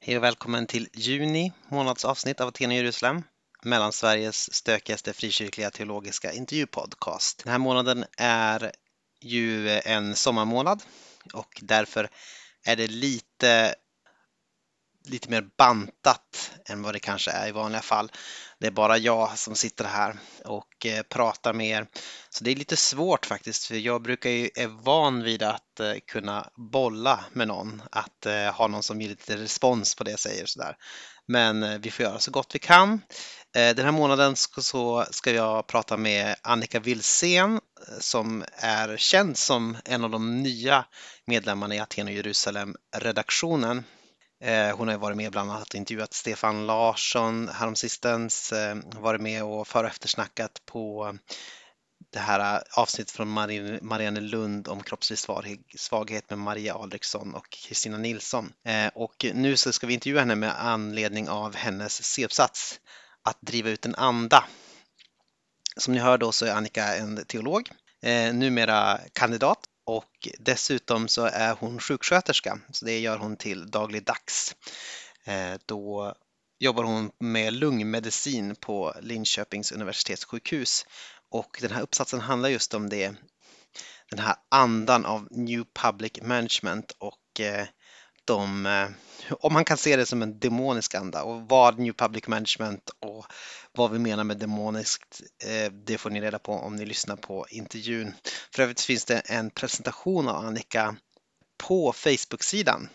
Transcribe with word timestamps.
Hej 0.00 0.16
och 0.16 0.22
välkommen 0.22 0.66
till 0.66 0.88
juni 0.94 1.52
månads 1.68 2.04
avsnitt 2.04 2.40
av 2.40 2.48
Aten 2.48 2.70
och 2.70 2.76
Jerusalem, 2.76 3.22
Mellansveriges 3.62 4.54
stökigaste 4.54 5.12
frikyrkliga 5.12 5.70
teologiska 5.70 6.32
intervjupodcast. 6.32 7.44
Den 7.44 7.52
här 7.52 7.58
månaden 7.58 8.04
är 8.18 8.72
ju 9.20 9.70
en 9.70 10.16
sommarmånad 10.16 10.82
och 11.34 11.60
därför 11.62 12.08
är 12.64 12.76
det 12.76 12.86
lite, 12.86 13.74
lite 15.08 15.30
mer 15.30 15.48
bantat 15.58 16.52
än 16.68 16.82
vad 16.82 16.94
det 16.94 16.98
kanske 16.98 17.30
är 17.30 17.48
i 17.48 17.52
vanliga 17.52 17.82
fall. 17.82 18.12
Det 18.60 18.66
är 18.66 18.70
bara 18.70 18.98
jag 18.98 19.38
som 19.38 19.54
sitter 19.54 19.84
här 19.84 20.18
och 20.44 20.86
eh, 20.86 21.02
pratar 21.02 21.52
med 21.52 21.66
er. 21.66 21.86
Så 22.30 22.44
det 22.44 22.50
är 22.50 22.56
lite 22.56 22.76
svårt 22.76 23.26
faktiskt, 23.26 23.64
för 23.64 23.74
jag 23.74 24.02
brukar 24.02 24.30
ju 24.30 24.50
är 24.54 24.84
van 24.84 25.22
vid 25.22 25.42
att 25.42 25.80
eh, 25.80 25.94
kunna 26.06 26.50
bolla 26.56 27.24
med 27.32 27.48
någon, 27.48 27.82
att 27.90 28.26
eh, 28.26 28.54
ha 28.54 28.66
någon 28.66 28.82
som 28.82 29.00
ger 29.00 29.08
lite 29.08 29.36
respons 29.36 29.94
på 29.94 30.04
det 30.04 30.10
jag 30.10 30.20
säger 30.20 30.46
sådär. 30.46 30.76
Men 31.28 31.80
vi 31.80 31.90
får 31.90 32.04
göra 32.04 32.18
så 32.18 32.30
gott 32.30 32.54
vi 32.54 32.58
kan. 32.58 33.00
Den 33.52 33.84
här 33.84 33.92
månaden 33.92 34.36
så 34.36 35.06
ska 35.10 35.32
jag 35.32 35.66
prata 35.66 35.96
med 35.96 36.36
Annika 36.42 36.80
Wilsén 36.80 37.60
som 38.00 38.44
är 38.52 38.96
känd 38.96 39.38
som 39.38 39.76
en 39.84 40.04
av 40.04 40.10
de 40.10 40.42
nya 40.42 40.84
medlemmarna 41.24 41.74
i 41.74 41.78
Aten 41.78 42.06
och 42.06 42.12
Jerusalem-redaktionen. 42.12 43.84
Eh, 44.40 44.76
hon 44.76 44.88
har 44.88 44.98
varit 44.98 45.16
med 45.16 45.32
bland 45.32 45.50
annat 45.50 45.68
och 45.68 45.74
intervjuat 45.74 46.14
Stefan 46.14 46.66
Larsson 46.66 47.48
häromsistens, 47.48 48.52
eh, 48.52 48.76
varit 48.94 49.20
med 49.20 49.44
och 49.44 49.68
för 49.68 49.84
och 49.84 49.90
eftersnackat 49.90 50.62
på 50.66 51.14
det 52.12 52.18
här 52.18 52.54
eh, 52.54 52.60
avsnittet 52.76 53.10
från 53.10 53.28
Marianne 53.82 54.20
Lund 54.20 54.68
om 54.68 54.82
kroppslig 54.82 55.18
svaghet 55.76 56.30
med 56.30 56.38
Maria 56.38 56.74
Alriksson 56.74 57.34
och 57.34 57.50
Kristina 57.50 57.98
Nilsson. 57.98 58.52
Och 58.94 59.26
nu 59.34 59.56
så 59.56 59.72
ska 59.72 59.86
vi 59.86 59.94
intervjua 59.94 60.20
henne 60.20 60.34
med 60.34 60.64
anledning 60.66 61.28
av 61.28 61.56
hennes 61.56 62.04
C-uppsats 62.04 62.80
Att 63.22 63.38
driva 63.40 63.70
ut 63.70 63.86
en 63.86 63.94
anda. 63.94 64.44
Som 65.76 65.94
ni 65.94 66.00
hör 66.00 66.18
då 66.18 66.32
så 66.32 66.46
är 66.46 66.52
Annika 66.52 66.96
en 66.96 67.24
teolog, 67.24 67.70
numera 68.32 69.00
kandidat 69.12 69.58
och 69.86 70.28
dessutom 70.38 71.08
så 71.08 71.24
är 71.24 71.54
hon 71.54 71.80
sjuksköterska, 71.80 72.58
så 72.72 72.84
det 72.84 72.98
gör 72.98 73.18
hon 73.18 73.36
till 73.36 73.70
dagligdags. 73.70 74.56
Eh, 75.24 75.54
då 75.66 76.14
jobbar 76.58 76.84
hon 76.84 77.10
med 77.18 77.52
lungmedicin 77.52 78.56
på 78.56 78.94
Linköpings 79.00 79.72
universitetssjukhus 79.72 80.86
och 81.30 81.58
den 81.60 81.70
här 81.70 81.82
uppsatsen 81.82 82.20
handlar 82.20 82.48
just 82.48 82.74
om 82.74 82.88
det, 82.88 83.14
den 84.10 84.18
här 84.18 84.36
andan 84.48 85.06
av 85.06 85.28
New 85.30 85.64
Public 85.74 86.12
Management 86.22 86.92
och 86.98 87.40
eh, 87.40 87.66
de, 88.26 88.66
eh, 88.66 88.88
om 89.30 89.52
man 89.52 89.64
kan 89.64 89.76
se 89.76 89.96
det 89.96 90.06
som 90.06 90.22
en 90.22 90.38
demonisk 90.38 90.94
anda 90.94 91.22
och 91.22 91.42
vad 91.48 91.78
New 91.78 91.92
Public 91.92 92.26
Management 92.26 92.90
och 93.00 93.26
vad 93.72 93.90
vi 93.90 93.98
menar 93.98 94.24
med 94.24 94.38
demoniskt, 94.38 95.20
eh, 95.44 95.72
det 95.72 95.98
får 95.98 96.10
ni 96.10 96.20
reda 96.20 96.38
på 96.38 96.52
om 96.52 96.76
ni 96.76 96.86
lyssnar 96.86 97.16
på 97.16 97.46
intervjun. 97.50 98.14
För 98.54 98.62
övrigt 98.62 98.80
finns 98.80 99.04
det 99.04 99.18
en 99.18 99.50
presentation 99.50 100.28
av 100.28 100.44
Annika 100.44 100.96
på 101.58 101.92
Facebook-sidan. 101.92 102.88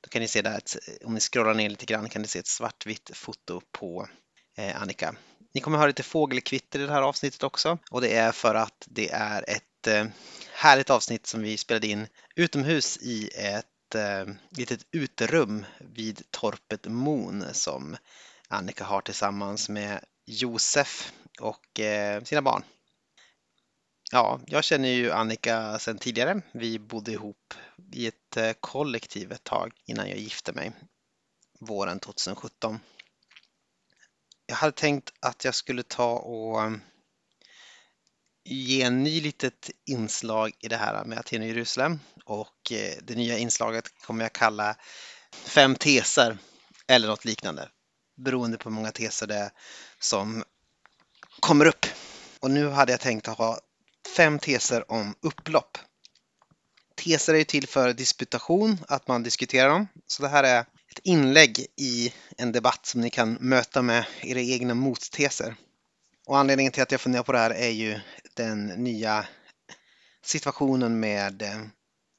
Då 0.00 0.08
kan 0.08 0.22
ni 0.22 0.28
se 0.28 0.42
där, 0.42 0.52
eh, 0.52 1.06
om 1.06 1.14
ni 1.14 1.20
scrollar 1.20 1.54
ner 1.54 1.70
lite 1.70 1.86
grann 1.86 2.08
kan 2.08 2.22
ni 2.22 2.28
se 2.28 2.38
ett 2.38 2.46
svartvitt 2.46 3.10
foto 3.14 3.60
på 3.72 4.08
Annika. 4.74 5.14
Ni 5.54 5.60
kommer 5.60 5.78
höra 5.78 5.86
lite 5.86 6.02
fågelkvitter 6.02 6.80
i 6.80 6.86
det 6.86 6.92
här 6.92 7.02
avsnittet 7.02 7.42
också 7.42 7.78
och 7.90 8.00
det 8.00 8.16
är 8.16 8.32
för 8.32 8.54
att 8.54 8.86
det 8.86 9.10
är 9.10 9.44
ett 9.50 10.10
härligt 10.52 10.90
avsnitt 10.90 11.26
som 11.26 11.42
vi 11.42 11.56
spelade 11.56 11.86
in 11.86 12.06
utomhus 12.36 12.96
i 12.96 13.30
ett 13.34 13.66
eh, 13.94 14.26
litet 14.50 14.86
uterum 14.92 15.64
vid 15.80 16.22
torpet 16.30 16.86
Mon 16.86 17.44
som 17.52 17.96
Annika 18.48 18.84
har 18.84 19.00
tillsammans 19.00 19.68
med 19.68 20.04
Josef 20.26 21.12
och 21.40 21.80
eh, 21.80 22.22
sina 22.22 22.42
barn. 22.42 22.62
Ja, 24.12 24.40
jag 24.46 24.64
känner 24.64 24.88
ju 24.88 25.10
Annika 25.10 25.78
sedan 25.78 25.98
tidigare. 25.98 26.42
Vi 26.52 26.78
bodde 26.78 27.12
ihop 27.12 27.54
i 27.92 28.06
ett 28.06 28.36
eh, 28.36 28.52
kollektiv 28.60 29.32
ett 29.32 29.44
tag 29.44 29.72
innan 29.84 30.08
jag 30.08 30.18
gifte 30.18 30.52
mig 30.52 30.72
våren 31.60 32.00
2017. 32.00 32.80
Jag 34.46 34.56
hade 34.56 34.72
tänkt 34.72 35.12
att 35.20 35.44
jag 35.44 35.54
skulle 35.54 35.82
ta 35.82 36.12
och 36.12 36.62
eh, 36.62 36.72
ge 38.50 38.82
en 38.82 39.02
ny 39.02 39.20
litet 39.20 39.70
inslag 39.86 40.52
i 40.60 40.68
det 40.68 40.76
här 40.76 41.04
med 41.04 41.18
Aten 41.18 41.42
och 41.42 41.48
Jerusalem 41.48 42.00
och 42.24 42.72
eh, 42.72 42.94
det 43.02 43.14
nya 43.14 43.38
inslaget 43.38 43.84
kommer 44.06 44.24
jag 44.24 44.32
kalla 44.32 44.76
Fem 45.32 45.74
teser 45.74 46.38
eller 46.88 47.08
något 47.08 47.24
liknande 47.24 47.68
beroende 48.16 48.58
på 48.58 48.68
hur 48.68 48.74
många 48.74 48.92
teser 48.92 49.26
det 49.26 49.34
är 49.34 49.50
som 49.98 50.44
kommer 51.40 51.66
upp. 51.66 51.86
Och 52.40 52.50
nu 52.50 52.68
hade 52.68 52.92
jag 52.92 53.00
tänkt 53.00 53.28
att 53.28 53.38
ha 53.38 53.58
fem 54.16 54.38
teser 54.38 54.92
om 54.92 55.14
upplopp. 55.20 55.78
Teser 56.96 57.34
är 57.34 57.44
till 57.44 57.68
för 57.68 57.92
disputation, 57.92 58.78
att 58.88 59.08
man 59.08 59.22
diskuterar 59.22 59.68
dem. 59.68 59.88
Så 60.06 60.22
det 60.22 60.28
här 60.28 60.44
är 60.44 60.60
ett 60.60 61.00
inlägg 61.04 61.66
i 61.76 62.12
en 62.36 62.52
debatt 62.52 62.86
som 62.86 63.00
ni 63.00 63.10
kan 63.10 63.32
möta 63.32 63.82
med 63.82 64.04
era 64.22 64.40
egna 64.40 64.74
motteser. 64.74 65.56
Och 66.26 66.38
anledningen 66.38 66.72
till 66.72 66.82
att 66.82 66.92
jag 66.92 67.00
funderar 67.00 67.22
på 67.22 67.32
det 67.32 67.38
här 67.38 67.50
är 67.50 67.70
ju 67.70 68.00
den 68.34 68.66
nya 68.66 69.26
situationen 70.22 71.00
med, 71.00 71.42
eh, 71.42 71.62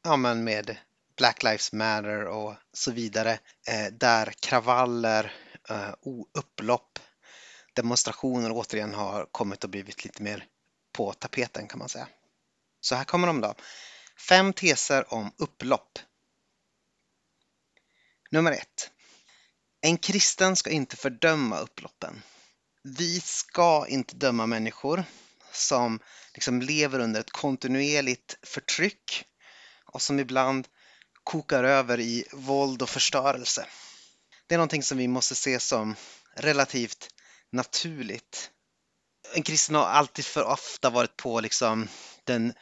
ja, 0.03 0.17
men 0.17 0.43
med 0.43 0.77
Black 1.17 1.43
Lives 1.43 1.73
Matter 1.73 2.25
och 2.25 2.55
så 2.73 2.91
vidare. 2.91 3.39
Eh, 3.67 3.93
där 3.93 4.33
kravaller, 4.41 5.33
eh, 5.69 5.93
upplopp, 6.33 6.99
demonstrationer 7.73 8.51
återigen 8.51 8.93
har 8.93 9.25
kommit 9.31 9.63
och 9.63 9.69
blivit 9.69 10.03
lite 10.03 10.23
mer 10.23 10.45
på 10.91 11.13
tapeten 11.13 11.67
kan 11.67 11.79
man 11.79 11.89
säga. 11.89 12.07
Så 12.81 12.95
här 12.95 13.03
kommer 13.03 13.27
de 13.27 13.41
då. 13.41 13.55
Fem 14.29 14.53
teser 14.53 15.13
om 15.13 15.31
upplopp. 15.37 15.99
Nummer 18.31 18.51
ett. 18.51 18.91
En 19.81 19.97
kristen 19.97 20.55
ska 20.55 20.69
inte 20.69 20.95
fördöma 20.95 21.59
upploppen. 21.59 22.21
Vi 22.83 23.19
ska 23.21 23.87
inte 23.87 24.15
döma 24.15 24.45
människor 24.45 25.03
som 25.51 25.99
liksom 26.33 26.61
lever 26.61 26.99
under 26.99 27.19
ett 27.19 27.31
kontinuerligt 27.31 28.37
förtryck 28.43 29.25
och 29.85 30.01
som 30.01 30.19
ibland 30.19 30.67
kokar 31.23 31.63
över 31.63 31.99
i 31.99 32.25
våld 32.31 32.81
och 32.81 32.89
förstörelse. 32.89 33.65
Det 34.47 34.55
är 34.55 34.57
någonting 34.57 34.83
som 34.83 34.97
vi 34.97 35.07
måste 35.07 35.35
se 35.35 35.59
som 35.59 35.95
relativt 36.35 37.09
naturligt. 37.51 38.51
En 39.33 39.43
kristen 39.43 39.75
har 39.75 39.83
alltid 39.85 40.25
för 40.25 40.43
ofta 40.43 40.89
varit 40.89 41.17
på 41.17 41.39
liksom 41.39 41.87
den 42.23 42.53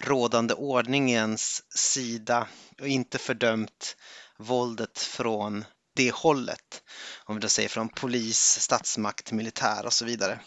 rådande 0.00 0.54
ordningens 0.54 1.62
sida 1.78 2.48
och 2.80 2.88
inte 2.88 3.18
fördömt 3.18 3.96
våldet 4.38 4.98
från 4.98 5.64
det 5.94 6.10
hållet. 6.10 6.82
Om 7.24 7.34
vi 7.36 7.40
då 7.40 7.48
säger 7.48 7.68
från 7.68 7.88
polis, 7.88 8.60
statsmakt, 8.60 9.32
militär 9.32 9.86
och 9.86 9.92
så 9.92 10.04
vidare. 10.04 10.40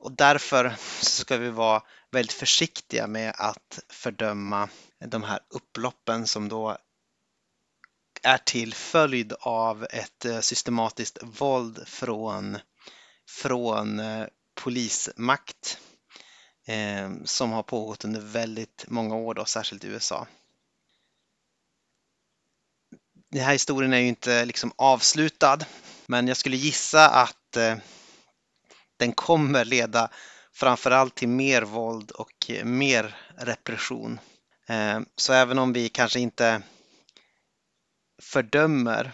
Och 0.00 0.12
därför 0.12 0.76
ska 1.00 1.36
vi 1.36 1.50
vara 1.50 1.82
väldigt 2.10 2.32
försiktiga 2.32 3.06
med 3.06 3.34
att 3.38 3.80
fördöma 3.88 4.68
de 5.06 5.22
här 5.22 5.40
upploppen 5.50 6.26
som 6.26 6.48
då 6.48 6.76
är 8.22 8.38
till 8.38 8.74
följd 8.74 9.32
av 9.40 9.86
ett 9.90 10.24
eh, 10.24 10.40
systematiskt 10.40 11.18
våld 11.22 11.88
från, 11.88 12.58
från 13.28 13.98
eh, 14.00 14.26
polismakt 14.54 15.78
eh, 16.66 17.10
som 17.24 17.52
har 17.52 17.62
pågått 17.62 18.04
under 18.04 18.20
väldigt 18.20 18.84
många 18.88 19.16
år, 19.16 19.34
då, 19.34 19.44
särskilt 19.44 19.84
i 19.84 19.88
USA. 19.88 20.26
Den 23.30 23.44
här 23.44 23.52
historien 23.52 23.92
är 23.92 23.98
ju 23.98 24.08
inte 24.08 24.44
liksom 24.44 24.72
avslutad, 24.76 25.58
men 26.06 26.28
jag 26.28 26.36
skulle 26.36 26.56
gissa 26.56 27.08
att 27.08 27.56
eh, 27.56 27.76
den 28.98 29.12
kommer 29.12 29.64
leda 29.64 30.10
framförallt 30.52 31.14
till 31.14 31.28
mer 31.28 31.62
våld 31.62 32.10
och 32.10 32.50
eh, 32.50 32.64
mer 32.64 33.16
repression. 33.36 34.20
Eh, 34.68 35.00
så 35.16 35.32
även 35.32 35.58
om 35.58 35.72
vi 35.72 35.88
kanske 35.88 36.20
inte 36.20 36.62
fördömer 38.22 39.12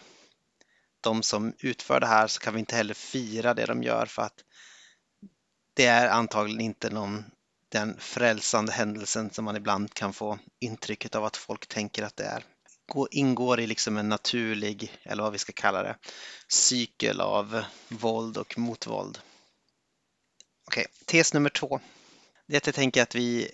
de 1.01 1.23
som 1.23 1.55
utför 1.59 2.01
det 2.01 2.07
här 2.07 2.27
så 2.27 2.41
kan 2.41 2.55
vi 2.55 2.61
inte 2.61 2.77
heller 2.77 2.95
fira 2.95 3.55
det 3.55 3.67
de 3.67 3.83
gör 3.83 4.07
för 4.07 4.23
att 4.23 4.45
det 5.75 5.87
är 5.87 6.09
antagligen 6.09 6.61
inte 6.61 6.91
någon 6.91 7.25
den 7.69 7.97
frälsande 7.99 8.73
händelsen 8.73 9.31
som 9.31 9.45
man 9.45 9.57
ibland 9.57 9.95
kan 9.95 10.13
få 10.13 10.39
intrycket 10.61 11.15
av 11.15 11.25
att 11.25 11.37
folk 11.37 11.67
tänker 11.67 12.03
att 12.03 12.17
det 12.17 12.25
är. 12.25 12.45
Ingår 13.11 13.61
i 13.61 13.67
liksom 13.67 13.97
en 13.97 14.09
naturlig, 14.09 14.93
eller 15.03 15.23
vad 15.23 15.33
vi 15.33 15.39
ska 15.39 15.53
kalla 15.53 15.83
det, 15.83 15.97
cykel 16.49 17.21
av 17.21 17.65
våld 17.89 18.37
och 18.37 18.59
motvåld. 18.59 19.19
Okej, 20.67 20.87
tes 21.07 21.35
nummer 21.35 21.51
två. 21.51 21.81
Det 22.47 22.55
är 22.55 22.57
att 22.57 22.67
jag 22.67 22.75
tänker 22.75 23.03
att 23.03 23.15
vi 23.15 23.51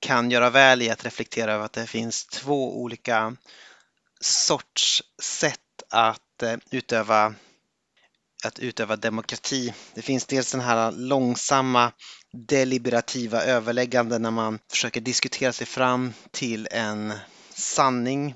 kan 0.00 0.30
göra 0.30 0.50
väl 0.50 0.82
i 0.82 0.90
att 0.90 1.04
reflektera 1.04 1.52
över 1.52 1.64
att 1.64 1.72
det 1.72 1.86
finns 1.86 2.26
två 2.26 2.80
olika 2.80 3.36
sorts 4.20 5.02
sätt 5.22 5.58
att 5.90 6.42
eh, 6.42 6.56
utöva 6.70 7.34
att 8.44 8.58
utöva 8.58 8.96
demokrati. 8.96 9.74
Det 9.94 10.02
finns 10.02 10.26
dels 10.26 10.52
den 10.52 10.60
här 10.60 10.92
långsamma 10.92 11.92
deliberativa 12.32 13.42
överlägganden 13.42 14.22
när 14.22 14.30
man 14.30 14.58
försöker 14.70 15.00
diskutera 15.00 15.52
sig 15.52 15.66
fram 15.66 16.12
till 16.30 16.68
en 16.70 17.12
sanning, 17.54 18.34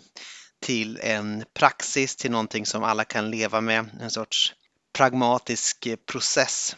till 0.60 1.00
en 1.02 1.44
praxis, 1.54 2.16
till 2.16 2.30
någonting 2.30 2.66
som 2.66 2.82
alla 2.84 3.04
kan 3.04 3.30
leva 3.30 3.60
med, 3.60 3.90
en 4.00 4.10
sorts 4.10 4.54
pragmatisk 4.92 5.86
eh, 5.86 5.96
process. 5.96 6.76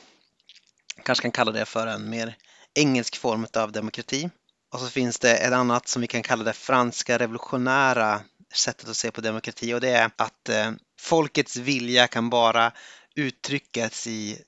Kanske 1.09 1.23
kan 1.23 1.33
kalla 1.33 1.53
det 1.53 1.65
för 1.65 1.87
en 1.87 2.11
mer 2.11 2.37
engelsk 2.75 3.17
form 3.17 3.47
av 3.57 3.73
demokrati. 3.73 4.31
Och 4.73 4.81
så 4.81 4.87
finns 4.87 5.19
det 5.19 5.37
ett 5.37 5.53
annat 5.53 5.89
som 5.89 6.03
vi 6.03 6.09
kan 6.09 6.23
kalla 6.23 6.45
det 6.45 6.53
franska 6.53 7.19
revolutionära 7.19 8.21
sättet 8.55 8.89
att 8.89 8.97
se 8.97 9.11
på 9.11 9.21
demokrati 9.21 9.75
och 9.75 9.81
det 9.81 9.91
är 9.91 10.11
att 10.17 10.49
eh, 10.49 10.73
folkets 11.01 11.57
vilja 11.57 12.07
kan 12.07 12.31
bara 12.31 12.73
uttryckas 13.15 14.07
i, 14.07 14.39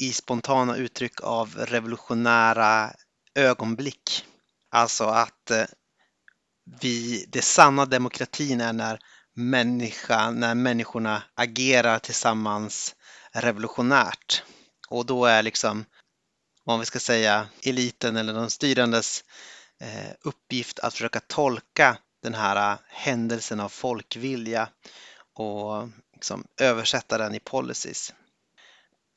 i 0.00 0.12
spontana 0.12 0.76
uttryck 0.76 1.20
av 1.22 1.54
revolutionära 1.56 2.92
ögonblick. 3.34 4.24
Alltså 4.70 5.04
att 5.04 5.50
eh, 5.50 5.64
vi, 6.80 7.24
det 7.28 7.42
sanna 7.42 7.86
demokratin 7.86 8.60
är 8.60 8.72
när, 8.72 8.98
människa, 9.36 10.30
när 10.30 10.54
människorna 10.54 11.22
agerar 11.34 11.98
tillsammans 11.98 12.94
revolutionärt. 13.32 14.42
Och 14.88 15.06
då 15.06 15.24
är 15.24 15.42
liksom, 15.42 15.84
om 16.72 16.80
vi 16.80 16.86
ska 16.86 16.98
säga, 16.98 17.48
eliten 17.62 18.16
eller 18.16 18.32
de 18.32 18.50
styrandes 18.50 19.24
eh, 19.80 20.12
uppgift 20.20 20.78
att 20.78 20.92
försöka 20.92 21.20
tolka 21.20 21.98
den 22.22 22.34
här 22.34 22.72
eh, 22.72 22.78
händelsen 22.88 23.60
av 23.60 23.68
folkvilja 23.68 24.68
och 25.34 25.88
liksom 26.14 26.44
översätta 26.60 27.18
den 27.18 27.34
i 27.34 27.40
policies. 27.40 28.14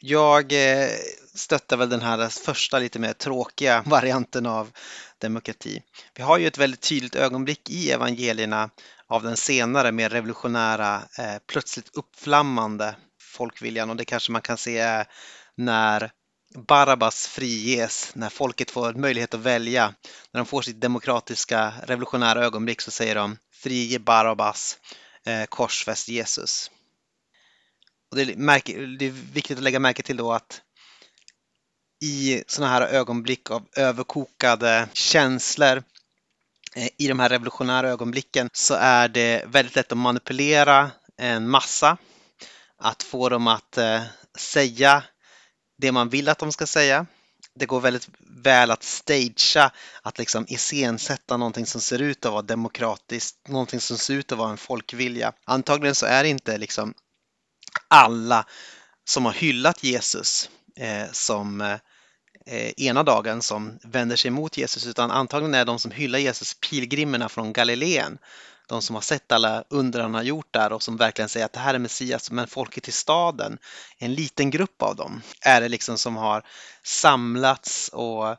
Jag 0.01 0.53
eh, 0.53 0.89
stöttar 1.35 1.77
väl 1.77 1.89
den 1.89 2.01
här 2.01 2.29
första 2.29 2.79
lite 2.79 2.99
mer 2.99 3.13
tråkiga 3.13 3.83
varianten 3.85 4.45
av 4.45 4.71
demokrati. 5.17 5.81
Vi 6.13 6.23
har 6.23 6.37
ju 6.37 6.47
ett 6.47 6.57
väldigt 6.57 6.81
tydligt 6.81 7.15
ögonblick 7.15 7.69
i 7.69 7.91
evangelierna 7.91 8.69
av 9.07 9.23
den 9.23 9.37
senare, 9.37 9.91
mer 9.91 10.09
revolutionära, 10.09 11.03
plötsligt 11.47 11.95
uppflammande 11.95 12.95
folkviljan 13.21 13.89
och 13.89 13.95
det 13.95 14.05
kanske 14.05 14.31
man 14.31 14.41
kan 14.41 14.57
se 14.57 15.05
när 15.55 16.11
Barabbas 16.55 17.27
friges, 17.27 18.11
när 18.15 18.29
folket 18.29 18.71
får 18.71 18.93
möjlighet 18.93 19.33
att 19.33 19.39
välja, 19.39 19.93
när 20.31 20.39
de 20.39 20.45
får 20.45 20.61
sitt 20.61 20.81
demokratiska 20.81 21.73
revolutionära 21.83 22.45
ögonblick 22.45 22.81
så 22.81 22.91
säger 22.91 23.15
de 23.15 23.37
frige 23.53 23.99
Barabbas, 23.99 24.77
eh, 25.25 25.45
korsfäst 25.45 26.07
Jesus. 26.09 26.71
Och 28.11 28.17
det, 28.17 28.21
är, 28.21 28.97
det 28.97 29.05
är 29.05 29.33
viktigt 29.33 29.57
att 29.57 29.63
lägga 29.63 29.79
märke 29.79 30.03
till 30.03 30.17
då 30.17 30.31
att 30.31 30.61
i 32.01 32.43
sådana 32.47 32.73
här 32.73 32.81
ögonblick 32.81 33.51
av 33.51 33.67
överkokade 33.75 34.89
känslor 34.93 35.83
eh, 36.75 36.89
i 36.97 37.07
de 37.07 37.19
här 37.19 37.29
revolutionära 37.29 37.89
ögonblicken 37.89 38.49
så 38.53 38.73
är 38.73 39.07
det 39.07 39.43
väldigt 39.47 39.75
lätt 39.75 39.91
att 39.91 39.97
manipulera 39.97 40.91
en 41.17 41.49
massa, 41.49 41.97
att 42.77 43.03
få 43.03 43.29
dem 43.29 43.47
att 43.47 43.77
eh, 43.77 44.01
säga 44.37 45.03
det 45.81 45.91
man 45.91 46.09
vill 46.09 46.29
att 46.29 46.39
de 46.39 46.51
ska 46.51 46.67
säga. 46.67 47.05
Det 47.55 47.65
går 47.65 47.81
väldigt 47.81 48.09
väl 48.19 48.71
att 48.71 48.83
stagea, 48.83 49.71
att 50.01 50.17
liksom 50.17 50.45
iscensätta 50.49 51.37
någonting 51.37 51.65
som 51.65 51.81
ser 51.81 52.01
ut 52.01 52.25
att 52.25 52.31
vara 52.31 52.41
demokratiskt, 52.41 53.47
någonting 53.47 53.79
som 53.79 53.97
ser 53.97 54.13
ut 54.13 54.31
att 54.31 54.37
vara 54.37 54.49
en 54.49 54.57
folkvilja. 54.57 55.33
Antagligen 55.45 55.95
så 55.95 56.05
är 56.05 56.23
det 56.23 56.29
inte 56.29 56.57
liksom 56.57 56.93
alla 57.87 58.45
som 59.05 59.25
har 59.25 59.33
hyllat 59.33 59.83
Jesus 59.83 60.49
eh, 60.75 61.11
som 61.11 61.61
eh, 61.61 62.69
ena 62.77 63.03
dagen 63.03 63.41
som 63.41 63.79
vänder 63.83 64.15
sig 64.15 64.31
mot 64.31 64.57
Jesus 64.57 64.87
utan 64.87 65.11
antagligen 65.11 65.53
är 65.53 65.65
de 65.65 65.79
som 65.79 65.91
hyllar 65.91 66.19
Jesus 66.19 66.53
pilgrimerna 66.69 67.29
från 67.29 67.53
Galileen. 67.53 68.17
De 68.71 68.81
som 68.81 68.95
har 68.95 69.01
sett 69.01 69.31
alla 69.31 69.63
under 69.69 69.99
han 69.99 70.13
har 70.13 70.23
gjort 70.23 70.53
där 70.53 70.73
och 70.73 70.83
som 70.83 70.97
verkligen 70.97 71.29
säger 71.29 71.45
att 71.45 71.53
det 71.53 71.59
här 71.59 71.73
är 71.73 71.79
Messias, 71.79 72.31
men 72.31 72.47
folket 72.47 72.87
i 72.87 72.91
staden, 72.91 73.57
en 73.97 74.13
liten 74.13 74.49
grupp 74.49 74.81
av 74.81 74.95
dem, 74.95 75.21
är 75.41 75.61
det 75.61 75.69
liksom 75.69 75.97
som 75.97 76.17
har 76.17 76.45
samlats 76.83 77.89
och 77.93 78.35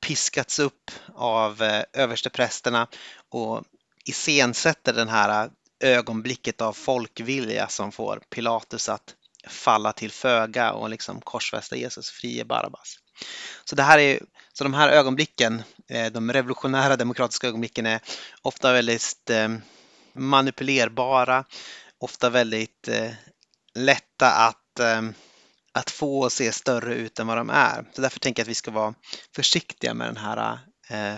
piskats 0.00 0.58
upp 0.58 0.90
av 1.14 1.62
eh, 1.62 1.82
översteprästerna 1.92 2.86
och 3.28 3.64
iscensätter 4.04 4.92
den 4.92 5.08
här 5.08 5.50
eh, 5.82 5.98
ögonblicket 5.98 6.60
av 6.60 6.72
folkvilja 6.72 7.68
som 7.68 7.92
får 7.92 8.20
Pilatus 8.30 8.88
att 8.88 9.14
falla 9.48 9.92
till 9.92 10.10
föga 10.10 10.72
och 10.72 10.90
liksom 10.90 11.20
korsfästa 11.20 11.76
Jesus, 11.76 12.10
frie 12.10 12.44
Barabbas. 12.44 12.98
Så, 13.64 13.76
det 13.76 13.82
här 13.82 13.98
är, 13.98 14.20
så 14.58 14.64
de 14.64 14.74
här 14.74 14.88
ögonblicken, 14.88 15.62
eh, 15.88 16.12
de 16.12 16.32
revolutionära 16.32 16.96
demokratiska 16.96 17.46
ögonblicken 17.46 17.86
är 17.86 18.00
ofta 18.42 18.72
väldigt 18.72 19.30
eh, 19.30 19.48
manipulerbara, 20.12 21.44
ofta 21.98 22.30
väldigt 22.30 22.88
eh, 22.88 23.10
lätta 23.74 24.30
att, 24.30 24.80
att 25.72 25.90
få 25.90 26.30
se 26.30 26.52
större 26.52 26.94
ut 26.94 27.18
än 27.18 27.26
vad 27.26 27.36
de 27.36 27.50
är. 27.50 27.84
Så 27.92 28.00
därför 28.02 28.20
tänker 28.20 28.40
jag 28.40 28.44
att 28.44 28.50
vi 28.50 28.54
ska 28.54 28.70
vara 28.70 28.94
försiktiga 29.34 29.94
med 29.94 30.08
den 30.08 30.16
här 30.16 30.58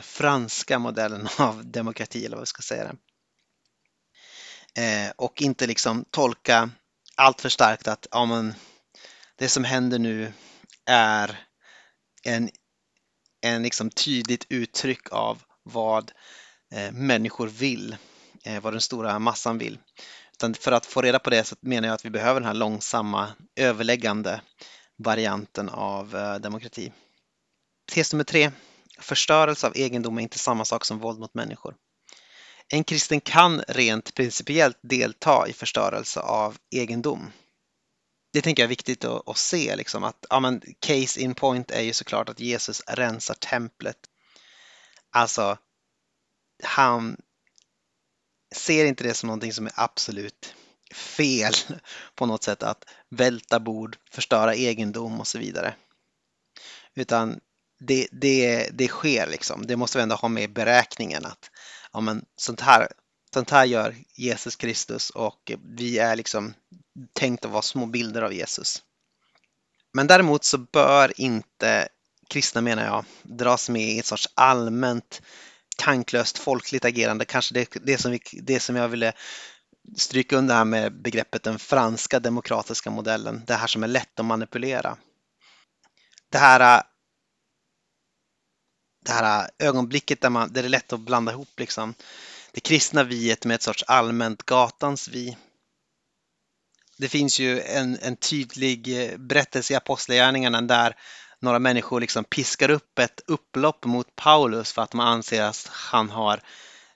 franska 0.03 0.79
modellen 0.79 1.29
av 1.39 1.71
demokrati, 1.71 2.27
eller 2.27 2.37
vad 2.37 2.43
vi 2.43 2.47
ska 2.47 2.63
säga 2.63 2.93
det. 4.75 5.13
Och 5.17 5.43
inte 5.43 5.67
liksom 5.67 6.05
tolka 6.11 6.71
allt 7.17 7.41
för 7.41 7.49
starkt 7.49 7.89
att 7.89 8.07
ja, 8.11 8.25
men, 8.25 8.55
det 9.37 9.49
som 9.49 9.65
händer 9.65 9.99
nu 9.99 10.33
är 10.87 11.47
en, 12.23 12.51
en 13.41 13.63
liksom 13.63 13.91
tydligt 13.91 14.47
uttryck 14.49 15.13
av 15.13 15.43
vad 15.63 16.13
eh, 16.75 16.93
människor 16.93 17.47
vill, 17.47 17.97
eh, 18.45 18.63
vad 18.63 18.73
den 18.73 18.81
stora 18.81 19.19
massan 19.19 19.59
vill. 19.59 19.79
Utan 20.33 20.55
för 20.55 20.73
att 20.73 20.87
få 20.87 21.03
reda 21.03 21.19
på 21.19 21.31
det 21.31 21.45
så 21.45 21.57
menar 21.61 21.89
jag 21.89 21.95
att 21.95 22.05
vi 22.05 22.11
behöver 22.11 22.41
den 22.41 22.47
här 22.47 22.55
långsamma 22.55 23.29
överläggande 23.57 24.41
varianten 24.97 25.69
av 25.69 26.17
eh, 26.17 26.35
demokrati. 26.35 26.93
Tes 27.93 28.13
nummer 28.13 28.25
tre. 28.25 28.51
Förstörelse 28.99 29.67
av 29.67 29.77
egendom 29.77 30.19
är 30.19 30.23
inte 30.23 30.39
samma 30.39 30.65
sak 30.65 30.85
som 30.85 30.99
våld 30.99 31.19
mot 31.19 31.35
människor. 31.35 31.75
En 32.69 32.85
kristen 32.85 33.21
kan 33.21 33.63
rent 33.69 34.15
principiellt 34.15 34.79
delta 34.83 35.49
i 35.49 35.53
förstörelse 35.53 36.21
av 36.21 36.57
egendom. 36.71 37.33
Det 38.33 38.43
tänker 38.43 38.63
jag 38.63 38.67
är 38.67 38.69
viktigt 38.69 39.05
att, 39.05 39.29
att 39.29 39.39
se, 39.39 39.77
liksom, 39.77 40.05
att 40.05 40.27
ja, 40.31 40.41
men 40.41 40.63
case 40.81 41.21
in 41.21 41.35
point 41.35 41.71
är 41.71 41.81
ju 41.81 41.93
såklart 41.93 42.29
att 42.29 42.41
Jesus 42.41 42.83
rensar 42.87 43.35
templet. 43.35 43.97
Alltså, 45.11 45.59
han 46.63 47.17
ser 48.55 48.85
inte 48.85 49.05
det 49.05 49.15
som 49.15 49.27
någonting 49.27 49.53
som 49.53 49.67
är 49.67 49.73
absolut 49.77 50.55
fel 50.95 51.53
på 52.15 52.27
något 52.27 52.43
sätt 52.43 52.63
att 52.63 52.85
välta 53.09 53.61
bord, 53.61 53.97
förstöra 54.11 54.55
egendom 54.55 55.21
och 55.21 55.27
så 55.27 55.39
vidare. 55.39 55.75
Utan 56.95 57.41
det, 57.81 58.09
det, 58.13 58.71
det 58.73 58.89
sker 58.89 59.27
liksom. 59.27 59.67
Det 59.67 59.77
måste 59.77 59.99
vi 59.99 60.03
ändå 60.03 60.15
ha 60.15 60.29
med 60.29 60.43
i 60.43 60.49
beräkningen 60.49 61.27
att 61.27 61.51
ja, 61.93 62.01
men 62.01 62.25
sånt, 62.37 62.61
här, 62.61 62.89
sånt 63.35 63.51
här 63.51 63.65
gör 63.65 63.97
Jesus 64.15 64.57
Kristus 64.57 65.11
och 65.11 65.53
vi 65.77 65.99
är 65.99 66.17
liksom 66.17 66.55
tänkt 67.13 67.45
att 67.45 67.51
vara 67.51 67.63
små 67.63 67.87
bilder 67.87 68.23
av 68.23 68.33
Jesus. 68.33 68.83
Men 69.93 70.07
däremot 70.07 70.45
så 70.45 70.59
bör 70.59 71.21
inte 71.21 71.89
kristna, 72.29 72.61
menar 72.61 72.85
jag, 72.85 73.05
dras 73.23 73.69
med 73.69 73.83
i 73.83 73.99
ett 73.99 74.07
sorts 74.07 74.29
allmänt 74.35 75.23
tanklöst 75.77 76.39
folkligt 76.39 76.85
agerande. 76.85 77.25
Kanske 77.25 77.55
det, 77.55 77.69
det, 77.85 77.99
som, 77.99 78.11
vi, 78.11 78.21
det 78.33 78.61
som 78.61 78.77
jag 78.77 78.89
ville 78.89 79.13
stryka 79.97 80.37
under 80.37 80.55
här 80.55 80.65
med 80.65 81.03
begreppet 81.03 81.43
den 81.43 81.59
franska 81.59 82.21
demokratiska 82.21 82.91
modellen. 82.91 83.43
Det 83.47 83.55
här 83.55 83.67
som 83.67 83.83
är 83.83 83.89
lätt 83.89 84.21
att 84.21 84.27
manipulera. 84.27 84.97
Det 86.31 86.39
här 86.39 86.83
det 89.05 89.13
här 89.13 89.51
ögonblicket 89.59 90.21
där, 90.21 90.31
man, 90.31 90.53
där 90.53 90.63
det 90.63 90.69
är 90.69 90.71
lätt 90.71 90.93
att 90.93 91.01
blanda 91.01 91.33
ihop 91.33 91.61
liksom 91.61 91.95
det 92.53 92.61
kristna 92.61 93.05
viet 93.05 93.45
med 93.45 93.55
ett 93.55 93.63
sorts 93.63 93.85
allmänt 93.87 94.43
gatans 94.43 95.09
vi. 95.09 95.37
Det 96.99 97.09
finns 97.09 97.39
ju 97.39 97.61
en, 97.61 97.99
en 98.03 98.17
tydlig 98.17 99.03
eh, 99.03 99.19
berättelse 99.19 99.73
i 99.73 99.77
Apostlagärningarna 99.77 100.61
där 100.61 100.97
några 101.41 101.59
människor 101.59 102.01
liksom 102.01 102.25
piskar 102.25 102.71
upp 102.71 102.99
ett 102.99 103.21
upplopp 103.27 103.85
mot 103.85 104.17
Paulus 104.17 104.73
för 104.73 104.83
att 104.83 104.95
man 104.95 105.09
anser 105.09 105.43
att 105.43 105.69
han 105.73 106.11
har 106.11 106.41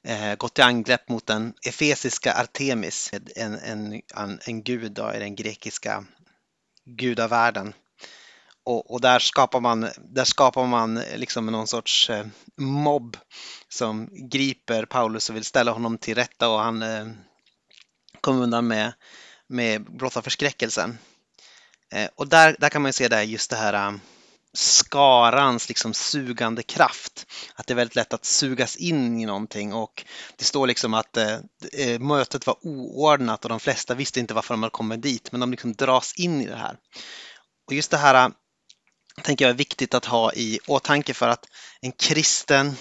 eh, 0.05 0.35
gått 0.35 0.55
till 0.55 0.65
angrepp 0.65 1.09
mot 1.09 1.27
den 1.27 1.55
efesiska 1.67 2.35
Artemis, 2.35 3.11
en, 3.37 3.59
en, 3.59 4.03
en, 4.15 4.41
en 4.47 4.63
gud 4.63 4.93
då, 4.93 5.15
i 5.15 5.19
den 5.19 5.35
grekiska 5.35 6.05
gudavärlden. 6.85 7.73
Och, 8.65 8.91
och, 8.91 9.01
där 9.01 9.19
skapar 9.19 9.61
man, 9.61 9.89
där 9.99 10.25
skapar 10.25 10.67
man 10.67 10.95
liksom 10.95 11.47
någon 11.47 11.67
sorts 11.67 12.11
eh, 12.11 12.27
mobb 12.57 13.17
som 13.69 14.09
griper 14.13 14.85
Paulus 14.85 15.31
och 15.31 15.37
vill 15.37 15.45
ställa 15.45 15.73
honom 15.73 15.99
till 15.99 16.15
rätta 16.15 16.49
och 16.49 16.59
han 16.61 16.83
eh, 16.83 17.07
kommer 18.21 18.43
undan 18.43 18.67
med, 18.67 18.93
med 19.47 19.85
blotta 19.85 20.23
förskräckelsen. 20.23 20.99
Eh, 21.93 22.09
och 22.15 22.29
där, 22.29 22.57
där 22.59 22.69
kan 22.69 22.83
man 22.83 22.89
ju 22.89 22.93
se 22.93 23.09
det 23.09 23.25
just 23.25 23.51
det 23.51 23.57
här 23.57 23.75
eh, 23.75 23.95
skarans 24.53 25.69
liksom 25.69 25.95
sugande 25.95 26.63
kraft. 26.63 27.27
Att 27.55 27.67
det 27.67 27.73
är 27.73 27.77
väldigt 27.77 27.97
lätt 27.97 28.15
att 28.15 28.25
sugas 28.25 28.77
in 28.77 29.21
i 29.21 29.27
någonting 29.27 29.75
och 29.75 30.05
det 30.37 30.45
står 30.45 30.67
liksom 30.67 30.95
att 30.95 31.17
eh, 31.17 31.39
eh 31.73 31.99
mötet 32.01 32.47
var 32.47 32.57
oordnat 32.67 33.45
och 33.45 33.49
de 33.49 33.61
flesta 33.61 33.95
visste 33.95 34.21
inte 34.21 34.35
varför 34.35 34.55
de 34.55 34.63
hade 34.63 34.71
kommit 34.71 35.03
dit 35.03 35.33
men 35.33 35.41
de 35.41 35.51
liksom 35.51 35.73
dras 35.73 36.15
in 36.17 36.41
i 36.41 36.47
det 36.47 36.57
här. 36.57 36.77
Och 37.67 37.75
just 37.75 37.91
det 37.91 37.97
här 37.97 38.27
eh, 38.27 38.33
tänker 39.23 39.45
jag 39.45 39.51
är 39.51 39.59
viktigt 39.59 39.95
att 39.95 40.05
ha 40.05 40.33
i 40.33 40.59
åtanke 40.67 41.15
för 41.15 41.29
att 41.29 41.47
en 41.81 41.93
kristen 41.93 42.77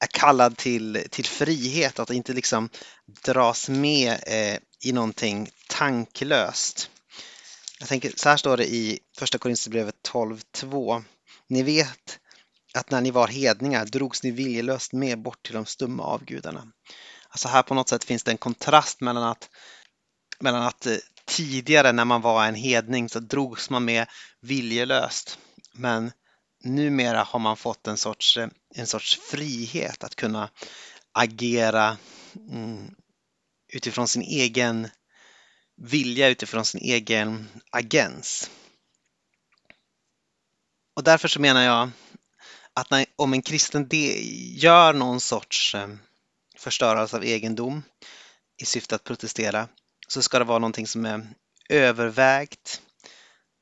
är 0.00 0.06
kallad 0.06 0.56
till, 0.56 1.06
till 1.10 1.24
frihet, 1.24 1.98
att 1.98 2.10
inte 2.10 2.32
liksom 2.32 2.68
dras 3.24 3.68
med 3.68 4.18
eh, 4.26 4.58
i 4.84 4.92
någonting 4.92 5.48
tanklöst. 5.68 6.90
Jag 7.78 7.88
tänker, 7.88 8.12
så 8.16 8.28
här 8.28 8.36
står 8.36 8.56
det 8.56 8.66
i 8.66 8.98
Första 9.18 9.38
Korinthierbrevet 9.38 9.94
12.2. 10.12 11.04
Ni 11.48 11.62
vet 11.62 12.18
att 12.74 12.90
när 12.90 13.00
ni 13.00 13.10
var 13.10 13.28
hedningar 13.28 13.84
drogs 13.84 14.22
ni 14.22 14.30
viljelöst 14.30 14.92
med 14.92 15.22
bort 15.22 15.42
till 15.42 15.54
de 15.54 15.66
stumma 15.66 16.02
avgudarna. 16.02 16.66
Alltså 17.28 17.48
här 17.48 17.62
på 17.62 17.74
något 17.74 17.88
sätt 17.88 18.04
finns 18.04 18.24
det 18.24 18.30
en 18.30 18.38
kontrast 18.38 19.00
mellan 19.00 19.22
att, 19.22 19.48
mellan 20.40 20.62
att 20.62 20.86
eh, 20.86 20.96
tidigare 21.26 21.92
när 21.92 22.04
man 22.04 22.20
var 22.20 22.46
en 22.46 22.54
hedning 22.54 23.08
så 23.08 23.20
drogs 23.20 23.70
man 23.70 23.84
med 23.84 24.06
viljelöst. 24.40 25.38
Men 25.72 26.12
numera 26.64 27.22
har 27.22 27.38
man 27.38 27.56
fått 27.56 27.86
en 27.86 27.96
sorts, 27.96 28.36
eh, 28.36 28.48
en 28.74 28.86
sorts 28.86 29.18
frihet 29.18 30.04
att 30.04 30.16
kunna 30.16 30.50
agera 31.12 31.96
mm, 32.50 32.94
utifrån 33.72 34.08
sin 34.08 34.22
egen 34.22 34.88
vilja, 35.76 36.28
utifrån 36.28 36.64
sin 36.64 36.80
egen 36.80 37.48
agens. 37.70 38.50
Och 40.96 41.04
därför 41.04 41.28
så 41.28 41.40
menar 41.40 41.62
jag 41.62 41.90
att 42.74 42.90
när, 42.90 43.06
om 43.16 43.32
en 43.32 43.42
kristen 43.42 43.88
gör 44.54 44.92
någon 44.92 45.20
sorts 45.20 45.74
eh, 45.74 45.88
förstörelse 46.56 47.16
av 47.16 47.24
egendom 47.24 47.82
i 48.62 48.64
syfte 48.64 48.94
att 48.94 49.04
protestera 49.04 49.68
så 50.08 50.22
ska 50.22 50.38
det 50.38 50.44
vara 50.44 50.58
någonting 50.58 50.86
som 50.86 51.06
är 51.06 51.26
övervägt, 51.68 52.80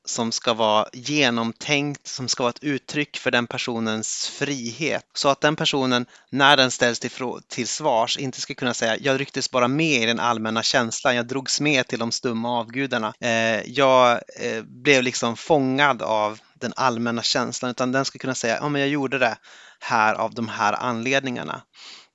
som 0.06 0.32
ska 0.32 0.54
vara 0.54 0.88
genomtänkt, 0.92 2.06
som 2.06 2.28
ska 2.28 2.42
vara 2.42 2.50
ett 2.50 2.64
uttryck 2.64 3.16
för 3.16 3.30
den 3.30 3.46
personens 3.46 4.28
frihet. 4.28 5.04
Så 5.14 5.28
att 5.28 5.40
den 5.40 5.56
personen, 5.56 6.06
när 6.30 6.56
den 6.56 6.70
ställs 6.70 7.00
till, 7.00 7.10
till 7.48 7.68
svars, 7.68 8.18
inte 8.18 8.40
ska 8.40 8.54
kunna 8.54 8.74
säga 8.74 8.96
jag 9.00 9.20
rycktes 9.20 9.50
bara 9.50 9.68
med 9.68 10.02
i 10.02 10.06
den 10.06 10.20
allmänna 10.20 10.62
känslan, 10.62 11.16
jag 11.16 11.26
drogs 11.26 11.60
med 11.60 11.86
till 11.86 11.98
de 11.98 12.12
stumma 12.12 12.58
avgudarna. 12.58 13.14
Eh, 13.20 13.70
jag 13.70 14.20
eh, 14.40 14.62
blev 14.62 15.02
liksom 15.02 15.36
fångad 15.36 16.02
av 16.02 16.40
den 16.54 16.72
allmänna 16.76 17.22
känslan, 17.22 17.70
utan 17.70 17.92
den 17.92 18.04
ska 18.04 18.18
kunna 18.18 18.34
säga 18.34 18.58
ja, 18.60 18.68
men 18.68 18.80
jag 18.80 18.90
gjorde 18.90 19.18
det 19.18 19.36
här 19.80 20.14
av 20.14 20.34
de 20.34 20.48
här 20.48 20.72
anledningarna. 20.72 21.62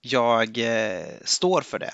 Jag 0.02 0.58
eh, 0.58 1.06
står 1.26 1.62
för 1.62 1.80
det 1.80 1.94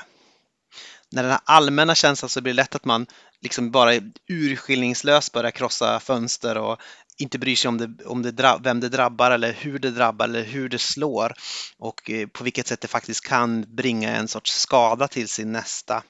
när 1.15 1.23
den 1.23 1.31
här 1.31 1.41
allmänna 1.45 1.95
känslan 1.95 2.29
så 2.29 2.41
blir 2.41 2.53
det 2.53 2.57
lätt 2.57 2.75
att 2.75 2.85
man 2.85 3.05
liksom 3.41 3.71
bara 3.71 3.91
urskillningslöst 4.27 5.31
börjar 5.31 5.51
krossa 5.51 5.99
fönster 5.99 6.57
och 6.57 6.79
inte 7.17 7.39
bryr 7.39 7.55
sig 7.55 7.69
om, 7.69 7.77
det, 7.77 8.05
om 8.05 8.21
det, 8.21 8.59
vem 8.63 8.79
det 8.79 8.89
drabbar 8.89 9.31
eller 9.31 9.53
hur 9.53 9.79
det 9.79 9.91
drabbar 9.91 10.25
eller 10.25 10.43
hur 10.43 10.69
det 10.69 10.79
slår 10.79 11.33
och 11.77 12.09
eh, 12.09 12.27
på 12.27 12.43
vilket 12.43 12.67
sätt 12.67 12.81
det 12.81 12.87
faktiskt 12.87 13.25
kan 13.25 13.75
bringa 13.75 14.15
en 14.15 14.27
sorts 14.27 14.51
skada 14.59 15.07
till 15.07 15.27
sin 15.27 15.51
nästa. 15.51 16.03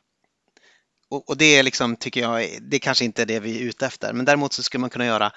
Och, 1.09 1.29
och 1.29 1.37
det 1.37 1.45
är 1.45 1.63
liksom, 1.63 1.95
tycker 1.95 2.21
jag, 2.21 2.49
det 2.61 2.79
kanske 2.79 3.05
inte 3.05 3.21
är 3.21 3.25
det 3.25 3.39
vi 3.39 3.59
är 3.59 3.63
ute 3.63 3.85
efter, 3.85 4.13
men 4.13 4.25
däremot 4.25 4.53
så 4.53 4.63
skulle 4.63 4.81
man 4.81 4.89
kunna 4.89 5.05
göra 5.05 5.31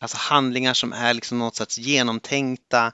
alltså 0.00 0.16
handlingar 0.16 0.74
som 0.74 0.92
är 0.92 1.14
liksom 1.14 1.38
något 1.38 1.56
sorts 1.56 1.78
genomtänkta, 1.78 2.92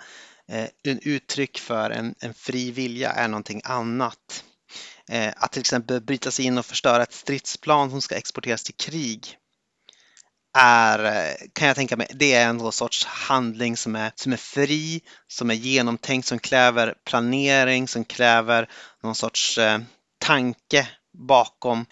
eh, 0.49 0.69
en 0.83 1.01
uttryck 1.03 1.59
för 1.59 1.91
en, 1.91 2.15
en 2.21 2.35
fri 2.35 2.71
vilja 2.71 3.13
är 3.13 3.29
någonting 3.29 3.61
annat. 3.65 4.45
Eh, 5.11 5.33
att 5.37 5.53
till 5.53 5.61
exempel 5.61 6.01
bryta 6.01 6.31
sig 6.31 6.45
in 6.45 6.59
och 6.59 6.67
förstöra 6.67 7.03
ett 7.03 7.13
stridsplan 7.13 7.91
som 7.91 8.03
ska 8.03 8.17
exporteras 8.17 8.63
till 8.63 8.75
krig 8.75 9.39
är, 10.59 11.05
eh, 11.05 11.35
kan 11.53 11.69
jag 11.69 11.77
tänka 11.77 11.97
mig, 11.97 12.07
det 12.15 12.33
är 12.33 12.49
en 12.49 12.73
sorts 12.73 13.05
handling 13.05 13.77
som 13.77 13.97
är, 13.97 14.13
som 14.15 14.33
är 14.33 14.37
fri, 14.37 15.01
som 15.27 15.51
är 15.51 15.55
genomtänkt, 15.55 16.29
som 16.29 16.39
kräver 16.39 16.95
planering, 17.05 17.89
som 17.89 18.05
kräver 18.05 18.69
någon 19.03 19.15
sorts 19.15 19.59
eh, 19.59 19.81
tanke 20.19 20.89
bakom 21.13 21.87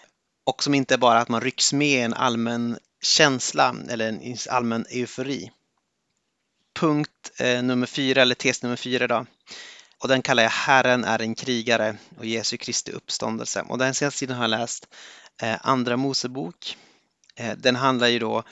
och 0.45 0.63
som 0.63 0.73
inte 0.73 0.93
är 0.93 0.97
bara 0.97 1.19
att 1.19 1.29
man 1.29 1.41
rycks 1.41 1.73
med 1.73 1.87
i 1.87 2.01
en 2.01 2.13
allmän 2.13 2.77
känsla 3.01 3.75
eller 3.89 4.07
en 4.07 4.37
allmän 4.49 4.85
eufori. 4.89 5.51
Punkt 6.79 7.31
eh, 7.37 7.63
nummer 7.63 7.87
fyra, 7.87 8.21
eller 8.21 8.35
tes 8.35 8.63
nummer 8.63 8.75
fyra 8.75 9.07
då, 9.07 9.25
och 9.99 10.07
den 10.07 10.21
kallar 10.21 10.43
jag 10.43 10.49
Herren 10.49 11.03
är 11.03 11.21
en 11.21 11.35
krigare 11.35 11.97
och 12.17 12.25
Jesu 12.25 12.57
Kristi 12.57 12.91
uppståndelse. 12.91 13.61
Och 13.61 13.77
den 13.77 13.93
senaste 13.93 14.19
tiden 14.19 14.35
har 14.35 14.43
jag 14.43 14.49
läst 14.49 14.87
eh, 15.41 15.57
Andra 15.61 15.97
Mosebok. 15.97 16.77
Eh, 17.35 17.57
den 17.57 17.75
handlar 17.75 18.07
ju 18.07 18.19
då 18.19 18.43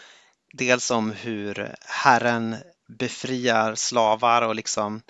dels 0.53 0.91
om 0.91 1.11
hur 1.11 1.75
Herren 1.85 2.55
befriar 2.87 3.75
slavar 3.75 4.41
och 4.41 4.55
liksom 4.55 5.01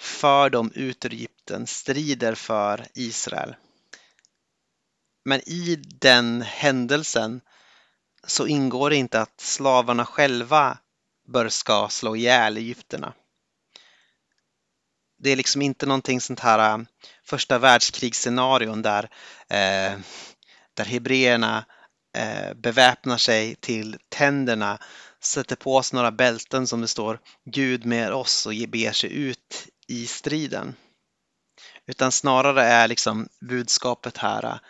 för 0.00 0.50
dem 0.50 0.72
ut 0.74 1.04
ur 1.04 1.12
Egypten, 1.12 1.66
strider 1.66 2.34
för 2.34 2.86
Israel. 2.94 3.54
Men 5.24 5.40
i 5.48 5.76
den 6.00 6.42
händelsen 6.42 7.40
så 8.26 8.46
ingår 8.46 8.90
det 8.90 8.96
inte 8.96 9.20
att 9.20 9.40
slavarna 9.40 10.06
själva 10.06 10.78
bör 11.28 11.48
ska 11.48 11.88
slå 11.88 12.16
ihjäl 12.16 12.56
egyptierna 12.56 13.12
det 15.20 15.30
är 15.30 15.36
liksom 15.36 15.62
inte 15.62 15.86
någonting 15.86 16.20
sånt 16.20 16.40
här 16.40 16.74
äh, 16.74 16.84
första 17.24 17.58
världskrigsscenarion 17.58 18.82
där, 18.82 19.04
eh, 19.48 19.98
där 20.74 20.84
hebreerna 20.84 21.64
eh, 22.16 22.54
beväpnar 22.54 23.16
sig 23.16 23.54
till 23.54 23.96
tänderna, 24.08 24.78
sätter 25.22 25.56
på 25.56 25.82
sig 25.82 25.96
några 25.96 26.12
bälten 26.12 26.66
som 26.66 26.80
det 26.80 26.88
står 26.88 27.20
Gud 27.44 27.84
med 27.84 28.12
oss 28.12 28.46
och 28.46 28.52
beger 28.68 28.92
sig 28.92 29.12
ut 29.12 29.68
i 29.88 30.06
striden. 30.06 30.74
Utan 31.86 32.12
snarare 32.12 32.62
är 32.62 32.88
liksom 32.88 33.28
budskapet 33.40 34.16
här 34.16 34.60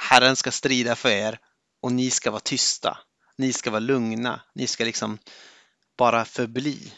Herren 0.00 0.36
ska 0.36 0.50
strida 0.50 0.96
för 0.96 1.08
er 1.08 1.38
och 1.82 1.92
ni 1.92 2.10
ska 2.10 2.30
vara 2.30 2.40
tysta. 2.40 2.98
Ni 3.38 3.52
ska 3.52 3.70
vara 3.70 3.80
lugna. 3.80 4.40
Ni 4.54 4.66
ska 4.66 4.84
liksom 4.84 5.18
bara 5.98 6.24
förbli. 6.24 6.92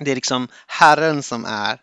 Det 0.00 0.10
är 0.10 0.14
liksom 0.14 0.48
Herren 0.66 1.22
som 1.22 1.44
är 1.44 1.80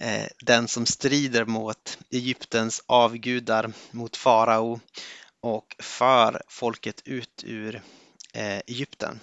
eh, 0.00 0.26
den 0.38 0.68
som 0.68 0.86
strider 0.86 1.44
mot 1.44 1.98
Egyptens 2.10 2.82
avgudar, 2.86 3.72
mot 3.90 4.16
farao 4.16 4.80
och 5.40 5.76
för 5.78 6.42
folket 6.48 7.02
ut 7.04 7.44
ur 7.46 7.82
eh, 8.32 8.58
Egypten. 8.66 9.20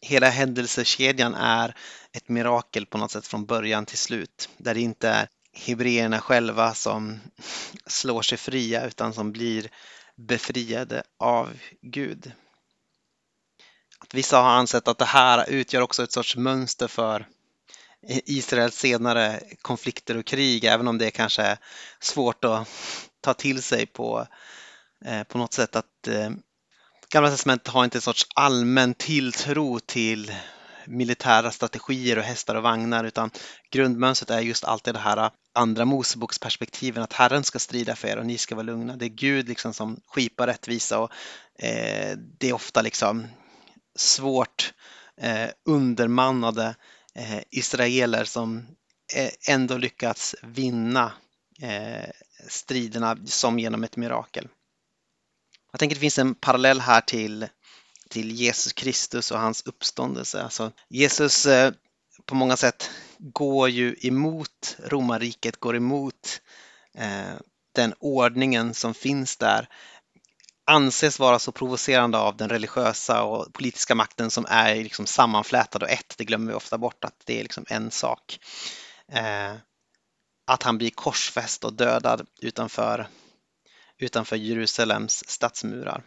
Hela 0.00 0.28
händelsekedjan 0.28 1.34
är 1.34 1.76
ett 2.12 2.28
mirakel 2.28 2.86
på 2.86 2.98
något 2.98 3.10
sätt 3.10 3.26
från 3.26 3.46
början 3.46 3.86
till 3.86 3.98
slut, 3.98 4.48
där 4.58 4.74
det 4.74 4.80
inte 4.80 5.08
är 5.08 5.28
hebreerna 5.52 6.20
själva 6.20 6.74
som 6.74 7.20
slår 7.86 8.22
sig 8.22 8.38
fria 8.38 8.86
utan 8.86 9.12
som 9.12 9.32
blir 9.32 9.68
befriade 10.16 11.02
av 11.18 11.58
Gud. 11.82 12.32
Att 14.06 14.14
vissa 14.14 14.38
har 14.38 14.50
ansett 14.50 14.88
att 14.88 14.98
det 14.98 15.04
här 15.04 15.50
utgör 15.50 15.80
också 15.80 16.02
ett 16.02 16.12
sorts 16.12 16.36
mönster 16.36 16.88
för 16.88 17.26
Israels 18.08 18.76
senare 18.76 19.40
konflikter 19.62 20.16
och 20.16 20.26
krig, 20.26 20.64
även 20.64 20.88
om 20.88 20.98
det 20.98 21.10
kanske 21.10 21.42
är 21.42 21.58
svårt 22.00 22.44
att 22.44 22.68
ta 23.20 23.34
till 23.34 23.62
sig 23.62 23.86
på, 23.86 24.26
eh, 25.04 25.22
på 25.22 25.38
något 25.38 25.52
sätt 25.52 25.76
att 25.76 26.08
eh, 26.08 26.30
Gamla 27.08 27.30
testamentet 27.30 27.68
har 27.68 27.84
inte 27.84 27.98
en 27.98 28.02
sorts 28.02 28.26
allmän 28.34 28.94
tilltro 28.94 29.78
till 29.78 30.32
militära 30.86 31.50
strategier 31.50 32.18
och 32.18 32.24
hästar 32.24 32.54
och 32.54 32.62
vagnar 32.62 33.04
utan 33.04 33.30
grundmönstret 33.70 34.30
är 34.30 34.40
just 34.40 34.64
alltid 34.64 34.94
det 34.94 35.00
här 35.00 35.30
andra 35.54 35.84
Moseboksperspektiven 35.84 37.02
att 37.02 37.12
Herren 37.12 37.44
ska 37.44 37.58
strida 37.58 37.96
för 37.96 38.08
er 38.08 38.16
och 38.16 38.26
ni 38.26 38.38
ska 38.38 38.54
vara 38.54 38.62
lugna. 38.62 38.96
Det 38.96 39.04
är 39.04 39.08
Gud 39.08 39.48
liksom 39.48 39.74
som 39.74 40.00
skipar 40.06 40.46
rättvisa 40.46 40.98
och 40.98 41.10
eh, 41.58 42.16
det 42.38 42.48
är 42.48 42.52
ofta 42.52 42.82
liksom 42.82 43.26
svårt 43.96 44.74
eh, 45.20 45.48
undermannade 45.64 46.74
eh, 47.14 47.40
israeler 47.50 48.24
som 48.24 48.66
eh, 49.14 49.30
ändå 49.48 49.76
lyckats 49.76 50.34
vinna 50.42 51.12
eh, 51.62 52.10
striderna 52.48 53.16
som 53.26 53.58
genom 53.58 53.84
ett 53.84 53.96
mirakel. 53.96 54.48
Jag 55.72 55.78
tänker 55.78 55.96
att 55.96 56.00
det 56.00 56.04
finns 56.04 56.18
en 56.18 56.34
parallell 56.34 56.80
här 56.80 57.00
till, 57.00 57.46
till 58.08 58.30
Jesus 58.30 58.72
Kristus 58.72 59.30
och 59.30 59.38
hans 59.38 59.62
uppståndelse. 59.62 60.42
Alltså, 60.42 60.72
Jesus 60.88 61.46
eh, 61.46 61.72
på 62.24 62.34
många 62.34 62.56
sätt 62.56 62.90
går 63.18 63.68
ju 63.68 63.96
emot 64.00 64.76
romarriket, 64.78 65.56
går 65.60 65.76
emot 65.76 66.40
eh, 66.94 67.34
den 67.72 67.94
ordningen 67.98 68.74
som 68.74 68.94
finns 68.94 69.36
där 69.36 69.68
anses 70.66 71.18
vara 71.18 71.38
så 71.38 71.52
provocerande 71.52 72.18
av 72.18 72.36
den 72.36 72.48
religiösa 72.48 73.22
och 73.22 73.52
politiska 73.52 73.94
makten 73.94 74.30
som 74.30 74.46
är 74.48 74.76
liksom 74.76 75.06
sammanflätad 75.06 75.82
och 75.82 75.90
ett. 75.90 76.14
Det 76.18 76.24
glömmer 76.24 76.52
vi 76.52 76.56
ofta 76.56 76.78
bort 76.78 77.04
att 77.04 77.22
det 77.24 77.38
är 77.38 77.42
liksom 77.42 77.64
en 77.68 77.90
sak. 77.90 78.38
Eh, 79.12 79.54
att 80.46 80.62
han 80.62 80.78
blir 80.78 80.90
korsfäst 80.90 81.64
och 81.64 81.72
dödad 81.72 82.26
utanför, 82.42 83.08
utanför 83.98 84.36
Jerusalems 84.36 85.28
stadsmurar. 85.28 86.04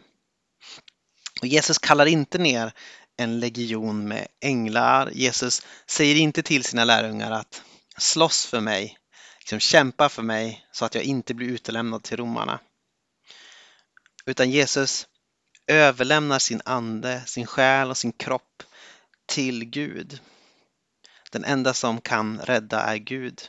Och 1.40 1.46
Jesus 1.46 1.78
kallar 1.78 2.06
inte 2.06 2.38
ner 2.38 2.72
en 3.16 3.40
legion 3.40 4.08
med 4.08 4.28
änglar. 4.40 5.10
Jesus 5.14 5.66
säger 5.86 6.16
inte 6.16 6.42
till 6.42 6.64
sina 6.64 6.84
lärjungar 6.84 7.30
att 7.30 7.62
slåss 7.98 8.46
för 8.46 8.60
mig, 8.60 8.98
liksom 9.38 9.60
kämpa 9.60 10.08
för 10.08 10.22
mig 10.22 10.66
så 10.72 10.84
att 10.84 10.94
jag 10.94 11.04
inte 11.04 11.34
blir 11.34 11.48
utelämnad 11.48 12.02
till 12.02 12.16
romarna. 12.16 12.60
Utan 14.30 14.50
Jesus 14.50 15.08
överlämnar 15.66 16.38
sin 16.38 16.62
ande, 16.64 17.22
sin 17.26 17.46
själ 17.46 17.90
och 17.90 17.96
sin 17.96 18.12
kropp 18.12 18.62
till 19.26 19.64
Gud. 19.64 20.20
Den 21.30 21.44
enda 21.44 21.74
som 21.74 22.00
kan 22.00 22.40
rädda 22.40 22.80
är 22.80 22.96
Gud. 22.96 23.42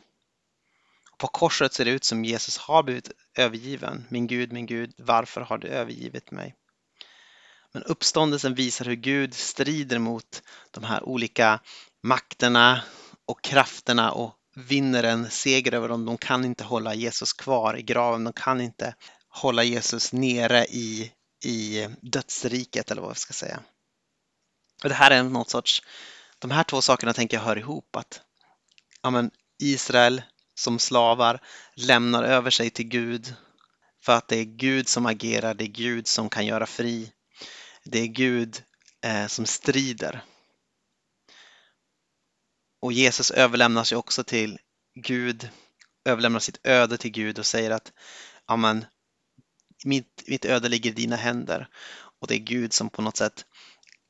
På 1.18 1.28
korset 1.28 1.74
ser 1.74 1.86
det 1.86 1.92
ut 1.92 2.04
som 2.04 2.26
Jesus 2.26 2.58
har 2.58 2.84
blivit 2.84 3.12
övergiven. 3.38 4.06
Min 4.10 4.28
Gud, 4.28 4.52
min 4.52 4.66
Gud, 4.66 4.94
varför 4.98 5.42
har 5.42 5.58
du 5.58 5.68
övergivit 5.68 6.32
mig? 6.32 6.56
Men 7.72 7.84
uppståndelsen 7.84 8.56
visar 8.56 8.86
hur 8.86 8.96
Gud 8.96 9.34
strider 9.34 10.00
mot 10.00 10.44
de 10.72 10.84
här 10.84 11.04
olika 11.04 11.60
makterna 12.04 12.84
och 13.26 13.42
krafterna 13.44 14.12
och 14.12 14.36
vinner 14.56 15.04
en 15.04 15.30
seger 15.30 15.74
över 15.74 15.90
dem. 15.90 16.06
De 16.06 16.18
kan 16.18 16.46
inte 16.46 16.64
hålla 16.64 16.94
Jesus 16.94 17.34
kvar 17.34 17.78
i 17.78 17.82
graven. 17.82 18.24
De 18.24 18.34
kan 18.34 18.62
inte 18.62 18.96
hålla 19.32 19.64
Jesus 19.64 20.14
nere 20.14 20.66
i, 20.66 21.12
i 21.44 21.88
dödsriket 22.02 22.92
eller 22.92 23.02
vad 23.02 23.12
vi 23.12 23.20
ska 23.20 23.34
säga. 23.34 23.64
Och 24.84 24.90
det 24.90 24.96
här 24.96 25.12
är 25.12 25.24
något 25.24 25.50
sorts, 25.50 25.84
de 26.40 26.52
här 26.52 26.64
två 26.64 26.82
sakerna 26.82 27.14
tänker 27.14 27.38
jag 27.38 27.44
hör 27.44 27.58
ihop. 27.58 27.96
Att 27.96 28.22
ja, 29.02 29.10
men 29.10 29.32
Israel 29.60 30.22
som 30.56 30.80
slavar 30.80 31.42
lämnar 31.76 32.24
över 32.24 32.50
sig 32.50 32.70
till 32.70 32.88
Gud 32.88 33.36
för 34.04 34.14
att 34.14 34.28
det 34.28 34.38
är 34.38 34.44
Gud 34.44 34.88
som 34.88 35.06
agerar, 35.06 35.54
det 35.54 35.64
är 35.64 35.68
Gud 35.68 36.08
som 36.08 36.30
kan 36.30 36.46
göra 36.46 36.66
fri. 36.66 37.12
Det 37.84 38.00
är 38.00 38.08
Gud 38.08 38.64
eh, 39.02 39.28
som 39.28 39.46
strider. 39.46 40.24
Och 42.82 42.94
Jesus 42.94 43.32
överlämnar 43.32 43.84
sig 43.84 43.98
också 43.98 44.24
till 44.24 44.60
Gud, 44.96 45.50
överlämnar 46.06 46.40
sitt 46.40 46.60
öde 46.64 46.98
till 46.98 47.12
Gud 47.12 47.40
och 47.40 47.46
säger 47.46 47.72
att 47.72 47.92
Amen, 48.46 48.86
mitt, 49.86 50.24
mitt 50.28 50.46
öde 50.46 50.70
ligger 50.70 50.90
i 50.90 50.94
dina 50.94 51.16
händer. 51.16 51.68
Och 52.20 52.28
det 52.28 52.36
är 52.36 52.40
Gud 52.40 52.74
som 52.74 52.90
på 52.90 53.02
något 53.02 53.18
sätt 53.18 53.46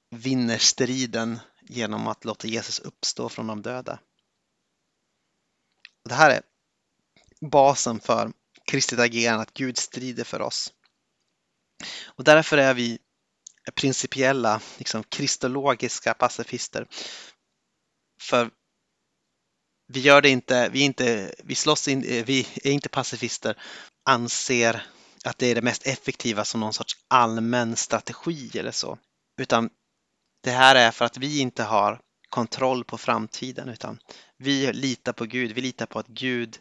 vinner 0.09 0.57
striden 0.57 1.39
genom 1.61 2.07
att 2.07 2.25
låta 2.25 2.47
Jesus 2.47 2.79
uppstå 2.79 3.29
från 3.29 3.47
de 3.47 3.61
döda. 3.61 3.99
Det 6.09 6.13
här 6.13 6.29
är 6.29 6.41
basen 7.41 7.99
för 7.99 8.31
kristet 8.65 8.99
agerande, 8.99 9.41
att 9.41 9.53
Gud 9.53 9.77
strider 9.77 10.23
för 10.23 10.41
oss. 10.41 10.73
Och 12.05 12.23
därför 12.23 12.57
är 12.57 12.73
vi 12.73 12.99
principiella, 13.75 14.61
liksom 14.77 15.03
kristologiska 15.03 16.13
pacifister. 16.13 16.87
För 18.21 18.51
vi 19.87 19.99
gör 19.99 20.21
det 20.21 20.29
inte, 20.29 20.69
vi, 20.69 20.81
är 20.81 20.85
inte, 20.85 21.35
vi 21.43 21.55
slåss 21.55 21.87
in, 21.87 22.01
vi 22.01 22.47
är 22.63 22.71
inte 22.71 22.89
pacifister, 22.89 23.61
anser 24.03 24.87
att 25.25 25.37
det 25.37 25.47
är 25.47 25.55
det 25.55 25.61
mest 25.61 25.87
effektiva 25.87 26.45
som 26.45 26.59
någon 26.59 26.73
sorts 26.73 26.97
allmän 27.07 27.75
strategi 27.75 28.51
eller 28.59 28.71
så. 28.71 28.97
Utan 29.37 29.69
det 30.43 30.51
här 30.51 30.75
är 30.75 30.91
för 30.91 31.05
att 31.05 31.17
vi 31.17 31.39
inte 31.39 31.63
har 31.63 31.99
kontroll 32.29 32.83
på 32.83 32.97
framtiden 32.97 33.69
utan 33.69 33.99
vi 34.37 34.73
litar 34.73 35.13
på 35.13 35.25
Gud. 35.25 35.51
Vi 35.51 35.61
litar 35.61 35.85
på 35.85 35.99
att 35.99 36.07
Gud 36.07 36.57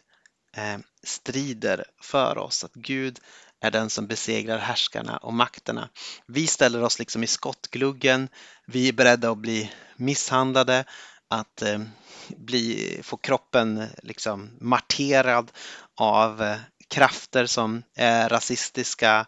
eh, 0.57 0.77
strider 1.03 1.85
för 2.01 2.37
oss, 2.37 2.63
att 2.63 2.73
Gud 2.73 3.19
är 3.59 3.71
den 3.71 3.89
som 3.89 4.07
besegrar 4.07 4.57
härskarna 4.57 5.17
och 5.17 5.33
makterna. 5.33 5.89
Vi 6.27 6.47
ställer 6.47 6.83
oss 6.83 6.99
liksom 6.99 7.23
i 7.23 7.27
skottgluggen. 7.27 8.29
Vi 8.67 8.89
är 8.89 8.93
beredda 8.93 9.31
att 9.31 9.37
bli 9.37 9.71
misshandlade, 9.95 10.85
att 11.27 11.61
eh, 11.61 11.79
bli, 12.27 12.99
få 13.03 13.17
kroppen 13.17 13.87
liksom 14.03 14.49
marterad 14.59 15.51
av 15.95 16.41
eh, 16.41 16.57
krafter 16.91 17.45
som 17.45 17.83
är 17.95 18.29
rasistiska, 18.29 19.25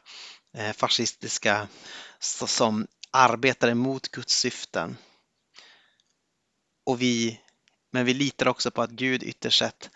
eh, 0.53 0.73
fascistiska, 0.73 1.67
som 2.19 2.87
arbetar 3.11 3.67
emot 3.67 4.07
Guds 4.07 4.33
syften. 4.33 4.97
Och 6.85 7.01
vi, 7.01 7.41
men 7.91 8.05
vi 8.05 8.13
litar 8.13 8.47
också 8.47 8.71
på 8.71 8.81
att 8.81 8.89
Gud 8.89 9.23
ytterst 9.23 9.59
sett 9.59 9.89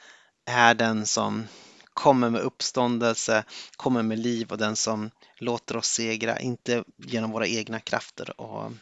är 0.46 0.74
den 0.74 1.06
som 1.06 1.48
kommer 1.94 2.30
med 2.30 2.42
uppståndelse, 2.42 3.44
kommer 3.76 4.04
med 4.04 4.20
liv 4.20 4.52
och 4.52 4.58
den 4.58 4.76
som 4.76 5.12
låter 5.38 5.78
oss 5.78 5.88
segra, 5.88 6.40
inte 6.40 6.84
genom 6.98 7.32
våra 7.32 7.48
egna 7.48 7.80
krafter. 7.80 8.42
Och... 8.42 8.66
Okej, 8.66 8.76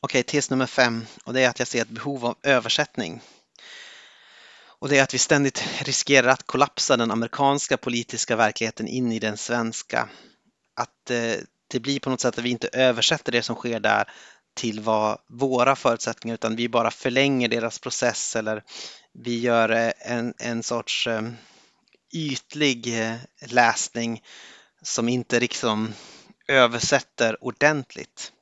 okay, 0.00 0.22
tes 0.22 0.50
nummer 0.50 0.66
fem 0.66 1.06
och 1.24 1.32
det 1.32 1.44
är 1.44 1.48
att 1.48 1.58
jag 1.58 1.68
ser 1.68 1.82
ett 1.82 1.88
behov 1.88 2.26
av 2.26 2.36
översättning. 2.42 3.20
Och 4.82 4.88
det 4.88 4.98
är 4.98 5.02
att 5.02 5.14
vi 5.14 5.18
ständigt 5.18 5.64
riskerar 5.82 6.28
att 6.28 6.46
kollapsa 6.46 6.96
den 6.96 7.10
amerikanska 7.10 7.76
politiska 7.76 8.36
verkligheten 8.36 8.88
in 8.88 9.12
i 9.12 9.18
den 9.18 9.36
svenska. 9.36 10.08
Att 10.76 11.10
eh, 11.10 11.34
det 11.68 11.80
blir 11.80 12.00
på 12.00 12.10
något 12.10 12.20
sätt 12.20 12.38
att 12.38 12.44
vi 12.44 12.50
inte 12.50 12.68
översätter 12.72 13.32
det 13.32 13.42
som 13.42 13.56
sker 13.56 13.80
där 13.80 14.08
till 14.54 14.80
vad 14.80 15.18
våra 15.28 15.76
förutsättningar 15.76 16.34
utan 16.34 16.56
vi 16.56 16.68
bara 16.68 16.90
förlänger 16.90 17.48
deras 17.48 17.78
process 17.78 18.36
eller 18.36 18.62
vi 19.12 19.40
gör 19.40 19.70
eh, 19.70 19.92
en, 19.98 20.34
en 20.38 20.62
sorts 20.62 21.06
eh, 21.06 21.22
ytlig 22.14 22.94
läsning 23.46 24.22
som 24.82 25.08
inte 25.08 25.40
liksom 25.40 25.92
översätter 26.48 27.44
ordentligt. 27.44 28.32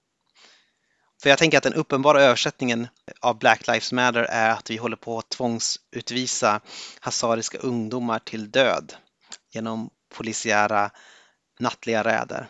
För 1.22 1.30
jag 1.30 1.38
tänker 1.38 1.58
att 1.58 1.64
den 1.64 1.74
uppenbara 1.74 2.22
översättningen 2.22 2.88
av 3.20 3.38
Black 3.38 3.66
Lives 3.66 3.92
Matter 3.92 4.22
är 4.22 4.50
att 4.50 4.70
vi 4.70 4.76
håller 4.76 4.96
på 4.96 5.18
att 5.18 5.28
tvångsutvisa 5.28 6.60
hazariska 7.00 7.58
ungdomar 7.58 8.18
till 8.18 8.50
död 8.50 8.94
genom 9.50 9.90
polisiära 10.14 10.90
nattliga 11.58 12.04
räder. 12.04 12.48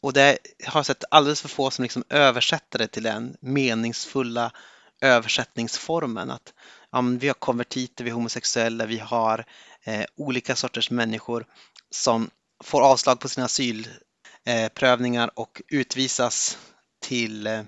Och 0.00 0.12
det 0.12 0.38
har 0.66 0.78
jag 0.78 0.86
sett 0.86 1.04
alldeles 1.10 1.42
för 1.42 1.48
få 1.48 1.70
som 1.70 1.82
liksom 1.82 2.04
översätter 2.08 2.78
det 2.78 2.88
till 2.88 3.02
den 3.02 3.36
meningsfulla 3.40 4.52
översättningsformen. 5.00 6.30
Att 6.30 6.54
ja, 6.92 7.00
vi 7.00 7.26
har 7.26 7.34
konvertiter, 7.34 8.04
vi 8.04 8.10
har 8.10 8.16
homosexuella, 8.16 8.86
vi 8.86 8.98
har 8.98 9.44
eh, 9.84 10.04
olika 10.16 10.56
sorters 10.56 10.90
människor 10.90 11.46
som 11.90 12.30
får 12.64 12.82
avslag 12.82 13.20
på 13.20 13.28
sina 13.28 13.46
asylprövningar 13.46 15.30
och 15.34 15.62
utvisas 15.68 16.58
till, 17.02 17.46
eh, 17.46 17.62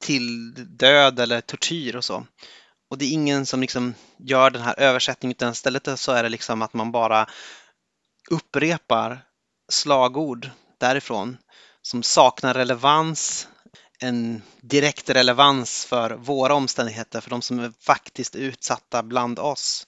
till 0.00 0.54
död 0.76 1.20
eller 1.20 1.40
tortyr 1.40 1.96
och 1.96 2.04
så. 2.04 2.26
Och 2.90 2.98
det 2.98 3.04
är 3.04 3.12
ingen 3.12 3.46
som 3.46 3.60
liksom 3.60 3.94
gör 4.18 4.50
den 4.50 4.62
här 4.62 4.80
översättningen 4.80 5.36
utan 5.36 5.52
istället 5.52 6.00
så 6.00 6.12
är 6.12 6.22
det 6.22 6.28
liksom 6.28 6.62
att 6.62 6.74
man 6.74 6.92
bara 6.92 7.26
upprepar 8.30 9.24
slagord 9.68 10.50
därifrån 10.78 11.38
som 11.82 12.02
saknar 12.02 12.54
relevans, 12.54 13.48
en 13.98 14.42
direkt 14.60 15.10
relevans 15.10 15.84
för 15.84 16.10
våra 16.10 16.54
omständigheter, 16.54 17.20
för 17.20 17.30
de 17.30 17.42
som 17.42 17.58
är 17.58 17.72
faktiskt 17.80 18.36
utsatta 18.36 19.02
bland 19.02 19.38
oss. 19.38 19.86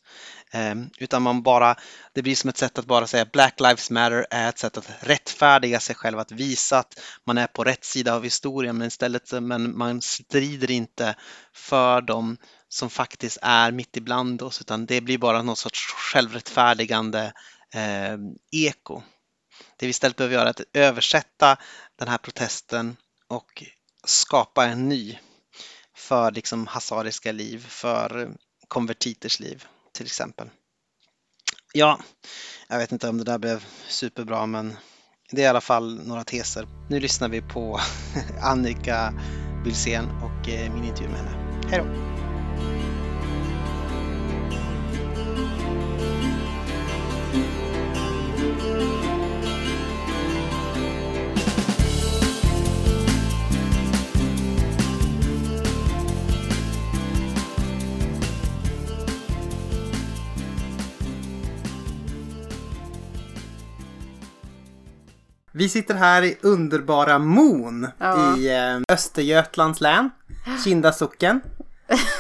Ehm, 0.55 0.91
utan 0.99 1.23
man 1.23 1.43
bara, 1.43 1.77
det 2.13 2.23
blir 2.23 2.37
som 2.37 2.51
ett 2.51 2.57
sätt 2.57 2.79
att 2.79 2.87
bara 2.87 3.07
säga 3.07 3.25
Black 3.25 3.61
Lives 3.61 3.91
Matter 3.91 4.27
är 4.31 4.49
ett 4.49 4.59
sätt 4.59 4.77
att 4.77 4.91
rättfärdiga 5.01 5.81
sig 5.81 5.97
själv, 5.97 6.19
att 6.19 6.33
visa 6.33 6.79
att 6.79 7.01
man 7.25 7.39
är 7.39 7.47
på 7.47 7.65
rätt 7.65 7.85
sida 7.85 8.15
av 8.15 8.25
historien, 8.25 8.79
men 8.79 8.89
istället 8.89 9.33
men 9.33 9.79
man 9.79 10.03
strider 10.03 10.71
inte 10.71 11.15
för 11.53 12.01
dem 12.01 12.37
som 12.69 12.91
faktiskt 12.91 13.39
är 13.43 13.71
mitt 13.73 13.97
ibland 13.97 14.43
oss, 14.43 14.61
utan 14.61 14.87
det 14.87 15.01
blir 15.01 15.19
bara 15.19 15.43
någon 15.43 15.57
sorts 15.57 15.93
självrättfärdigande 15.93 17.33
eh, 17.75 18.19
eko. 18.53 19.03
Det 19.77 19.87
vi 19.87 19.91
istället 19.91 20.17
behöver 20.17 20.35
göra 20.35 20.49
är 20.49 20.51
att 20.51 20.61
översätta 20.73 21.57
den 21.99 22.09
här 22.09 22.19
protesten 22.19 22.97
och 23.29 23.65
skapa 24.05 24.67
en 24.67 24.89
ny 24.89 25.19
för 25.97 26.31
liksom 26.31 26.67
hasariska 26.67 27.33
liv, 27.33 27.67
för 27.69 28.31
konvertiters 28.69 29.41
liv 29.41 29.65
till 29.95 30.07
exempel. 30.07 30.51
Ja, 31.73 31.99
jag 32.69 32.79
vet 32.79 32.93
inte 32.93 33.09
om 33.09 33.19
det 33.19 33.25
där 33.25 33.39
blev 33.39 33.65
superbra 33.89 34.47
men 34.47 34.77
det 35.31 35.41
är 35.41 35.45
i 35.45 35.49
alla 35.49 35.61
fall 35.61 36.07
några 36.07 36.25
teser. 36.25 36.69
Nu 36.91 37.01
lyssnar 37.01 37.29
vi 37.29 37.43
på 37.43 37.81
Annika 38.41 39.15
Wilsén 39.65 40.05
och 40.05 40.49
eh, 40.49 40.75
min 40.75 40.85
intervju 40.85 41.09
med 41.09 41.19
henne. 41.19 41.61
Hej 41.71 41.79
då! 41.79 42.14
Vi 65.57 65.69
sitter 65.69 65.95
här 65.95 66.23
i 66.23 66.39
underbara 66.41 67.19
Mon 67.19 67.89
Ja. 67.99 68.37
i 68.37 68.49
eh, 68.57 68.81
Östergötlands 68.95 69.81
län. 69.81 70.11
Kinda 70.65 70.93
socken. 70.93 71.41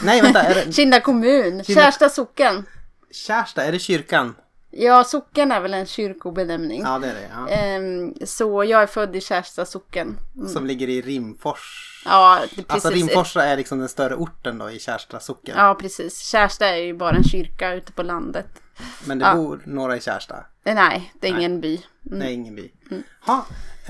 Nej 0.02 0.22
vänta, 0.22 0.42
är 0.42 0.54
det 0.54 0.72
Kinda 0.76 1.00
kommun, 1.00 1.64
Kinda- 1.64 1.82
Kärsta 1.82 2.08
socken. 2.08 2.64
Kärsta? 3.10 3.64
Är 3.64 3.72
det 3.72 3.78
kyrkan? 3.78 4.34
Ja, 4.70 5.04
socken 5.04 5.52
är 5.52 5.60
väl 5.60 5.74
en 5.74 5.86
kyrkobenämning. 5.86 6.82
Ja 6.82 6.98
det 6.98 7.06
är 7.08 7.14
det. 7.14 7.30
Ja. 7.34 7.48
Ehm, 7.48 8.14
så 8.26 8.64
jag 8.64 8.82
är 8.82 8.86
född 8.86 9.16
i 9.16 9.20
Kärsta 9.20 9.64
socken. 9.66 10.16
Mm. 10.36 10.48
Som 10.48 10.66
ligger 10.66 10.88
i 10.88 11.00
Rimfors. 11.02 11.90
Ja, 12.04 12.40
det, 12.42 12.48
precis. 12.48 12.66
Alltså 12.68 12.90
Rimforsa 12.90 13.44
är 13.44 13.56
liksom 13.56 13.78
den 13.78 13.88
större 13.88 14.14
orten 14.14 14.58
då 14.58 14.70
i 14.70 14.78
Kärsta 14.78 15.20
socken. 15.20 15.54
Ja, 15.58 15.74
precis. 15.80 16.18
Kärsta 16.18 16.66
är 16.68 16.76
ju 16.76 16.94
bara 16.94 17.16
en 17.16 17.24
kyrka 17.24 17.74
ute 17.74 17.92
på 17.92 18.02
landet. 18.02 18.46
Men 19.06 19.18
det 19.18 19.24
Ja. 19.24 19.34
bor 19.34 19.62
några 19.64 19.96
i 19.96 20.00
Kärsta. 20.00 20.36
Eh, 20.64 20.74
Nej, 20.74 21.12
det 21.20 21.26
är 21.28 21.30
ingen 21.30 21.60
by. 21.60 21.82
Mm. 22.06 22.18
Det 22.18 22.26
är 22.26 22.30
ingen 22.30 22.54
by. 22.54 22.72
Ha. 23.26 23.44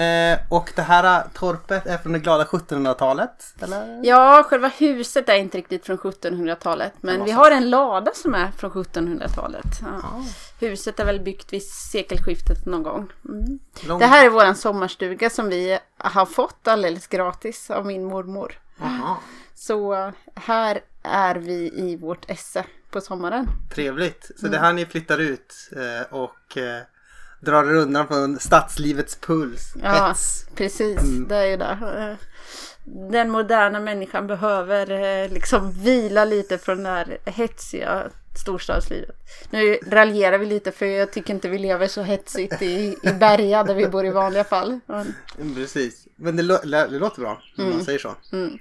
Eh, 0.04 0.38
och 0.50 0.72
det 0.76 0.82
här 0.82 1.24
torpet 1.34 1.86
är 1.86 1.98
från 1.98 2.12
det 2.12 2.18
glada 2.18 2.44
1700-talet? 2.44 3.54
Eller? 3.60 4.00
Ja, 4.04 4.42
själva 4.48 4.68
huset 4.68 5.28
är 5.28 5.34
inte 5.34 5.58
riktigt 5.58 5.86
från 5.86 5.98
1700-talet. 5.98 6.92
Men 7.00 7.24
vi 7.24 7.30
har 7.30 7.50
en 7.50 7.70
lada 7.70 8.10
som 8.14 8.34
är 8.34 8.50
från 8.50 8.70
1700-talet. 8.70 9.66
Ja. 9.80 10.24
Huset 10.60 11.00
är 11.00 11.04
väl 11.04 11.20
byggt 11.20 11.52
vid 11.52 11.62
sekelskiftet 11.62 12.66
någon 12.66 12.82
gång. 12.82 13.12
Mm. 13.28 13.58
Lång... 13.86 13.98
Det 13.98 14.06
här 14.06 14.26
är 14.26 14.30
våran 14.30 14.56
sommarstuga 14.56 15.30
som 15.30 15.48
vi 15.48 15.78
har 15.96 16.26
fått 16.26 16.68
alldeles 16.68 17.06
gratis 17.06 17.70
av 17.70 17.86
min 17.86 18.04
mormor. 18.04 18.60
Jaha. 18.80 19.16
Så 19.54 20.12
här 20.34 20.80
är 21.02 21.34
vi 21.34 21.72
i 21.74 21.96
vårt 21.96 22.30
esse 22.30 22.64
på 22.94 23.00
sommaren. 23.00 23.46
Trevligt. 23.74 24.30
Så 24.36 24.46
Mm. 24.46 24.52
det 24.52 24.58
här 24.66 24.72
ni 24.72 24.86
flyttar 24.86 25.18
ut 25.18 25.54
eh, 25.76 26.14
och 26.14 26.56
eh, 26.58 26.82
drar 27.40 27.64
er 27.64 27.74
undan 27.74 28.06
från 28.08 28.38
stadslivets 28.38 29.16
puls. 29.16 29.74
Ja, 29.82 30.06
Hets. 30.08 30.46
precis. 30.54 31.00
Det 31.28 31.36
är 31.36 31.46
ju 31.46 31.56
det. 31.56 32.16
Den 33.10 33.30
moderna 33.30 33.80
människan 33.80 34.26
behöver 34.26 34.90
eh, 35.24 35.30
liksom 35.32 35.72
vila 35.72 36.24
lite 36.24 36.58
från 36.58 36.82
det 36.82 36.88
här 36.88 37.18
hetsiga 37.24 38.02
storstadslivet. 38.44 39.16
Nu 39.50 39.78
raljerar 39.86 40.38
vi 40.38 40.46
lite 40.46 40.72
för 40.72 40.86
jag 40.86 41.12
tycker 41.12 41.34
inte 41.34 41.48
vi 41.48 41.58
lever 41.58 41.86
så 41.86 42.02
hetsigt 42.02 42.62
i, 42.62 42.96
i 43.02 43.12
Berga 43.12 43.62
där 43.64 43.74
vi 43.74 43.88
bor 43.88 44.06
i 44.06 44.10
vanliga 44.10 44.44
fall. 44.44 44.80
Men, 44.86 45.14
Mm, 45.40 45.54
Precis. 45.54 46.06
Men 46.16 46.36
det, 46.36 46.42
lå- 46.42 46.88
det 46.90 46.98
låter 46.98 47.20
bra 47.20 47.42
om 47.58 47.70
man 47.70 47.84
säger 47.84 47.98
så. 47.98 48.14
mm. 48.32 48.58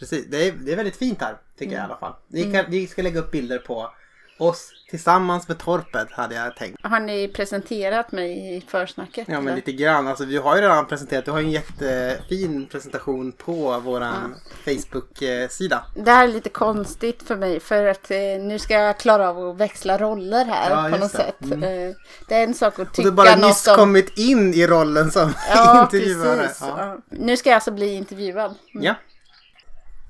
Precis. 0.00 0.26
Det 0.28 0.48
är, 0.48 0.52
det 0.52 0.72
är 0.72 0.76
väldigt 0.76 0.96
fint 0.96 1.20
här 1.20 1.36
tycker 1.58 1.72
jag 1.72 1.80
i 1.82 1.84
alla 1.84 1.96
fall. 1.96 2.14
Vi, 2.28 2.52
kan, 2.52 2.64
vi 2.68 2.86
ska 2.86 3.02
lägga 3.02 3.20
upp 3.20 3.30
bilder 3.30 3.58
på 3.58 3.90
oss 4.38 4.70
tillsammans 4.90 5.48
med 5.48 5.58
torpet 5.58 6.12
hade 6.12 6.34
jag 6.34 6.56
tänkt. 6.56 6.78
Har 6.82 7.00
ni 7.00 7.28
presenterat 7.28 8.12
mig 8.12 8.56
i 8.56 8.60
försnacket? 8.68 9.28
Ja 9.28 9.34
men 9.34 9.46
eller? 9.46 9.56
lite 9.56 9.72
grann. 9.72 10.08
Alltså, 10.08 10.24
vi 10.24 10.36
har 10.36 10.56
ju 10.56 10.62
redan 10.62 10.86
presenterat. 10.86 11.24
Du 11.24 11.30
har 11.30 11.38
en 11.38 11.50
jättefin 11.50 12.66
presentation 12.70 13.32
på 13.32 13.78
våran 13.80 14.34
Facebook-sida. 14.64 15.84
Det 15.96 16.10
här 16.10 16.24
är 16.24 16.32
lite 16.32 16.48
konstigt 16.48 17.22
för 17.22 17.36
mig 17.36 17.60
för 17.60 17.84
att 17.86 18.10
eh, 18.10 18.16
nu 18.40 18.58
ska 18.58 18.74
jag 18.74 18.98
klara 18.98 19.28
av 19.30 19.48
att 19.48 19.56
växla 19.56 19.98
roller 19.98 20.44
här 20.44 20.70
Ja, 20.70 20.82
på 20.90 20.98
något 21.04 21.12
det. 21.12 21.18
sätt. 21.18 21.42
Eh, 21.42 21.96
det 22.28 22.34
är 22.34 22.44
en 22.44 22.54
sak 22.54 22.78
att 22.78 22.94
tycka 22.94 23.02
du 23.02 23.08
har 23.10 23.16
bara 23.16 23.36
något 23.36 23.46
nyss 23.46 23.68
om... 23.68 23.74
kommit 23.76 24.18
in 24.18 24.54
i 24.54 24.66
rollen 24.66 25.10
som 25.10 25.32
Ja, 25.54 25.82
intervjuare. 25.92 26.36
precis. 26.42 26.60
Ja. 26.60 26.74
Ja. 26.78 26.98
Nu 27.08 27.36
ska 27.36 27.48
jag 27.50 27.54
alltså 27.54 27.70
bli 27.70 27.94
intervjuad. 27.94 28.54
Ja. 28.72 28.94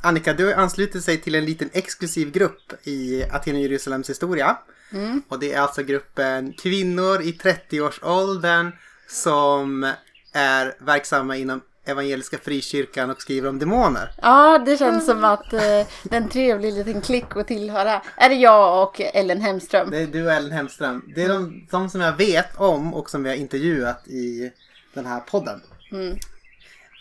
Annika, 0.02 0.32
du 0.32 0.46
har 0.46 0.52
anslutit 0.52 1.04
sig 1.04 1.20
till 1.20 1.34
en 1.34 1.44
liten 1.44 1.70
exklusiv 1.72 2.32
grupp 2.32 2.72
i 2.86 3.24
Aten 3.24 3.54
och 3.54 3.62
Jerusalems 3.62 4.10
historia. 4.10 4.56
Mm. 4.92 5.22
Och 5.28 5.38
det 5.38 5.52
är 5.52 5.60
alltså 5.60 5.82
gruppen 5.82 6.52
kvinnor 6.52 7.22
i 7.22 7.32
30-årsåldern 7.32 8.72
som 9.08 9.92
är 10.32 10.74
verksamma 10.78 11.36
inom 11.36 11.60
Evangeliska 11.86 12.38
Frikyrkan 12.38 13.10
och 13.10 13.22
skriver 13.22 13.48
om 13.48 13.58
demoner. 13.58 14.12
Ja, 14.22 14.62
det 14.66 14.76
känns 14.76 15.06
som 15.06 15.24
att 15.24 15.52
eh, 15.52 15.58
det 15.58 16.12
är 16.12 16.16
en 16.16 16.28
trevlig 16.28 16.74
liten 16.74 17.00
klick 17.00 17.36
att 17.36 17.46
tillhöra. 17.46 18.02
Är 18.16 18.28
det 18.28 18.34
jag 18.34 18.82
och 18.82 19.00
Ellen 19.00 19.40
Hemström? 19.40 19.90
Det 19.90 19.98
är 19.98 20.06
du 20.06 20.26
och 20.26 20.32
Ellen 20.32 20.52
Hemström. 20.52 21.12
Det 21.14 21.22
är 21.22 21.28
de, 21.28 21.66
de 21.70 21.90
som 21.90 22.00
jag 22.00 22.16
vet 22.16 22.56
om 22.56 22.94
och 22.94 23.10
som 23.10 23.22
vi 23.22 23.28
har 23.28 23.36
intervjuat 23.36 24.08
i 24.08 24.52
den 24.94 25.06
här 25.06 25.20
podden. 25.20 25.60
Mm. 25.92 26.18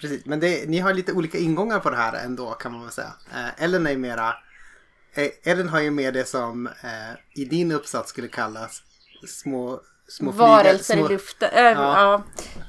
Precis, 0.01 0.25
men 0.25 0.39
det, 0.39 0.69
ni 0.69 0.79
har 0.79 0.93
lite 0.93 1.13
olika 1.13 1.37
ingångar 1.37 1.79
på 1.79 1.89
det 1.89 1.95
här 1.95 2.25
ändå 2.25 2.51
kan 2.51 2.71
man 2.71 2.81
väl 2.81 2.91
säga. 2.91 3.13
Eh, 3.33 3.63
Ellen 3.63 3.87
är 3.87 3.97
mera... 3.97 4.35
Eh, 5.13 5.29
Ellen 5.43 5.69
har 5.69 5.79
ju 5.79 5.91
med 5.91 6.13
det 6.13 6.25
som 6.25 6.67
eh, 6.67 7.41
i 7.41 7.45
din 7.45 7.71
uppsats 7.71 8.09
skulle 8.09 8.27
kallas 8.27 8.83
små... 9.27 9.81
små 10.07 10.31
Varelser 10.31 10.95
små, 10.95 11.05
i 11.05 11.09
luften. 11.09 11.49
Äh, 11.53 11.63
Ja. 11.63 12.01
ja. 12.01 12.23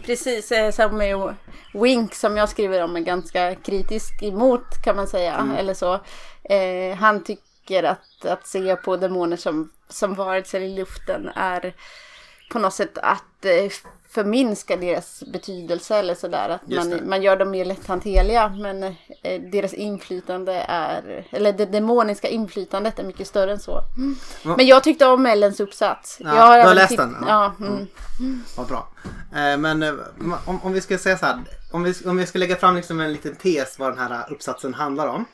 precis. 0.05 0.53
Eh, 0.53 0.71
som 0.73 0.97
med 0.97 1.35
Wink 1.75 2.15
som 2.15 2.37
jag 2.37 2.49
skriver 2.49 2.83
om 2.83 2.97
är 2.97 3.01
ganska 3.01 3.55
kritisk 3.55 4.23
emot 4.23 4.83
kan 4.85 4.97
man 4.97 5.07
säga. 5.07 5.35
Mm. 5.35 5.57
Eller 5.57 5.75
så. 5.75 6.01
Eh, 6.45 6.97
han 6.97 7.25
tycker 7.25 7.83
att, 7.83 8.25
att 8.25 8.47
se 8.47 8.77
på 8.77 8.97
demoner 8.97 9.37
som, 9.37 9.73
som 9.89 10.15
varelser 10.15 10.61
i 10.61 10.77
luften 10.77 11.29
är 11.35 11.75
på 12.51 12.59
något 12.59 12.75
sätt 12.75 12.99
att 12.99 13.45
eh, 13.45 13.71
förminska 14.11 14.77
deras 14.77 15.23
betydelse 15.33 15.97
eller 15.97 16.15
sådär. 16.15 16.49
Att 16.49 16.69
man, 16.69 17.09
man 17.09 17.23
gör 17.23 17.37
dem 17.37 17.51
mer 17.51 17.65
lätthanterliga 17.65 18.49
men 18.49 18.83
eh, 18.83 19.43
deras 19.53 19.75
inflytande 19.75 20.53
är, 20.69 21.27
eller 21.31 21.53
det 21.53 21.67
demoniska 21.67 22.29
inflytandet 22.29 22.99
är 22.99 23.05
mycket 23.05 23.27
större 23.27 23.53
än 23.53 23.61
så. 23.61 23.83
Men 24.57 24.67
jag 24.67 24.85
tyckte 24.85 25.07
om 25.07 25.27
Ellens 25.27 25.61
uppsats. 25.61 26.17
Ja, 26.21 26.57
jag 26.57 26.65
du 26.65 26.69
har 26.69 26.75
läst 26.75 26.97
den? 26.97 27.17
Ja. 27.21 27.55
Ja. 27.59 27.67
mm. 27.67 28.45
Vad 28.57 28.67
bra. 28.67 28.89
Eh, 29.35 29.59
men 29.59 29.83
eh, 29.83 29.95
om, 30.45 30.61
om 30.63 30.73
vi 30.73 30.81
ska 30.81 30.99
säga 30.99 31.19
så 31.19 31.27
här. 31.27 31.39
Om 31.73 31.83
vi, 31.83 31.95
om 32.07 32.17
vi 32.17 32.27
ska 32.27 32.39
lägga 32.39 32.57
fram 32.57 32.77
liksom 32.77 33.01
en 33.01 33.13
liten 33.13 33.37
tes 33.37 33.79
vad 33.79 33.91
den 33.91 33.99
här 33.99 34.33
uppsatsen 34.33 34.75
handlar 34.75 35.07
om. 35.07 35.25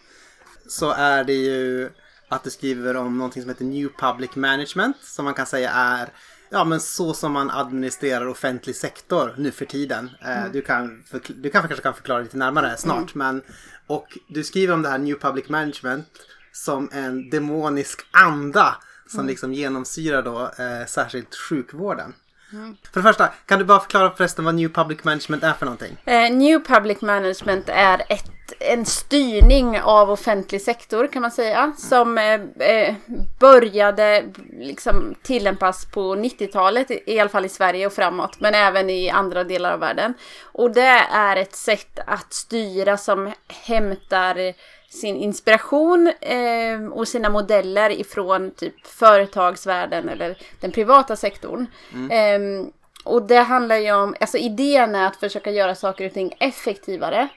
Så 0.69 0.91
är 0.91 1.25
det 1.25 1.33
ju 1.33 1.91
att 2.29 2.45
du 2.45 2.51
skriver 2.51 2.97
om 2.97 3.19
någonting 3.19 3.43
som 3.43 3.49
heter 3.49 3.65
New 3.65 3.89
Public 3.99 4.37
Management. 4.37 4.97
Som 5.03 5.25
man 5.25 5.35
kan 5.35 5.47
säga 5.47 5.71
är 5.71 6.09
ja, 6.51 6.65
men 6.65 6.81
så 6.81 7.15
som 7.15 7.33
man 7.33 7.51
administrerar 7.51 8.27
offentlig 8.27 8.77
sektor 8.77 9.35
nu 9.39 9.51
för 9.51 9.65
tiden. 9.65 10.11
Eh, 10.21 10.53
Du, 10.53 10.63
kan 10.63 11.05
du 11.29 11.51
kan, 11.51 11.63
kanske 11.63 11.83
kan 11.83 11.95
förklara 11.95 12.21
lite 12.23 12.37
närmare 12.37 12.77
snart. 12.77 13.15
Men, 13.15 13.43
och 13.87 14.19
du 14.29 14.45
skriver 14.45 14.75
om 14.75 14.83
det 14.83 14.89
här 14.89 14.99
New 14.99 15.15
Public 15.19 15.49
Management 15.49 16.07
som 16.53 16.89
en 16.93 17.31
demonisk 17.31 18.01
anda 18.11 18.77
som 19.09 19.27
liksom 19.27 19.53
genomsyrar 19.53 20.23
då 20.23 20.43
eh, 20.43 20.87
särskilt 20.87 21.35
sjukvården. 21.35 22.13
För 22.51 23.01
det 23.01 23.03
första, 23.03 23.29
kan 23.47 23.59
du 23.59 23.65
bara 23.65 23.81
förklara 23.81 24.11
förresten 24.11 24.45
vad 24.45 24.55
New 24.55 24.69
Public 24.69 25.05
Management 25.05 25.43
är 25.43 25.53
för 25.53 25.67
någonting? 25.67 25.97
Eh, 26.05 26.33
New 26.33 26.65
Public 26.65 27.01
Management 27.01 27.69
är 27.69 28.03
ett, 28.09 28.53
en 28.61 28.87
styrning 28.87 29.81
av 29.81 30.11
offentlig 30.11 30.63
sektor 30.63 31.07
kan 31.07 31.23
man 31.23 31.31
säga. 31.31 31.73
Som 31.79 32.19
eh, 32.19 32.41
eh 32.69 32.95
började 33.39 34.25
liksom 34.59 35.15
tillämpas 35.23 35.85
på 35.85 36.17
90-talet, 36.17 36.91
i 36.91 37.03
i 37.07 37.21
alla 37.21 37.31
fall 37.31 37.45
i 37.45 37.49
Sverige 37.49 37.87
och 37.87 37.93
framåt. 37.93 38.41
Men 38.41 38.55
även 38.55 38.91
i 38.91 39.11
andra 39.11 39.45
delar 39.45 39.73
av 39.73 39.81
världen. 39.81 40.15
Och 40.43 40.71
det 40.71 41.07
är 41.13 41.37
ett 41.37 41.57
sätt 41.57 41.99
att 42.07 42.33
styra 42.33 42.97
som 42.97 43.33
hämtar 43.49 44.55
sin 44.89 45.17
inspiration 45.17 46.13
eh, 46.21 46.87
och 46.93 47.09
sina 47.09 47.29
modeller 47.29 47.91
ifrån 47.91 48.51
typ 48.51 48.87
företagsvärlden 48.87 50.09
eller 50.09 50.37
den 50.61 50.73
privata 50.73 51.17
sektorn. 51.17 51.67
Ehm, 52.11 52.71
och 53.05 53.23
det 53.23 53.39
handlar 53.39 53.77
ju 53.77 53.93
om, 53.93 54.15
alltså 54.21 54.39
idén 54.39 54.95
är 54.95 55.07
att 55.07 55.17
försöka 55.17 55.51
göra 55.51 55.75
saker 55.75 56.07
och 56.07 56.13
ting 56.13 56.35
effektivare. 56.41 57.29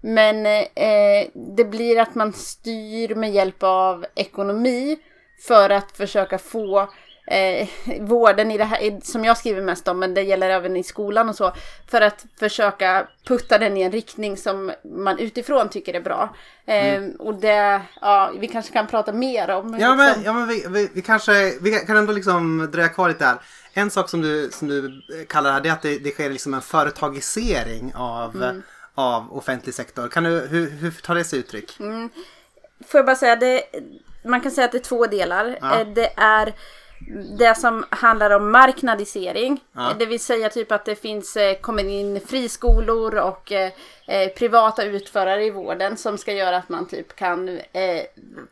Men 0.00 0.46
eh, 0.46 1.28
det 1.56 1.64
blir 1.64 1.98
att 1.98 2.14
man 2.14 2.32
styr 2.32 3.14
med 3.14 3.32
hjälp 3.32 3.62
av 3.62 4.06
ekonomi 4.14 4.98
för 5.46 5.70
att 5.70 5.96
försöka 5.96 6.38
få 6.38 6.88
eh, 7.30 7.68
vården 8.00 8.50
i 8.50 8.58
det 8.58 8.64
här, 8.64 9.00
som 9.04 9.24
jag 9.24 9.38
skriver 9.38 9.62
mest 9.62 9.88
om, 9.88 9.98
men 9.98 10.14
det 10.14 10.22
gäller 10.22 10.50
även 10.50 10.76
i 10.76 10.82
skolan 10.82 11.28
och 11.28 11.36
så, 11.36 11.52
för 11.90 12.00
att 12.00 12.26
försöka 12.38 13.06
putta 13.26 13.58
den 13.58 13.76
i 13.76 13.82
en 13.82 13.92
riktning 13.92 14.36
som 14.36 14.72
man 14.84 15.18
utifrån 15.18 15.68
tycker 15.68 15.94
är 15.94 16.00
bra. 16.00 16.34
Eh, 16.66 17.02
Och 17.18 17.34
det, 17.34 17.80
ja, 18.00 18.32
vi 18.38 18.48
kanske 18.48 18.72
kan 18.72 18.86
prata 18.86 19.12
mer 19.12 19.50
om. 19.50 19.76
Ja 19.80 19.94
men, 19.94 20.06
liksom. 20.06 20.24
ja, 20.24 20.32
men 20.32 20.48
vi, 20.48 20.64
vi, 20.68 20.88
vi 20.94 21.02
kanske 21.02 21.52
vi 21.60 21.72
kan 21.86 21.96
ändå 21.96 22.12
liksom 22.12 22.68
dröja 22.72 22.88
kvar 22.88 23.08
lite 23.08 23.24
där. 23.24 23.36
En 23.72 23.90
sak 23.90 24.08
som 24.10 24.20
du, 24.22 24.50
som 24.52 24.68
du 24.68 25.02
kallar 25.28 25.50
det 25.50 25.54
här 25.54 25.60
det 25.60 25.68
är 25.68 25.72
att 25.72 25.82
det, 25.82 25.98
det 25.98 26.10
sker 26.10 26.30
liksom 26.30 26.54
en 26.54 26.60
företagisering 26.62 27.92
av, 27.94 28.36
Mm. 28.36 28.62
av 28.94 29.36
offentlig 29.36 29.74
sektor. 29.74 30.08
Kan 30.08 30.24
du, 30.24 30.30
hur, 30.50 30.70
hur 30.70 30.90
tar 30.90 31.14
det 31.14 31.24
sig 31.24 31.38
uttryck? 31.38 31.76
Får 32.88 32.98
jag 32.98 33.06
bara 33.06 33.16
säga, 33.16 33.36
det, 33.36 33.62
man 34.24 34.40
kan 34.40 34.50
säga 34.52 34.64
att 34.64 34.72
det 34.72 34.78
är 34.78 34.82
två 34.82 35.06
delar. 35.06 35.58
Ja. 35.60 35.80
Eh, 35.80 35.86
Det 35.86 36.10
är 36.16 36.52
det 37.38 37.54
som 37.54 37.84
handlar 37.90 38.30
om 38.30 38.50
marknadisering. 38.50 39.60
Ja. 39.72 39.92
Det 39.98 40.06
vill 40.06 40.20
säga 40.20 40.48
typ 40.48 40.72
att 40.72 40.84
det 40.84 40.94
finns, 40.94 41.36
eh, 41.36 41.54
kommer 41.60 41.84
in 41.84 42.20
friskolor 42.20 43.14
och 43.14 43.52
eh, 43.52 43.70
eh, 44.06 44.28
privata 44.28 44.84
utförare 44.84 45.44
i 45.44 45.50
vården 45.50 45.96
som 45.96 46.18
ska 46.18 46.32
göra 46.32 46.56
att 46.56 46.68
man 46.68 46.86
typ 46.88 47.16
kan 47.16 47.48
eh, 47.48 48.02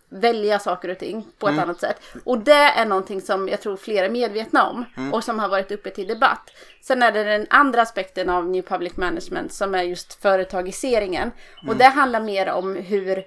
välja 0.08 0.58
saker 0.58 0.88
och 0.88 0.98
ting 0.98 1.26
på 1.38 1.46
ett 1.48 1.52
Mm. 1.52 1.62
annat 1.64 1.80
sätt. 1.80 1.96
Och 2.24 2.38
det 2.38 2.52
är 2.52 2.86
någonting 2.86 3.20
som 3.20 3.48
jag 3.48 3.60
tror 3.60 3.76
fler 3.76 4.04
är 4.04 4.08
medvetna 4.10 4.66
om 4.68 4.84
Mm. 4.96 5.14
och 5.14 5.24
som 5.24 5.38
har 5.38 5.48
varit 5.48 5.72
uppe 5.72 5.90
till 5.90 6.06
debatt. 6.06 6.50
Sen 6.82 7.02
är 7.02 7.12
det 7.12 7.24
den 7.24 7.46
andra 7.50 7.82
aspekten 7.82 8.28
av 8.28 8.46
New 8.48 8.62
Public 8.62 8.96
Management 8.96 9.52
som 9.52 9.74
är 9.74 9.82
just 9.82 10.22
företagiseringen. 10.22 11.32
Mm. 11.62 11.68
Och 11.68 11.76
det 11.76 11.84
handlar 11.84 12.20
mer 12.20 12.48
om 12.50 12.76
hur 12.76 13.24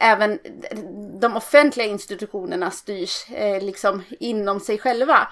även 0.00 0.38
de 1.20 1.36
offentliga 1.36 1.86
institutionerna 1.86 2.70
styrs 2.70 3.30
eh, 3.30 3.62
liksom 3.62 4.02
inom 4.20 4.60
sig 4.60 4.78
själva. 4.78 5.28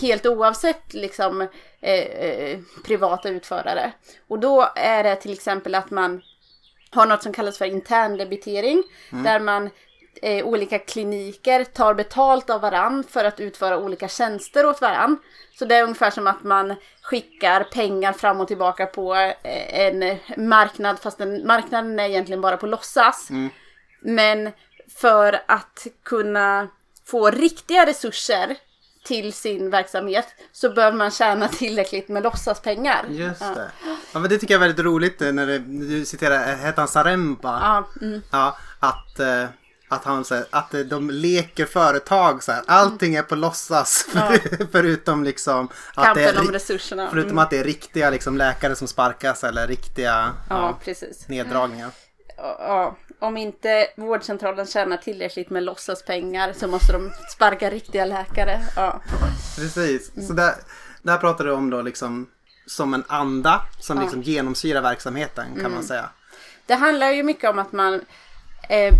Helt 0.00 0.26
oavsett 0.26 0.94
liksom 0.94 1.40
eh, 1.80 2.04
eh, 2.04 2.58
privata 2.84 3.28
utförare. 3.28 3.92
Och 4.28 4.38
då 4.38 4.68
är 4.74 5.04
det 5.04 5.16
till 5.16 5.32
exempel 5.32 5.74
att 5.74 5.90
man 5.90 6.22
har 6.90 7.06
något 7.06 7.22
som 7.22 7.32
kallas 7.32 7.58
för 7.58 7.64
interndebitering. 7.64 8.82
Där 9.24 9.40
man 9.40 9.70
eh, 10.22 10.46
olika 10.46 10.78
kliniker 10.78 11.64
tar 11.64 11.94
betalt 11.94 12.50
av 12.50 12.60
varann 12.60 13.04
för 13.08 13.24
att 13.24 13.40
utföra 13.40 13.78
olika 13.78 14.08
tjänster 14.08 14.66
åt 14.66 14.80
varann. 14.80 15.18
Så 15.58 15.64
det 15.64 15.76
är 15.76 15.82
ungefär 15.82 16.10
som 16.10 16.26
att 16.26 16.42
man 16.42 16.74
skickar 17.02 17.64
pengar 17.64 18.12
fram 18.12 18.40
och 18.40 18.48
tillbaka 18.48 18.86
på 18.86 19.14
eh, 19.14 19.80
en 19.80 20.18
marknad 20.36 20.98
fast 20.98 21.18
den, 21.18 21.46
marknaden 21.46 21.98
är 21.98 22.08
egentligen 22.08 22.40
bara 22.40 22.56
på 22.56 22.66
låtsas. 22.66 23.28
Men 24.00 24.50
för 24.96 25.40
att 25.48 25.86
kunna 26.04 26.68
få 27.06 27.30
riktiga 27.30 27.86
resurser 27.86 28.56
till 29.04 29.32
sin 29.32 29.70
verksamhet 29.70 30.26
så 30.52 30.70
behöver 30.70 30.96
man 30.96 31.10
tjäna 31.10 31.48
tillräckligt 31.48 32.08
med 32.08 32.22
låtsaspengar. 32.22 33.04
Just 33.08 33.40
Ja. 33.40 33.46
det. 33.54 33.70
Ja, 34.12 34.18
men 34.20 34.30
det 34.30 34.38
tycker 34.38 34.54
jag 34.54 34.62
är 34.62 34.66
väldigt 34.68 34.84
roligt 34.84 35.22
eh, 35.22 35.32
när, 35.32 35.46
det, 35.46 35.58
du 35.58 36.04
citerar, 36.04 36.48
eh, 36.52 36.56
hette 36.56 36.80
han 36.80 36.88
Saremba? 36.88 37.60
Ja, 37.62 37.88
mm. 38.06 38.22
Ja, 38.32 38.56
att, 38.80 39.20
eh, 39.20 39.44
att 39.88 40.04
han 40.04 40.24
säger 40.24 40.46
att 40.50 40.74
eh, 40.74 40.80
de 40.80 41.10
leker 41.10 41.66
företag 41.66 42.42
så 42.42 42.52
här. 42.52 42.62
Allting 42.66 43.14
är 43.14 43.22
på 43.22 43.34
låtsas 43.36 44.06
för, 44.12 44.66
förutom 44.72 45.24
liksom 45.24 45.68
att 45.94 46.14
det 46.14 46.24
är, 46.24 46.40
om 46.40 46.52
resurserna. 46.52 47.08
förutom 47.10 47.30
Mm. 47.30 47.38
att 47.38 47.50
det 47.50 47.58
är 47.58 47.64
riktiga 47.64 48.10
liksom, 48.10 48.36
läkare 48.36 48.76
som 48.76 48.88
sparkas 48.88 49.44
eller 49.44 49.66
riktiga 49.66 50.34
Ja, 50.50 50.78
ja, 50.86 50.94
neddragningar. 51.26 51.90
Ja, 52.38 52.96
om 53.18 53.36
inte 53.36 53.86
vårdcentralen 53.96 54.66
tjänar 54.66 54.96
tillräckligt 54.96 55.50
med 55.50 55.62
låtsaspengar 55.62 56.52
så 56.52 56.68
måste 56.68 56.92
de 56.92 57.12
sparka 57.34 57.70
riktiga 57.70 58.04
läkare. 58.04 58.60
Ja, 58.76 59.00
Precis. 59.56 60.26
Så 60.28 60.32
där, 60.32 60.54
där 61.02 61.16
pratar 61.18 61.44
du 61.44 61.52
om 61.52 61.70
då 61.70 61.82
liksom 61.82 62.30
som 62.66 62.94
en 62.94 63.04
anda 63.08 63.62
som 63.80 63.96
Ja. 63.96 64.02
liksom 64.02 64.22
genomsyrar 64.22 64.82
verksamheten 64.82 65.46
kan 65.62 65.72
man 65.74 65.82
säga. 65.82 66.10
Det 66.66 66.74
handlar 66.74 67.10
ju 67.10 67.22
mycket 67.22 67.50
om 67.50 67.58
att 67.58 67.72
man 67.72 68.00
eh, 68.68 68.94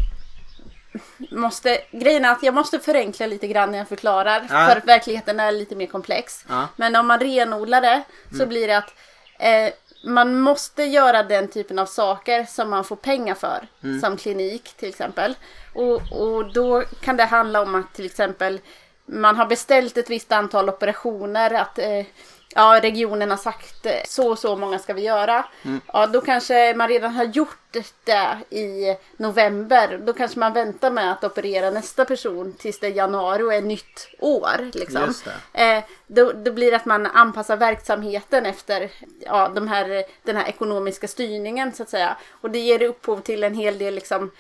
måste, 1.31 1.81
grejen 1.91 2.25
är 2.25 2.33
att 2.33 2.43
jag 2.43 2.55
måste 2.55 2.79
förenkla 2.79 3.27
lite 3.27 3.47
grann 3.49 3.71
när 3.71 3.79
jag 3.79 3.89
förklarar. 3.89 4.41
Ja. 4.51 4.67
För 4.69 4.77
att 4.77 4.85
verkligheten 4.89 5.41
är 5.41 5.53
lite 5.53 5.77
mer 5.77 5.87
komplex. 5.87 6.45
Ja. 6.49 6.69
Men 6.77 6.97
om 6.97 7.07
man 7.07 7.21
renodlar 7.21 7.81
det 7.81 8.03
så 8.39 8.47
blir 8.47 8.67
det 8.69 8.79
att 8.79 8.95
eh, 9.39 9.73
man 10.05 10.41
måste 10.41 10.83
göra 10.85 11.23
den 11.23 11.49
typen 11.49 11.79
av 11.79 11.87
saker 11.87 12.45
som 12.45 12.71
man 12.71 12.85
får 12.85 12.97
pengar 12.97 13.35
för. 13.35 13.67
Som 14.01 14.17
klinik 14.17 14.75
till 14.77 14.89
exempel. 14.89 15.35
Och, 15.75 16.13
och 16.13 16.53
då 16.53 16.83
kan 17.01 17.17
det 17.17 17.25
handla 17.25 17.63
om 17.63 17.75
att 17.75 17.95
till 17.95 18.07
exempel 18.07 18.61
man 19.07 19.37
har 19.37 19.47
beställt 19.47 19.97
ett 19.97 20.11
visst 20.11 20.33
antal 20.33 20.69
operationer. 20.69 21.55
Att 21.55 21.79
eh, 21.79 22.07
ja, 22.55 22.81
regionen 22.83 23.31
har 23.31 23.37
sagt 23.37 23.87
eh, 23.87 23.93
så 24.05 24.31
och 24.31 24.39
så 24.39 24.57
många 24.57 24.79
ska 24.79 24.93
vi 24.95 25.03
göra. 25.03 25.45
Ja, 25.93 26.07
då 26.07 26.21
kanske 26.21 26.75
man 26.75 26.89
redan 26.89 27.13
har 27.13 27.25
gjort 27.25 27.77
det 28.05 28.39
i 28.57 28.97
november. 29.17 29.99
Då 29.99 30.13
kanske 30.13 30.39
man 30.39 30.53
väntar 30.53 30.91
med 30.91 31.13
att 31.13 31.25
operera 31.25 31.71
nästa 31.71 32.05
person 32.05 32.53
tills 32.59 32.81
det 32.81 32.87
är 32.87 32.91
januari 32.91 33.43
och 33.43 33.55
är 33.55 33.63
nytt 33.63 34.09
år. 34.19 34.71
Liksom. 34.73 35.03
Just 35.07 35.29
det. 35.53 35.65
Eh, 35.65 35.85
då, 36.07 36.33
då 36.33 36.53
blir 36.53 36.71
det 36.71 36.77
att 36.77 36.85
man 36.85 37.07
anpassar 37.07 37.57
verksamheten 37.57 38.47
efter 38.47 38.91
ja, 39.21 39.49
de 39.55 39.69
här, 39.69 40.05
den 40.23 40.37
här 40.37 40.49
ekonomiska 40.49 41.09
styrningen 41.09 41.73
så 41.73 41.83
att 41.83 41.91
säga. 41.91 42.17
Och 42.31 42.51
det 42.51 42.59
ger 42.59 42.83
upphov 42.83 43.21
till 43.21 43.45
en 43.45 43.55
hel 43.55 43.79
del 43.79 43.95
liksom, 43.95 44.31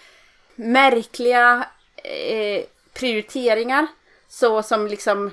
märkliga 0.54 1.66
eh, 2.04 2.64
prioriteringar. 2.92 3.86
Så 4.28 4.62
som 4.62 4.86
liksom 4.86 5.30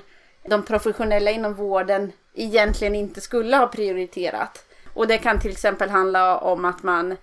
de 0.48 0.62
professionella 0.62 1.30
inom 1.30 1.54
vården 1.54 2.12
egentligen 2.36 2.94
inte 2.94 3.20
skulle 3.20 3.56
ha 3.56 3.66
prioriterat. 3.66 4.64
Och 4.94 5.06
det 5.06 5.18
kan 5.18 5.40
till 5.40 5.50
exempel 5.50 5.90
handla 5.90 6.38
om 6.38 6.64
att 6.64 6.82
man 6.82 7.16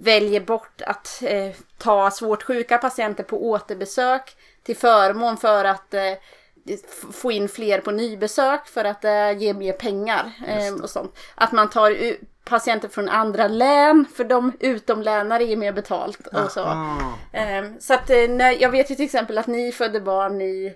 väljer 0.00 0.40
bort 0.40 0.82
att 0.86 1.22
eh, 1.22 1.50
ta 1.78 2.10
svårt 2.10 2.42
sjuka 2.42 2.78
patienter 2.78 3.24
på 3.24 3.50
återbesök 3.50 4.36
till 4.62 4.76
förmån 4.76 5.36
för 5.36 5.64
att 5.64 5.94
eh, 5.94 6.12
få 7.12 7.32
in 7.32 7.48
fler 7.48 7.80
på 7.80 7.90
nybesök 7.90 8.66
för 8.66 8.84
att 8.84 9.02
det 9.02 9.32
ger 9.32 9.54
mer 9.54 9.72
pengar 9.72 10.32
eh, 10.46 10.82
och 10.82 10.90
sånt. 10.90 11.18
Att 11.34 11.52
man 11.52 11.70
tar 11.70 12.16
patienter 12.44 12.88
från 12.88 13.08
andra 13.08 13.48
län 13.48 14.04
för 14.16 14.24
de 14.24 14.52
utomlänare 14.60 15.44
ger 15.44 15.56
mer 15.56 15.72
betalt 15.72 16.26
och 16.26 16.50
så. 16.50 16.60
Ah. 16.60 17.18
Ehm, 17.32 17.80
så 17.80 17.94
att 17.94 18.10
eh, 18.10 18.28
när, 18.28 18.62
jag 18.62 18.70
vet 18.70 18.90
ju 18.90 18.94
till 18.94 19.04
exempel 19.04 19.38
att 19.38 19.46
ni 19.46 19.72
födde 19.72 20.00
barn 20.00 20.40
i 20.40 20.74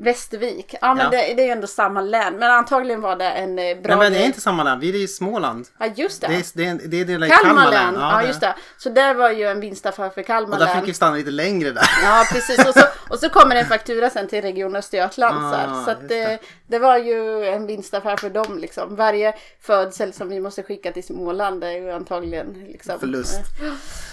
Västervik. 0.00 0.74
Ja 0.80 0.94
men 0.94 1.04
Ja. 1.04 1.10
Det, 1.10 1.34
det 1.34 1.42
är 1.42 1.46
ju 1.46 1.52
ändå 1.52 1.66
samma 1.66 2.00
län. 2.00 2.36
Men 2.38 2.50
antagligen 2.50 3.00
var 3.00 3.16
det 3.16 3.30
en 3.30 3.58
eh, 3.58 3.64
bra 3.82 3.96
Nej 3.96 3.96
men 3.96 4.12
det 4.12 4.18
är 4.18 4.26
inte 4.26 4.40
samma 4.40 4.62
land, 4.62 4.80
vi 4.80 4.88
är 4.90 4.94
i 4.94 5.08
Småland. 5.08 5.66
Ja 5.78 5.86
just 5.96 6.20
det. 6.20 6.26
Det 6.28 6.34
är, 6.34 6.44
det 6.54 6.66
är, 6.68 6.88
det 6.88 7.00
är 7.00 7.04
del 7.04 7.24
i 7.24 7.28
Kalmar 7.28 7.70
län. 7.70 7.94
Ja, 7.98 8.18
det- 8.20 8.26
just 8.26 8.40
det. 8.40 8.54
Så 8.76 8.88
där 8.88 9.14
var 9.14 9.30
ju 9.30 9.44
en 9.44 9.60
vinstaffär 9.60 10.10
för 10.10 10.22
Kalmar 10.22 10.52
Och 10.52 10.58
där 10.58 10.66
län. 10.66 10.80
fick 10.80 10.88
vi 10.88 10.94
stanna 10.94 11.16
lite 11.16 11.30
längre 11.30 11.70
där. 11.70 11.84
Ja 12.04 12.24
precis. 12.32 12.58
Och 12.66 12.74
så, 12.74 12.80
och 13.10 13.18
så 13.18 13.28
kommer 13.28 13.56
en 13.56 13.66
faktura 13.66 14.10
sen 14.10 14.28
till 14.28 14.42
Region 14.42 14.76
Östergötland. 14.76 15.54
Ah, 15.54 15.84
så 15.84 15.90
att 15.90 16.08
det, 16.08 16.08
det. 16.08 16.38
det 16.66 16.78
var 16.78 16.98
ju 16.98 17.44
en 17.44 17.66
vinstaffär 17.66 18.16
för 18.16 18.30
dem 18.30 18.58
liksom. 18.58 18.96
Varje 18.96 19.34
födsel 19.60 20.12
som 20.12 20.28
vi 20.28 20.40
måste 20.40 20.62
skicka 20.62 20.92
till 20.92 21.04
Småland 21.04 21.64
är 21.64 21.70
ju 21.70 21.90
antagligen 21.90 22.52
liksom. 22.52 23.00
Förlust. 23.00 23.40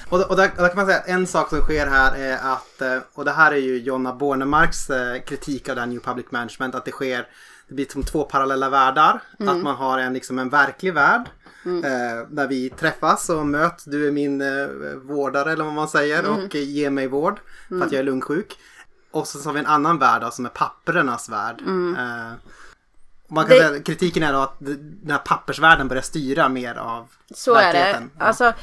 Och, 0.09 0.29
och, 0.29 0.35
där, 0.35 0.51
och 0.55 0.61
där 0.61 0.67
kan 0.67 0.77
man 0.77 0.85
säga 0.85 0.97
att 0.97 1.07
en 1.07 1.27
sak 1.27 1.49
som 1.49 1.59
sker 1.59 1.87
här 1.87 2.17
är 2.17 2.37
att, 2.37 2.81
eh, 2.81 2.97
och 3.13 3.25
det 3.25 3.31
här 3.31 3.51
är 3.51 3.57
ju 3.57 3.77
Jonna 3.77 4.13
Bornemarks 4.13 4.89
eh, 4.89 5.21
kritik 5.21 5.69
av 5.69 5.75
det 5.75 5.81
här 5.81 5.87
New 5.87 5.99
Public 5.99 6.25
Management, 6.29 6.75
att 6.75 6.85
det 6.85 6.91
sker, 6.91 7.27
det 7.67 7.73
blir 7.73 7.85
som 7.85 8.03
två 8.03 8.23
parallella 8.23 8.69
världar. 8.69 9.19
Att 9.39 9.57
man 9.57 9.75
har 9.75 9.99
en, 9.99 10.13
liksom 10.13 10.39
en 10.39 10.49
verklig 10.49 10.93
värld. 10.93 11.29
Eh, 11.65 12.27
där 12.29 12.47
vi 12.47 12.69
träffas 12.69 13.29
och 13.29 13.47
möts, 13.47 13.85
du 13.85 14.07
är 14.07 14.11
min 14.11 14.41
eh, 14.41 14.67
vårdare 15.03 15.51
eller 15.51 15.63
vad 15.63 15.73
man 15.73 15.87
säger 15.87 16.29
och 16.29 16.55
eh, 16.55 16.69
ger 16.69 16.89
mig 16.89 17.07
vård 17.07 17.39
för 17.69 17.81
att 17.81 17.91
jag 17.91 17.99
är 17.99 18.03
lungsjuk. 18.03 18.57
Och 19.15 19.27
så 19.27 19.49
har 19.49 19.53
vi 19.53 19.59
en 19.59 19.65
annan 19.65 19.99
värld 19.99 20.21
då, 20.21 20.31
som 20.31 20.45
är 20.45 20.49
pappernas 20.49 21.29
värld. 21.29 21.61
Eh, 21.67 22.33
man 23.27 23.45
kan 23.45 23.57
Det- 23.57 23.67
säga, 23.67 23.79
kritiken 23.83 24.23
är 24.23 24.33
då 24.33 24.39
att 24.39 24.55
den 24.59 25.11
här 25.11 25.17
pappersvärlden 25.17 25.87
börjar 25.87 26.03
styra 26.03 26.49
mer 26.49 26.75
av 26.75 27.07
Så 27.33 27.53
är 27.55 27.57
det. 27.57 27.63
verkligheten. 27.63 28.11
Ja. 28.19 28.25
Alltså, 28.25 28.53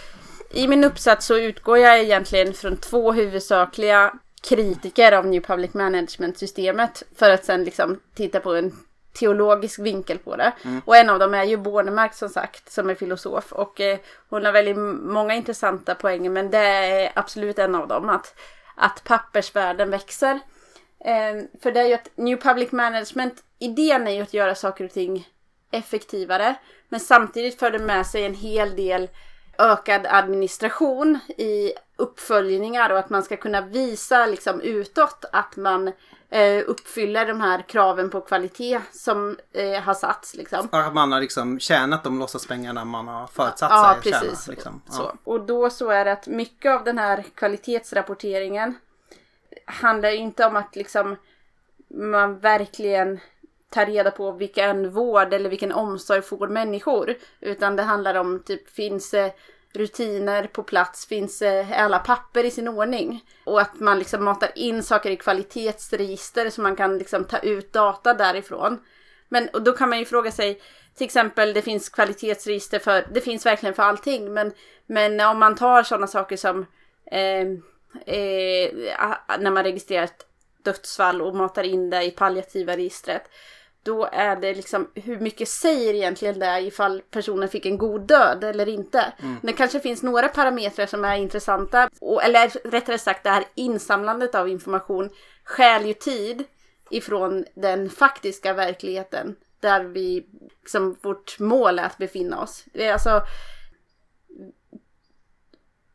I 0.51 0.69
min 0.69 0.85
uppsats 0.85 1.27
så 1.27 1.38
utgår 1.38 1.79
jag 1.79 2.01
egentligen 2.01 2.55
från 2.55 2.77
två 2.77 3.12
huvudsakliga 3.12 4.12
kritiker 4.43 5.12
av 5.12 5.27
New 5.27 5.41
Public 5.43 5.75
Management-systemet 5.75 7.03
för 7.17 7.31
att 7.31 7.45
sen 7.45 7.65
liksom 7.65 8.01
titta 8.15 8.41
på 8.41 8.55
en 8.55 8.73
teologisk 9.19 9.79
vinkel 9.79 10.19
på 10.19 10.37
det. 10.37 10.53
Och 10.85 10.97
en 10.97 11.11
av 11.11 11.19
dem 11.19 11.35
är 11.35 11.45
ju 11.45 11.57
Bornemark 11.57 12.15
som 12.15 12.29
sagt, 12.29 12.73
som 12.73 12.91
är 12.91 12.95
filosof. 12.95 13.53
Och 13.53 13.81
eh, 13.81 13.99
hon 14.29 14.45
har 14.45 14.53
väldigt 14.53 14.77
många 15.12 15.35
intressanta 15.35 15.95
poänger, 15.95 16.31
men 16.31 16.51
det 16.51 16.59
är 16.59 17.12
absolut 17.15 17.59
en 17.59 17.75
av 17.75 17.88
dem. 17.88 18.09
Att, 18.09 18.35
att 18.74 19.04
pappersvärlden 19.04 19.90
växer. 19.90 20.40
Eh, 21.04 21.61
för 21.62 21.72
det 21.72 21.80
är 21.80 21.87
ju 21.87 21.94
att 21.94 22.08
New 22.14 22.37
Public 22.37 22.72
Management, 22.72 23.44
idén 23.58 24.06
är 24.06 24.12
ju 24.12 24.22
att 24.22 24.35
göra 24.35 24.54
saker 24.54 24.85
och 24.85 24.92
ting 24.92 25.28
effektivare. 25.70 26.54
Men 26.88 27.00
samtidigt 27.00 27.58
för 27.58 27.70
det 27.70 27.78
med 27.78 28.06
sig 28.06 28.24
en 28.24 28.35
hel 28.35 28.76
del 28.76 29.08
ökad 29.58 30.06
administration 30.06 31.18
i 31.28 31.72
uppföljningar 31.96 32.90
och 32.90 32.98
att 32.98 33.11
man 33.11 33.22
ska 33.22 33.37
kunna 33.37 33.61
visa 33.61 34.26
liksom 34.26 34.61
utåt 34.61 35.24
att 35.32 35.56
man 35.56 35.92
eh, 36.33 36.64
uppfyller 36.66 37.27
de 37.27 37.40
här 37.40 37.62
kraven 37.68 38.11
på 38.11 38.21
kvalitet 38.21 38.81
som 38.92 39.37
eh, 39.53 39.83
har 39.83 39.95
satts. 39.95 40.35
Liksom. 40.35 40.68
Att 40.73 40.95
man 40.95 41.12
har 41.12 41.21
liksom 41.21 41.59
tjänat 41.61 42.05
de 42.05 42.18
låtsaspengarna 42.18 42.85
man 42.85 43.09
har 43.09 43.27
förutsatt 43.27 43.71
Ja, 43.71 43.83
sig 43.83 44.12
att 44.12 44.23
precis. 44.23 44.45
tjäna. 44.45 44.55
Liksom. 44.55 44.83
Ja. 44.87 44.92
Så. 44.92 45.12
Och 45.25 45.40
då 45.40 45.71
så 45.71 45.90
är 45.90 46.05
det 46.05 46.12
att 46.12 46.27
mycket 46.27 46.73
av 46.73 46.85
den 46.85 46.99
här 46.99 47.25
kvalitetsrapporteringen 47.35 48.75
handlar 49.64 50.11
inte 50.11 50.47
om 50.47 50.57
att 50.57 50.77
liksom 50.77 51.16
man 51.88 52.38
verkligen 52.38 53.21
tar 53.71 53.87
reda 53.87 54.11
på 54.11 54.33
vilken 54.33 54.90
vård 54.90 55.33
eller 55.33 55.51
vilken 55.51 55.73
omsorg 55.73 56.23
får 56.23 56.49
människor. 56.49 57.14
Utan 57.40 57.77
det 57.77 57.83
handlar 57.83 58.14
om 58.14 58.42
typ 58.42 58.68
finns 58.68 59.11
det 59.11 59.33
rutiner 59.72 60.46
på 60.46 60.62
plats? 60.62 61.06
Finns 61.06 61.42
eh, 61.42 61.82
alla 61.82 61.98
papper 61.98 62.44
i 62.44 62.50
sin 62.50 62.68
ordning? 62.68 63.24
Och 63.44 63.61
att 63.61 63.80
man 63.80 63.98
liksom 63.98 64.24
matar 64.24 64.50
in 64.54 64.82
saker 64.82 65.11
i 65.11 65.16
kvalitetsregister 65.16 66.50
så 66.50 66.61
man 66.62 66.76
kan 66.76 66.98
liksom 66.98 67.24
ta 67.24 67.38
ut 67.38 67.72
data 67.72 68.14
därifrån. 68.14 68.80
Men 69.28 69.48
och 69.48 69.62
då 69.62 69.72
kan 69.72 69.88
man 69.88 69.98
ju 69.98 70.04
fråga 70.04 70.30
sig, 70.30 70.61
till 70.94 71.04
exempel 71.04 71.52
det 71.52 71.62
finns 71.62 71.88
kvalitetsregister 71.88 72.78
för, 72.78 73.06
det 73.12 73.20
finns 73.20 73.46
verkligen 73.46 73.74
för 73.74 73.82
allting, 73.82 74.35
men, 74.35 74.52
men 74.87 75.20
om 75.20 75.38
man 75.38 75.54
tar 75.54 75.82
sådana 75.82 76.06
saker 76.06 76.37
som 76.37 76.66
eh, 77.11 77.48
eh, 78.06 78.72
när 79.38 79.50
man 79.50 79.64
registrerar 79.64 80.04
ett 80.04 80.26
dödsfall 80.62 81.22
och 81.22 81.35
matar 81.35 81.62
in 81.62 81.90
det 81.90 82.02
i 82.02 82.11
palliativa 82.11 82.76
registret. 82.76 83.22
Då 83.83 84.09
är 84.12 84.37
det 84.37 84.55
liksom 84.55 84.90
hur 84.95 85.21
mycket 85.21 85.49
säger 85.49 85.95
egentligen 85.95 86.38
det 86.38 86.61
ifall 86.61 87.03
personen 87.11 87.49
fick 87.49 87.66
en 87.66 87.79
god 87.79 88.07
död 88.07 88.45
eller 88.45 88.68
inte. 88.68 89.12
Mm. 89.23 89.37
Det 89.42 89.53
kanske 89.53 89.81
finns 89.81 90.03
några 90.03 90.29
parametrar 90.29 90.87
som 90.87 91.05
är 91.05 91.16
intressanta. 91.16 91.90
Och, 92.01 92.23
eller 92.23 92.68
rättare 92.71 92.99
sagt 92.99 93.25
det 93.25 93.31
här 93.31 93.45
insamlandet 93.55 94.35
av 94.35 94.49
information 94.49 95.11
skäl 95.45 95.87
ju 95.87 95.95
tid 95.95 96.45
ifrån 96.90 97.45
den 97.55 97.90
faktiska 97.90 98.53
verkligheten 98.53 99.37
där 99.61 99.85
vi, 99.85 100.27
liksom, 100.61 100.97
vårt 101.03 101.38
mål 101.38 101.79
är 101.79 101.85
att 101.85 101.99
befinna 101.99 102.40
oss. 102.40 102.64
Det 102.73 102.87
är 102.87 102.92
alltså 102.92 103.23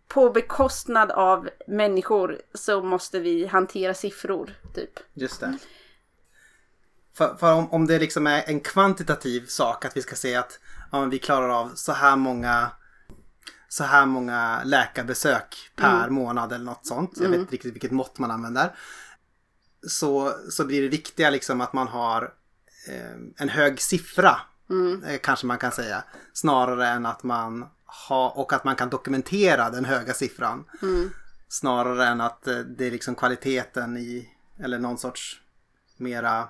på 0.08 0.30
bekostnad 0.30 1.12
av 1.12 1.50
människor 1.68 2.42
så 2.54 2.82
måste 2.82 3.20
vi 3.20 3.46
hantera 3.46 3.94
siffror, 3.94 4.54
typ. 4.76 5.00
Just 5.14 5.40
det. 5.40 5.58
För, 7.18 7.36
för 7.36 7.54
om, 7.54 7.72
om 7.72 7.88
det 7.88 8.00
liksom 8.00 8.28
är 8.28 8.44
en 8.48 8.60
kvantitativ 8.60 9.46
sak 9.46 9.86
att 9.86 9.98
vi 9.98 10.02
ska 10.02 10.16
se 10.16 10.36
att 10.36 10.60
ja, 10.92 11.06
vi 11.06 11.20
klarar 11.20 11.50
av 11.50 11.72
så 11.76 11.92
här 11.92 12.16
många 12.16 12.72
så 13.70 13.84
här 13.84 14.06
många 14.06 14.64
läkarbesök 14.64 15.72
per 15.76 16.04
mm. 16.04 16.14
månad 16.14 16.54
eller 16.54 16.66
något 16.66 16.86
sånt. 16.86 17.12
Jag 17.16 17.26
mm. 17.26 17.32
vet 17.32 17.40
inte 17.40 17.54
riktigt 17.54 17.74
vilket 17.74 17.92
mått 17.92 18.20
man 18.20 18.32
använder. 18.32 18.76
Så, 19.88 20.34
så 20.50 20.66
blir 20.66 20.82
det 20.82 20.88
viktiga 20.88 21.30
liksom 21.30 21.62
att 21.62 21.74
man 21.74 21.88
har 21.88 22.34
eh, 22.88 23.18
en 23.38 23.50
hög 23.50 23.82
siffra. 23.82 24.36
Mm. 24.70 25.04
Eh, 25.04 25.20
kanske 25.24 25.46
man 25.46 25.58
kan 25.58 25.72
säga. 25.72 26.04
Snarare 26.34 26.88
än 26.88 27.06
att 27.06 27.24
man 27.24 27.66
ha, 28.10 28.30
och 28.30 28.54
att 28.54 28.64
man 28.64 28.76
kan 28.76 28.90
dokumentera 28.90 29.70
den 29.70 29.86
höga 29.86 30.14
siffran. 30.14 30.66
Mm. 30.82 31.10
Snarare 31.50 32.08
än 32.08 32.22
att 32.22 32.48
eh, 32.48 32.58
det 32.58 32.88
är 32.88 32.92
liksom 32.92 33.16
kvaliteten 33.16 33.98
i, 33.98 34.30
eller 34.60 34.80
någon 34.80 34.98
sorts 34.98 35.42
mera 35.98 36.50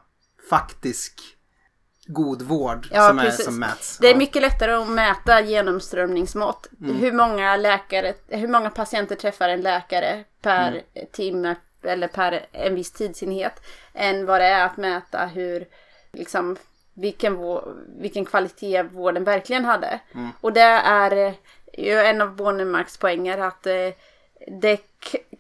faktisk 0.50 1.38
god 2.08 2.42
vård 2.42 2.88
ja, 2.92 3.08
som, 3.08 3.20
är, 3.20 3.32
som 3.32 3.60
mäts. 3.60 3.98
Det 3.98 4.08
är 4.08 4.16
mycket 4.16 4.42
lättare 4.42 4.72
att 4.72 4.90
mäta 4.90 5.42
genomströmningsmått. 5.42 6.68
Mm. 6.82 6.96
Hur 6.96 7.12
många 7.12 7.58
läkare, 7.58 8.14
hur 8.28 8.48
många 8.48 8.70
patienter 8.70 9.16
träffar 9.16 9.50
en 9.50 9.62
läkare 9.62 10.24
per 10.42 10.68
mm. 10.68 10.84
timme 11.12 11.56
eller 11.84 12.08
per 12.08 12.46
en 12.52 12.76
viss 12.76 12.92
tidsenhet. 12.92 13.62
Än 13.94 14.26
vad 14.26 14.42
det 14.42 14.46
är 14.46 14.66
att 14.66 14.78
mäta 14.78 15.26
hur 15.26 15.68
liksom 16.14 16.58
vilken, 16.94 17.38
vilken 18.00 18.26
kvalitet 18.26 18.84
vården 18.84 19.24
verkligen 19.24 19.66
hade. 19.66 20.00
Mm. 20.14 20.30
Och 20.42 20.54
det 20.54 20.62
är 20.62 21.34
ju 21.78 22.00
en 22.00 22.22
av 22.22 22.36
Bornemarks 22.36 22.98
poänger 22.98 23.38
att 23.38 23.68
eh, 23.68 23.74
det 24.48 24.80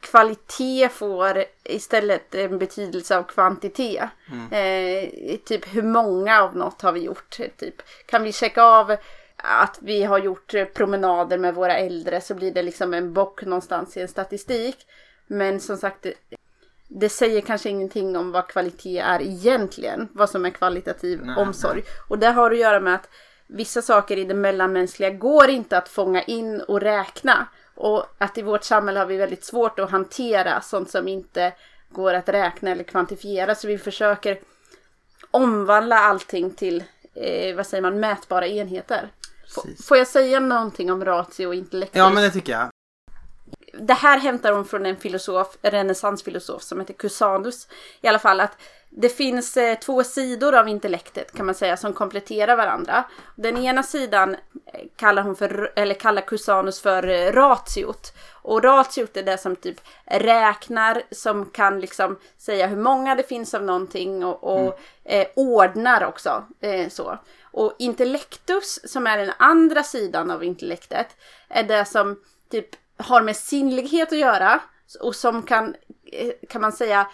kvalitet 0.01 0.89
får 0.89 1.43
istället 1.63 2.35
en 2.35 2.57
betydelse 2.57 3.17
av 3.17 3.23
kvantitet. 3.23 4.09
Mm. 4.31 4.51
Eh, 4.51 5.37
typ 5.45 5.75
hur 5.75 5.83
många 5.83 6.41
av 6.41 6.57
något 6.57 6.81
har 6.81 6.91
vi 6.91 6.99
gjort? 6.99 7.39
Typ, 7.57 7.81
kan 8.05 8.23
vi 8.23 8.33
checka 8.33 8.63
av 8.63 8.95
att 9.35 9.79
vi 9.81 10.03
har 10.03 10.19
gjort 10.19 10.53
promenader 10.73 11.37
med 11.37 11.55
våra 11.55 11.77
äldre 11.77 12.21
så 12.21 12.35
blir 12.35 12.53
det 12.53 12.63
liksom 12.63 12.93
en 12.93 13.13
bock 13.13 13.43
någonstans 13.43 13.97
i 13.97 14.01
en 14.01 14.07
statistik. 14.07 14.77
Men 15.27 15.59
som 15.59 15.77
sagt, 15.77 16.05
det 16.87 17.09
säger 17.09 17.41
kanske 17.41 17.69
ingenting 17.69 18.17
om 18.17 18.31
vad 18.31 18.47
kvalitet 18.47 18.99
är 18.99 19.21
egentligen. 19.21 20.07
Vad 20.11 20.29
som 20.29 20.45
är 20.45 20.49
kvalitativ 20.49 21.21
nej, 21.23 21.35
omsorg. 21.35 21.81
Nej. 21.85 21.93
Och 22.07 22.19
det 22.19 22.27
har 22.27 22.51
att 22.51 22.57
göra 22.57 22.79
med 22.79 22.95
att 22.95 23.09
vissa 23.47 23.81
saker 23.81 24.17
i 24.17 24.23
det 24.23 24.33
mellanmänskliga 24.33 25.09
går 25.09 25.49
inte 25.49 25.77
att 25.77 25.89
fånga 25.89 26.23
in 26.23 26.61
och 26.61 26.81
räkna. 26.81 27.47
Och 27.77 28.05
att 28.17 28.37
i 28.37 28.41
vårt 28.41 28.63
samhälle 28.63 28.99
har 28.99 29.05
vi 29.05 29.17
väldigt 29.17 29.43
svårt 29.43 29.79
att 29.79 29.91
hantera 29.91 30.61
sånt 30.61 30.89
som 30.89 31.07
inte 31.07 31.53
går 31.89 32.13
att 32.13 32.29
räkna 32.29 32.71
eller 32.71 32.83
kvantifiera. 32.83 33.55
Så 33.55 33.67
vi 33.67 33.77
försöker 33.77 34.39
omvandla 35.31 35.99
allting 35.99 36.51
till, 36.51 36.83
eh, 37.13 37.55
vad 37.55 37.67
säger 37.67 37.81
man, 37.81 37.99
mätbara 37.99 38.47
enheter. 38.47 39.09
Precis. 39.41 39.87
Får 39.87 39.97
jag 39.97 40.07
säga 40.07 40.39
någonting 40.39 40.91
om 40.91 41.05
ratio 41.05 41.47
och 41.47 41.55
intellekt? 41.55 41.95
Ja, 41.95 42.09
men 42.09 42.23
det 42.23 42.31
tycker 42.31 42.53
jag 42.53 42.69
det 43.79 43.93
här 43.93 44.19
hämtar 44.19 44.51
hon 44.51 44.65
från 44.65 44.85
en 44.85 44.97
filosof, 44.97 45.57
en 45.61 45.71
renässansfilosof 45.71 46.61
som 46.61 46.79
heter 46.79 46.93
Cusanus. 46.93 47.67
I 48.01 48.07
alla 48.07 48.19
fall 48.19 48.39
att 48.39 48.57
det 48.99 49.09
finns 49.09 49.57
eh, 49.57 49.79
två 49.79 50.03
sidor 50.03 50.55
av 50.55 50.67
intellektet 50.67 51.31
kan 51.31 51.45
man 51.45 51.55
säga 51.55 51.77
som 51.77 51.93
kompletterar 51.93 52.55
varandra. 52.55 53.03
Den 53.35 53.57
ena 53.57 53.83
sidan 53.83 54.33
eh, 54.33 54.81
kallar 54.95 55.23
hon 55.23 55.35
för, 55.35 55.73
eller 55.75 55.95
kallar 55.95 56.21
Cusanus 56.21 56.81
för 56.81 57.07
eh, 57.07 57.31
ratiot. 57.31 58.13
Och 58.41 58.63
ratiot 58.63 59.17
är 59.17 59.23
det 59.23 59.37
som 59.37 59.55
typ 59.55 59.81
räknar, 60.05 61.01
som 61.11 61.45
kan 61.45 61.79
liksom 61.79 62.19
säga 62.37 62.67
hur 62.67 62.77
många 62.77 63.15
det 63.15 63.23
finns 63.23 63.53
av 63.53 63.63
någonting 63.63 64.25
och, 64.25 64.43
och 64.43 64.59
mm. 64.59 65.21
eh, 65.21 65.27
ordnar 65.35 66.05
också. 66.05 66.45
Eh, 66.61 66.89
så. 66.89 67.17
Och 67.43 67.75
intellektus, 67.79 68.79
som 68.91 69.07
är 69.07 69.17
den 69.17 69.31
andra 69.39 69.83
sidan 69.83 70.31
av 70.31 70.43
intellektet, 70.43 71.07
är 71.49 71.63
det 71.63 71.85
som 71.85 72.19
typ 72.51 72.69
har 72.97 73.21
med 73.21 73.35
sinnlighet 73.35 74.11
att 74.11 74.17
göra 74.17 74.61
och 74.99 75.15
som 75.15 75.43
kan, 75.43 75.75
eh, 76.11 76.31
kan 76.49 76.61
man 76.61 76.71
säga, 76.71 77.07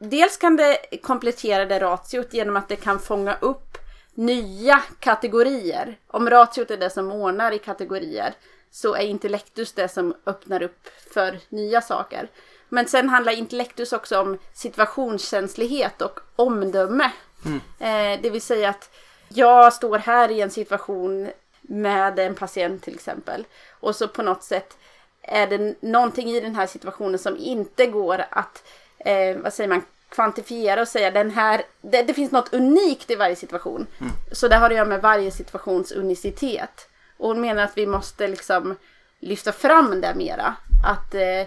dels 0.00 0.36
kan 0.36 0.56
det 0.56 0.78
komplettera 1.02 1.64
det 1.64 1.78
ratiot 1.78 2.34
genom 2.34 2.56
att 2.56 2.68
det 2.68 2.76
kan 2.76 2.98
fånga 2.98 3.36
upp 3.40 3.78
nya 4.14 4.82
kategorier. 5.00 5.98
Om 6.06 6.30
ratiot 6.30 6.70
är 6.70 6.76
det 6.76 6.90
som 6.90 7.12
ordnar 7.12 7.52
i 7.52 7.58
kategorier 7.58 8.34
så 8.70 8.94
är 8.94 9.06
intellektus 9.06 9.72
det 9.72 9.88
som 9.88 10.14
öppnar 10.26 10.62
upp 10.62 10.88
för 11.14 11.38
nya 11.48 11.80
saker. 11.80 12.28
Men 12.68 12.86
sen 12.86 13.08
handlar 13.08 13.32
intellektus 13.32 13.92
också 13.92 14.20
om 14.20 14.38
situationskänslighet 14.54 16.02
och 16.02 16.20
omdöme. 16.36 17.12
Mm. 17.44 17.60
Eh, 17.78 18.22
det 18.22 18.30
vill 18.30 18.42
säga 18.42 18.68
att 18.68 18.90
jag 19.28 19.72
står 19.72 19.98
här 19.98 20.30
i 20.30 20.40
en 20.40 20.50
situation 20.50 21.30
med 21.60 22.18
en 22.18 22.34
patient 22.34 22.82
till 22.82 22.94
exempel. 22.94 23.44
Och 23.80 23.96
så 23.96 24.08
på 24.08 24.22
något 24.22 24.42
sätt 24.42 24.76
är 25.22 25.46
det 25.46 25.82
någonting 25.82 26.28
i 26.30 26.40
den 26.40 26.54
här 26.54 26.66
situationen 26.66 27.18
som 27.18 27.36
inte 27.36 27.86
går 27.86 28.24
att, 28.30 28.62
eh, 29.04 29.36
vad 29.36 29.52
säger 29.52 29.68
man, 29.68 29.82
kvantifiera 30.08 30.80
och 30.80 30.88
säga 30.88 31.10
den 31.10 31.30
här, 31.30 31.62
det, 31.80 32.02
det 32.02 32.14
finns 32.14 32.32
något 32.32 32.54
unikt 32.54 33.10
i 33.10 33.14
varje 33.14 33.36
situation. 33.36 33.86
Mm. 34.00 34.12
Så 34.32 34.48
det 34.48 34.56
har 34.56 34.70
att 34.70 34.76
göra 34.76 34.88
med 34.88 35.02
varje 35.02 35.30
situations 35.30 35.92
unicitet. 35.92 36.88
Och 37.16 37.28
hon 37.28 37.40
menar 37.40 37.62
att 37.62 37.78
vi 37.78 37.86
måste 37.86 38.28
liksom 38.28 38.76
lyfta 39.20 39.52
fram 39.52 40.00
det 40.00 40.14
mera. 40.14 40.54
Att 40.84 41.14
eh, 41.14 41.46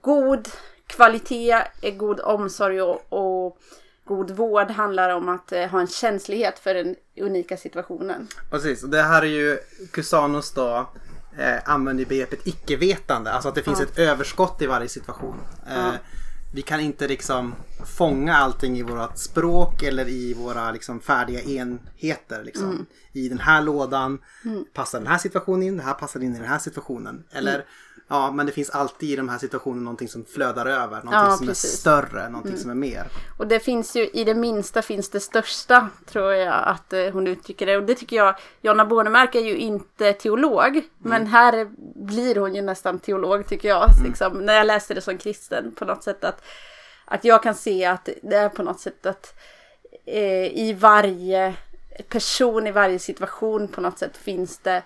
god 0.00 0.48
kvalitet, 0.86 1.64
god 1.96 2.20
omsorg 2.20 2.82
och, 2.82 3.06
och 3.08 3.58
god 4.04 4.30
vård 4.30 4.70
handlar 4.70 5.10
om 5.10 5.28
att 5.28 5.52
eh, 5.52 5.66
ha 5.66 5.80
en 5.80 5.86
känslighet 5.86 6.58
för 6.58 6.74
den 6.74 6.96
unika 7.20 7.56
situationen. 7.56 8.28
Precis, 8.50 8.82
och 8.82 8.90
det 8.90 9.02
här 9.02 9.22
är 9.22 9.26
ju 9.26 9.58
Cusanos 9.92 10.52
då 10.52 10.86
eh, 11.38 11.56
använder 11.64 12.04
begreppet 12.04 12.46
icke-vetande. 12.46 13.32
Alltså 13.32 13.48
att 13.48 13.54
det 13.54 13.62
finns 13.62 13.80
ja. 13.80 13.84
ett 13.84 13.98
överskott 13.98 14.62
i 14.62 14.66
varje 14.66 14.88
situation. 14.88 15.40
Eh. 15.66 15.92
Vi 16.54 16.62
kan 16.62 16.80
inte 16.80 17.08
liksom 17.08 17.54
fånga 17.84 18.36
allting 18.36 18.78
i 18.78 18.82
vårt 18.82 19.18
språk 19.18 19.82
eller 19.82 20.08
i 20.08 20.34
våra 20.34 20.72
liksom, 20.72 21.00
färdiga 21.00 21.40
enheter. 21.40 22.44
Liksom. 22.44 22.70
Mm. 22.70 22.86
I 23.12 23.28
den 23.28 23.38
här 23.38 23.62
lådan 23.62 24.18
mm. 24.44 24.64
passar 24.72 24.98
den 24.98 25.08
här 25.08 25.18
situationen 25.18 25.62
in, 25.62 25.76
det 25.76 25.82
här 25.82 25.94
passar 25.94 26.20
in 26.20 26.34
i 26.34 26.38
den 26.38 26.48
här 26.48 26.58
situationen. 26.58 27.24
Eller 27.30 27.54
mm. 27.54 27.66
Ja, 28.08 28.30
men 28.32 28.46
det 28.46 28.52
finns 28.52 28.70
alltid 28.70 29.10
i 29.10 29.16
de 29.16 29.28
här 29.28 29.38
situationerna 29.38 29.82
någonting 29.82 30.08
som 30.08 30.24
flödar 30.24 30.66
över. 30.66 30.96
Någonting 30.96 31.12
ja, 31.12 31.36
som 31.36 31.46
precis. 31.46 31.74
är 31.74 31.78
större, 31.78 32.28
någonting 32.28 32.52
mm. 32.52 32.62
som 32.62 32.70
är 32.70 32.74
mer. 32.74 33.06
Och 33.38 33.46
det 33.46 33.60
finns 33.60 33.96
ju, 33.96 34.08
i 34.12 34.24
det 34.24 34.34
minsta 34.34 34.82
finns 34.82 35.10
det 35.10 35.20
största, 35.20 35.88
tror 36.06 36.32
jag 36.32 36.68
att 36.68 36.92
eh, 36.92 37.06
hon 37.12 37.26
uttrycker 37.26 37.66
det. 37.66 37.76
Och 37.76 37.82
det 37.82 37.94
tycker 37.94 38.16
jag, 38.16 38.34
Jonna 38.60 38.84
Bornemark 38.84 39.34
är 39.34 39.40
ju 39.40 39.56
inte 39.56 40.12
teolog. 40.12 40.68
Mm. 40.68 40.84
Men 40.98 41.26
här 41.26 41.68
blir 42.06 42.36
hon 42.36 42.54
ju 42.54 42.62
nästan 42.62 42.98
teolog, 42.98 43.46
tycker 43.46 43.68
jag. 43.68 43.90
Mm. 43.90 44.04
Liksom, 44.04 44.32
när 44.32 44.54
jag 44.54 44.66
läste 44.66 44.94
det 44.94 45.00
som 45.00 45.18
kristen, 45.18 45.74
på 45.74 45.84
något 45.84 46.02
sätt 46.02 46.24
att, 46.24 46.44
att 47.04 47.24
jag 47.24 47.42
kan 47.42 47.54
se 47.54 47.84
att 47.84 48.08
det 48.22 48.36
är 48.36 48.48
på 48.48 48.62
något 48.62 48.80
sätt 48.80 49.06
att 49.06 49.34
eh, 50.06 50.58
i 50.58 50.76
varje 50.80 51.54
person, 52.08 52.66
i 52.66 52.72
varje 52.72 52.98
situation 52.98 53.68
på 53.68 53.80
något 53.80 53.98
sätt 53.98 54.16
finns 54.16 54.58
det 54.58 54.82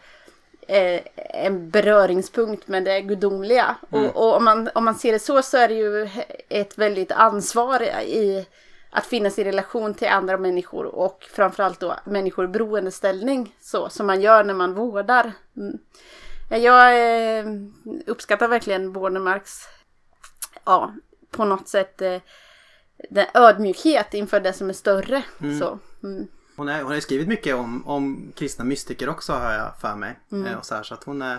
en 0.69 1.71
beröringspunkt 1.71 2.69
med 2.69 2.85
det 2.85 3.01
gudomliga. 3.01 3.77
Mm. 3.93 4.05
Och, 4.05 4.17
och, 4.17 4.37
om, 4.37 4.45
man, 4.45 4.71
om 4.75 4.85
man 4.85 4.95
ser 4.95 5.13
det 5.13 5.19
så 5.19 5.43
så 5.43 5.57
är 5.57 5.69
det 5.69 5.75
ju 5.75 6.09
ett 6.49 6.79
väldigt 6.79 7.13
ansvar 7.13 7.83
i 8.03 8.47
att 8.91 9.07
finnas 9.07 9.39
i 9.39 9.45
relation 9.45 9.95
till 9.95 10.09
andra 10.09 10.37
människor 10.37 10.87
och 10.87 11.27
framförallt 11.31 11.81
då 11.81 11.97
människor 12.05 12.45
i 12.45 12.49
beroendeställning 12.49 13.55
så 13.61 13.89
som 13.89 14.07
man 14.07 14.21
gör 14.21 14.45
när 14.45 14.55
man 14.55 14.75
vårdar. 14.75 15.33
Mm. 15.57 15.79
Jag 16.51 16.93
eh, 17.39 17.47
uppskattar 18.07 18.49
verkligen 18.49 18.93
Bornemarks, 18.93 19.69
ja, 20.65 20.95
på 21.31 21.45
något 21.45 21.69
sätt 21.69 22.03
eh, 22.03 22.21
den 23.11 23.27
ödmjukhet 23.35 24.15
inför 24.15 24.41
det 24.41 24.53
som 24.53 24.69
är 24.69 24.73
större. 24.73 25.23
Mm. 25.41 25.59
Så, 25.59 25.79
mm. 26.03 26.29
Hon, 26.63 26.69
är, 26.69 26.79
hon 26.79 26.87
har 26.87 26.95
ju 26.95 27.01
skrivit 27.01 27.29
mycket 27.29 27.55
om, 27.55 27.87
om 27.87 28.33
kristna 28.37 28.65
mystiker 28.65 29.09
också 29.09 29.33
har 29.33 29.53
jag 29.53 29.73
för 29.81 29.95
mig. 29.97 30.19
Mm. 30.33 30.47
Eh, 30.47 30.59
Och 30.59 30.67
så, 30.67 30.75
här, 30.75 30.83
så 30.83 30.95
att 30.95 31.05
hon 31.05 31.23
är... 31.23 31.39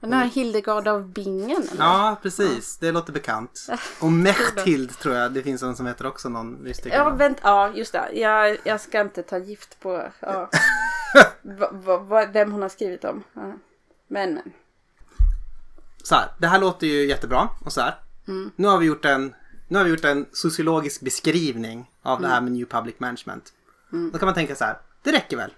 Den 0.00 0.12
här 0.12 0.26
Hildegard 0.26 0.88
av 0.88 1.08
Bingen. 1.08 1.62
Eller? 1.72 1.84
Ja, 1.84 2.16
precis. 2.22 2.76
Det 2.76 2.92
låter 2.92 3.12
bekant. 3.12 3.66
Och 4.00 4.12
Mechthild 4.26 4.98
tror 4.98 5.14
jag 5.14 5.32
det 5.32 5.42
finns 5.42 5.62
en 5.62 5.76
som 5.76 5.86
heter 5.86 6.06
också 6.06 6.28
någon 6.28 6.62
mystiker. 6.62 6.96
Ja, 6.96 7.10
vänt, 7.10 7.38
ja, 7.42 7.70
just 7.74 7.92
det. 7.92 8.08
Jag, 8.14 8.58
jag 8.64 8.80
ska 8.80 9.00
inte 9.00 9.22
ta 9.22 9.38
gift 9.38 9.80
på 9.80 10.02
ja. 10.20 10.50
va, 11.42 11.70
va, 11.72 11.96
va, 11.98 12.26
vem 12.32 12.52
hon 12.52 12.62
har 12.62 12.68
skrivit 12.68 13.04
om. 13.04 13.22
Ja. 13.34 13.40
Men, 14.08 14.34
men. 14.34 14.52
Så 16.02 16.14
här, 16.14 16.28
det 16.38 16.46
här 16.46 16.58
låter 16.60 16.86
ju 16.86 17.06
jättebra. 17.06 17.48
Och 17.64 17.72
så. 17.72 17.82
Mm. 18.28 18.50
Nu 18.56 18.68
har 18.68 18.78
vi 18.78 18.86
gjort 18.86 19.04
en 19.04 19.34
nu 19.68 19.78
har 19.78 19.84
vi 19.84 19.90
gjort 19.90 20.04
en 20.04 20.26
sociologisk 20.32 21.00
beskrivning 21.00 21.90
av 22.02 22.20
det 22.20 22.26
Mm. 22.26 22.34
här 22.34 22.40
med 22.40 22.52
New 22.52 22.66
Public 22.66 22.94
Management. 22.98 23.52
Då 23.90 24.18
kan 24.18 24.26
man 24.26 24.34
tänka 24.34 24.54
så 24.54 24.64
här, 24.64 24.76
det 25.02 25.12
räcker 25.12 25.36
väl? 25.36 25.50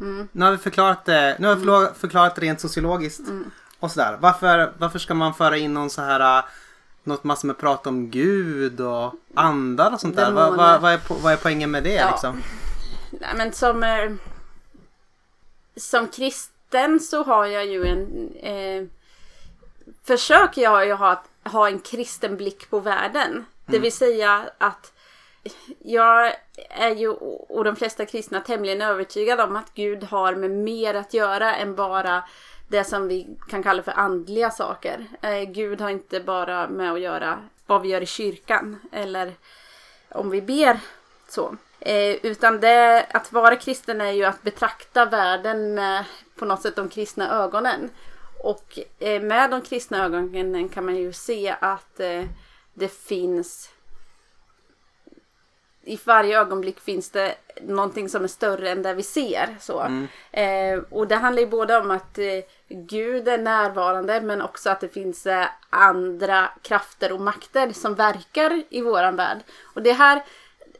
Mm. 0.00 0.28
Nu 0.32 0.44
har 0.44 0.52
vi 0.52 0.58
förklarat 0.58 1.04
det, 1.04 1.36
nu 1.38 1.46
har 1.46 1.56
vi 1.56 1.94
förklarat 1.98 2.34
det 2.34 2.40
rent 2.40 2.60
sociologiskt. 2.60 3.28
Mm. 3.28 3.50
Och 3.80 3.90
sådär. 3.90 4.18
Varför, 4.20 4.72
varför 4.78 4.98
ska 4.98 5.14
man 5.14 5.34
föra 5.34 5.56
in 5.56 5.74
någon 5.74 5.90
så 5.90 6.02
här 6.02 6.38
äh, 6.38 6.44
något 7.04 7.24
massor 7.24 7.46
med 7.46 7.58
prat 7.58 7.86
om 7.86 8.10
Gud 8.10 8.80
och 8.80 9.14
andar 9.34 9.92
och 9.92 10.00
sånt 10.00 10.16
där? 10.16 10.30
Vad, 10.30 10.56
vad, 10.56 10.80
vad, 10.80 10.92
är, 10.92 11.00
vad 11.22 11.32
är 11.32 11.36
poängen 11.36 11.70
med 11.70 11.82
det 11.84 11.94
Ja. 11.94 12.10
liksom? 12.10 12.42
Nej, 13.10 13.30
men 13.36 13.52
som, 13.52 13.82
eh, 13.82 14.12
som 15.76 16.08
kristen 16.08 17.00
så 17.00 17.22
har 17.22 17.46
jag 17.46 17.66
ju 17.66 17.86
en... 17.86 18.32
Eh, 18.36 18.86
försöker 20.04 20.62
jag 20.62 20.86
ju 20.86 20.92
ha, 20.92 21.24
ha 21.44 21.68
en 21.68 21.80
kristen 21.80 22.36
blick 22.36 22.70
på 22.70 22.80
världen. 22.80 23.44
Det 23.66 23.78
vill 23.78 23.92
säga 23.92 24.50
att 24.58 24.92
jag 25.78 26.34
är 26.70 26.94
ju, 26.94 27.08
och 27.48 27.64
de 27.64 27.76
flesta 27.76 28.06
kristna, 28.06 28.40
tämligen 28.40 28.82
övertygade 28.82 29.42
om 29.42 29.56
att 29.56 29.74
Gud 29.74 30.04
har 30.04 30.34
med 30.34 30.50
mer 30.50 30.94
att 30.94 31.14
göra 31.14 31.54
än 31.54 31.74
bara 31.74 32.24
det 32.68 32.84
som 32.84 33.08
vi 33.08 33.26
kan 33.48 33.62
kalla 33.62 33.82
för 33.82 33.92
andliga 33.92 34.50
saker. 34.50 35.06
Eh, 35.22 35.42
Gud 35.42 35.80
har 35.80 35.90
inte 35.90 36.20
bara 36.20 36.68
med 36.68 36.92
att 36.92 37.00
göra 37.00 37.38
vad 37.66 37.82
vi 37.82 37.88
gör 37.88 38.00
i 38.00 38.06
kyrkan 38.06 38.80
eller 38.92 39.32
om 40.08 40.30
vi 40.30 40.42
ber 40.42 40.80
så. 41.28 41.56
Eh, 41.80 42.16
utan 42.22 42.60
det, 42.60 43.06
att 43.10 43.32
vara 43.32 43.56
kristen 43.56 44.00
är 44.00 44.12
ju 44.12 44.24
att 44.24 44.42
betrakta 44.42 45.04
världen 45.04 45.74
med 45.74 46.04
på 46.36 46.44
något 46.44 46.62
sätt 46.62 46.76
de 46.76 46.88
kristna 46.88 47.42
ögonen. 47.44 47.90
Och 48.42 48.78
eh, 48.98 49.22
med 49.22 49.50
de 49.50 49.62
kristna 49.62 50.04
ögonen 50.04 50.68
kan 50.68 50.84
man 50.84 50.96
ju 50.96 51.12
se 51.12 51.56
att 51.60 52.00
eh, 52.00 52.24
det 52.74 52.88
finns 52.88 53.70
i 55.90 55.98
varje 56.04 56.40
ögonblick 56.40 56.80
finns 56.80 57.10
det 57.10 57.34
någonting 57.62 58.08
som 58.08 58.24
är 58.24 58.28
större 58.28 58.70
än 58.70 58.82
det 58.82 58.94
vi 58.94 59.02
ser. 59.02 59.56
Så. 59.60 59.80
Eh, 60.32 60.78
och 60.90 61.08
det 61.08 61.16
handlar 61.16 61.42
ju 61.42 61.48
både 61.48 61.76
om 61.76 61.90
att 61.90 62.18
eh, 62.18 62.24
Gud 62.68 63.28
är 63.28 63.38
närvarande 63.38 64.20
men 64.20 64.42
också 64.42 64.70
att 64.70 64.80
det 64.80 64.88
finns 64.88 65.26
eh, 65.26 65.46
andra 65.70 66.48
krafter 66.62 67.12
och 67.12 67.20
makter 67.20 67.72
som 67.72 67.94
verkar 67.94 68.62
i 68.70 68.80
våran 68.80 69.16
värld. 69.16 69.38
Och 69.74 69.82
det 69.82 69.92
här 69.92 70.22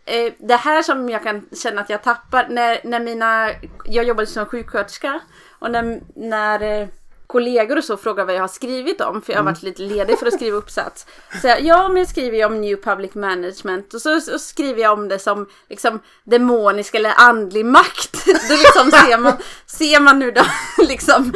eh, 0.05 0.33
det 0.39 0.57
här 0.57 0.83
som 0.83 1.09
jag 1.09 1.23
kan 1.23 1.49
känna 1.63 1.81
att 1.81 1.91
jag 1.91 2.03
tappar 2.03 2.49
när, 2.49 2.81
när 2.85 3.01
mina, 3.01 3.51
jag 3.85 4.05
jobbade 4.05 4.27
som 4.27 4.47
sjuksköterska 4.47 5.21
och 5.59 5.71
när, 5.71 6.01
när 6.15 6.61
eh, 6.61 6.89
kollegor 7.33 7.79
och 7.79 7.85
så 7.85 7.97
frågar 7.97 8.25
vad 8.25 8.35
jag 8.35 8.41
har 8.41 8.49
skrivit 8.49 9.01
om, 9.01 9.23
för 9.23 9.33
jag 9.33 9.39
har 9.41 9.45
varit 9.45 9.63
lite 9.63 9.83
ledig 9.83 10.19
för 10.19 10.27
att 10.27 10.35
skriva 10.35 10.57
uppsats. 10.57 11.07
Så 11.43 11.49
jag, 11.49 11.61
ja, 11.61 11.89
men 11.89 11.97
jag 11.97 12.09
skriver 12.09 12.37
ju 12.39 12.45
om 12.45 12.61
New 12.61 12.77
Public 12.83 13.15
Management 13.15 13.95
och 13.95 14.03
så, 14.03 14.21
så 14.21 14.39
skriver 14.39 14.83
jag 14.83 14.93
om 14.93 15.09
det 15.09 15.19
som 15.19 15.47
liksom 15.69 16.01
demonisk 16.25 16.95
eller 16.95 17.13
andlig 17.17 17.65
makt. 17.67 18.25
Då 18.49 18.55
liksom 18.57 18.91
ser 18.91 19.19
man, 19.19 19.33
ser 19.67 20.01
man 20.01 20.19
nu 20.19 20.31
då 20.31 20.43
liksom 20.89 21.33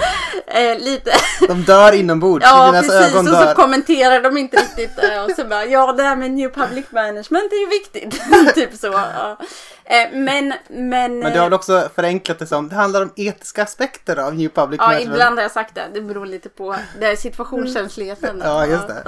eh, 0.46 0.78
lite 0.78 1.12
De 1.48 1.62
dör 1.62 1.92
inombords, 1.92 2.46
Ja, 2.48 2.70
precis. 2.72 3.14
Och 3.14 3.24
så 3.26 3.52
kommenterar 3.56 4.20
de 4.22 4.36
inte 4.36 4.56
riktigt. 4.56 4.98
eh, 5.04 5.24
Och 5.24 5.30
så 5.30 5.44
bara, 5.44 5.64
ja 5.64 5.92
det 5.92 6.02
här 6.02 6.16
med 6.16 6.30
New 6.30 6.48
Public 6.50 6.84
Management 6.90 7.52
är 7.52 7.60
ju 7.60 7.66
viktigt. 7.66 8.22
typ 8.54 8.74
så. 8.74 8.86
Ja. 8.86 9.38
Eh, 9.84 10.12
Men, 10.12 10.54
men... 10.68 11.18
Men 11.18 11.32
du 11.32 11.38
har 11.38 11.46
väl 11.46 11.52
också 11.52 11.88
förenklat 11.94 12.38
det 12.38 12.46
som, 12.46 12.68
det 12.68 12.74
handlar 12.74 13.02
om 13.02 13.12
etiska 13.16 13.62
aspekter 13.62 14.16
av 14.16 14.34
New 14.34 14.48
Public 14.48 14.78
Ja, 14.80 14.86
Management. 14.86 15.14
ibland 15.14 15.36
har 15.36 15.42
jag 15.42 15.50
sagt 15.52 15.74
det. 15.74 15.88
Det 15.94 16.00
beror 16.00 16.26
lite 16.26 16.48
på 16.48 16.76
det 17.00 17.06
är 17.06 17.16
situationskänsligheten. 17.16 18.40
Ja, 18.44 18.66
just 18.66 18.88
det. 18.88 19.04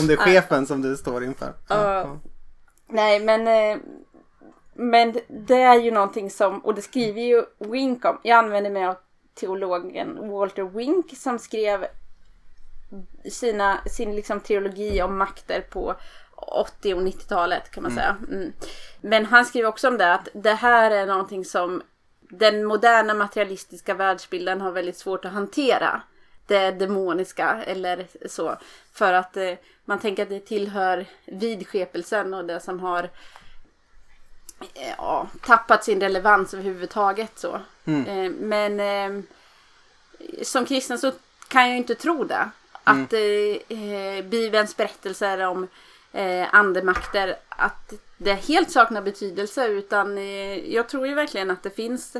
Om 0.00 0.06
det 0.06 0.12
är 0.12 0.16
chefen 0.16 0.66
som 0.66 0.82
du 0.82 0.96
står 0.96 1.24
inför. 1.24 1.52
Ja. 1.68 2.16
Nej, 2.88 3.20
men... 3.20 3.48
eh, 3.48 3.78
Men 4.74 5.16
det 5.28 5.62
är 5.62 5.80
ju 5.80 5.90
någonting 5.90 6.30
som, 6.30 6.58
och 6.58 6.74
det 6.74 6.82
skriver 6.82 7.20
ju 7.22 7.44
Wink 7.58 8.04
om. 8.04 8.20
Jag 8.22 8.38
använder 8.38 8.70
mig 8.70 8.86
av 8.86 8.96
teologen 9.40 10.30
Walter 10.30 10.62
Wink 10.62 11.16
som 11.16 11.38
skrev 11.38 11.86
sina, 13.30 13.78
sin 13.86 14.16
liksom 14.16 14.40
teologi 14.40 15.02
om 15.02 15.18
makter 15.18 15.60
på 15.60 15.94
80 16.46 16.94
och 16.94 17.00
90-talet 17.00 17.70
kan 17.70 17.82
man 17.82 17.92
säga. 17.92 18.16
Mm. 18.28 18.52
Men 19.00 19.24
han 19.24 19.44
skriver 19.44 19.68
också 19.68 19.88
om 19.88 19.98
det 19.98 20.14
att 20.14 20.28
det 20.32 20.54
här 20.54 20.90
är 20.90 21.06
någonting 21.06 21.44
som 21.44 21.82
den 22.20 22.64
moderna 22.64 23.14
materialistiska 23.14 23.94
världsbilden 23.94 24.60
har 24.60 24.72
väldigt 24.72 24.98
svårt 24.98 25.24
att 25.24 25.32
hantera. 25.32 26.02
Det 26.46 26.70
demoniska 26.70 27.62
eller 27.66 28.06
så. 28.28 28.56
För 28.92 29.12
att 29.12 29.36
eh, 29.36 29.54
man 29.84 29.98
tänker 29.98 30.22
att 30.22 30.28
det 30.28 30.40
tillhör 30.40 31.06
vidskepelsen 31.26 32.34
och 32.34 32.44
det 32.44 32.60
som 32.60 32.80
har 32.80 33.02
eh, 34.74 34.94
ja, 34.98 35.28
tappat 35.46 35.84
sin 35.84 36.00
relevans 36.00 36.54
överhuvudtaget. 36.54 37.38
Så. 37.38 37.60
Eh, 37.84 38.30
men 38.30 38.80
eh, 38.80 39.22
som 40.42 40.64
kristen 40.64 40.98
så 40.98 41.12
kan 41.48 41.68
jag 41.68 41.76
inte 41.76 41.94
tro 41.94 42.24
det. 42.24 42.50
Att 42.84 43.12
eh, 43.12 43.78
eh, 43.78 44.24
Bibelns 44.24 44.76
berättelser 44.76 45.46
om 45.46 45.68
eh, 46.12 46.54
andemakter, 46.54 47.36
att 47.48 47.92
det 48.16 48.34
helt 48.34 48.70
saknar 48.70 49.02
betydelse. 49.02 49.66
Utan 49.66 50.18
eh, 50.18 50.74
jag 50.74 50.88
tror 50.88 51.06
ju 51.06 51.14
verkligen 51.14 51.50
att 51.50 51.62
det 51.62 51.70
finns 51.70 52.16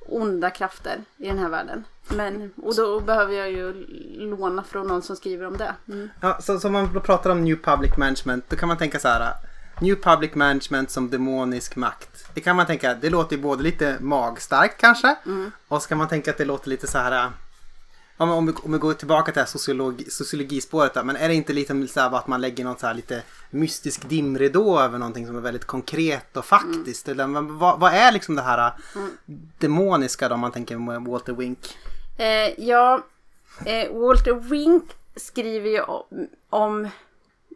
onda 0.00 0.50
krafter 0.50 0.98
i 1.16 1.28
den 1.28 1.38
här 1.38 1.48
världen. 1.48 1.84
Men, 2.08 2.52
och 2.62 2.74
då 2.74 3.00
behöver 3.00 3.34
jag 3.34 3.50
ju 3.50 3.86
låna 4.18 4.64
från 4.64 4.86
någon 4.86 5.02
som 5.02 5.16
skriver 5.16 5.46
om 5.46 5.56
det. 5.56 5.74
Mm. 5.88 6.10
Ja, 6.20 6.38
så, 6.40 6.60
så 6.60 6.66
om 6.66 6.72
man 6.72 7.00
pratar 7.00 7.30
om 7.30 7.44
New 7.44 7.56
Public 7.62 7.96
Management, 7.96 8.44
då 8.48 8.56
kan 8.56 8.68
man 8.68 8.76
tänka 8.76 8.98
så 8.98 9.08
här. 9.08 9.32
New 9.80 9.94
Public 9.94 10.34
Management 10.34 10.90
som 10.90 11.10
demonisk 11.10 11.76
makt. 11.76 12.24
Det 12.34 12.40
kan 12.40 12.56
man 12.56 12.66
tänka, 12.66 12.94
det 12.94 13.10
låter 13.10 13.36
ju 13.36 13.42
både 13.42 13.62
lite 13.62 13.96
magstarkt 14.00 14.80
kanske. 14.80 15.16
Och 15.68 15.82
så 15.82 15.88
kan 15.88 15.98
man 15.98 16.08
tänka 16.08 16.30
att 16.30 16.38
det 16.38 16.44
låter 16.44 16.68
lite 16.68 16.86
så 16.86 16.98
här. 16.98 17.30
Om, 18.20 18.30
om, 18.30 18.46
vi, 18.46 18.52
om 18.62 18.72
vi 18.72 18.78
går 18.78 18.94
tillbaka 18.94 19.24
till 19.24 19.34
det 19.34 19.40
här 19.40 19.46
sociologi, 19.46 20.10
sociologispåret 20.10 20.94
där, 20.94 21.04
men 21.04 21.16
är 21.16 21.28
det 21.28 21.34
inte 21.34 21.52
lite 21.52 21.88
så 21.88 22.00
här 22.00 22.16
att 22.16 22.26
man 22.26 22.40
lägger 22.40 22.64
något 22.64 22.80
så 22.80 22.86
här 22.86 22.94
lite 22.94 23.22
mystisk 23.50 24.08
dimridå 24.08 24.80
över 24.80 24.98
någonting 24.98 25.26
som 25.26 25.36
är 25.36 25.40
väldigt 25.40 25.64
konkret 25.64 26.36
och 26.36 26.44
faktiskt? 26.44 27.08
Eller, 27.08 27.26
men 27.26 27.58
vad, 27.58 27.80
vad 27.80 27.92
är 27.92 28.12
liksom 28.12 28.36
det 28.36 28.42
här 28.42 28.72
demoniska 29.58 30.28
då 30.28 30.34
om 30.34 30.40
man 30.40 30.52
tänker 30.52 30.78
med 30.78 31.02
Walter 31.02 31.32
Wink? 31.32 31.58
Eh, 32.18 32.64
ja, 32.64 33.02
eh, 33.64 33.92
Walter 33.92 34.34
Wink 34.34 34.84
skriver 35.16 35.70
ju 35.70 35.80
om, 35.80 36.28
om, 36.50 36.88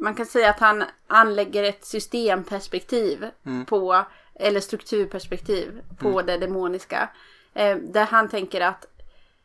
man 0.01 0.15
kan 0.15 0.27
säga 0.27 0.51
att 0.51 0.61
han 0.61 0.85
anlägger 1.07 1.65
ett 1.65 1.85
systemperspektiv 1.85 3.27
på, 3.67 4.05
eller 4.35 4.61
strukturperspektiv 4.61 5.81
på 5.99 6.23
det 6.23 6.39
demoniska. 6.39 7.09
Eh, 7.55 7.77
där 7.77 8.05
han 8.05 8.29
tänker 8.29 8.61
att 8.61 8.87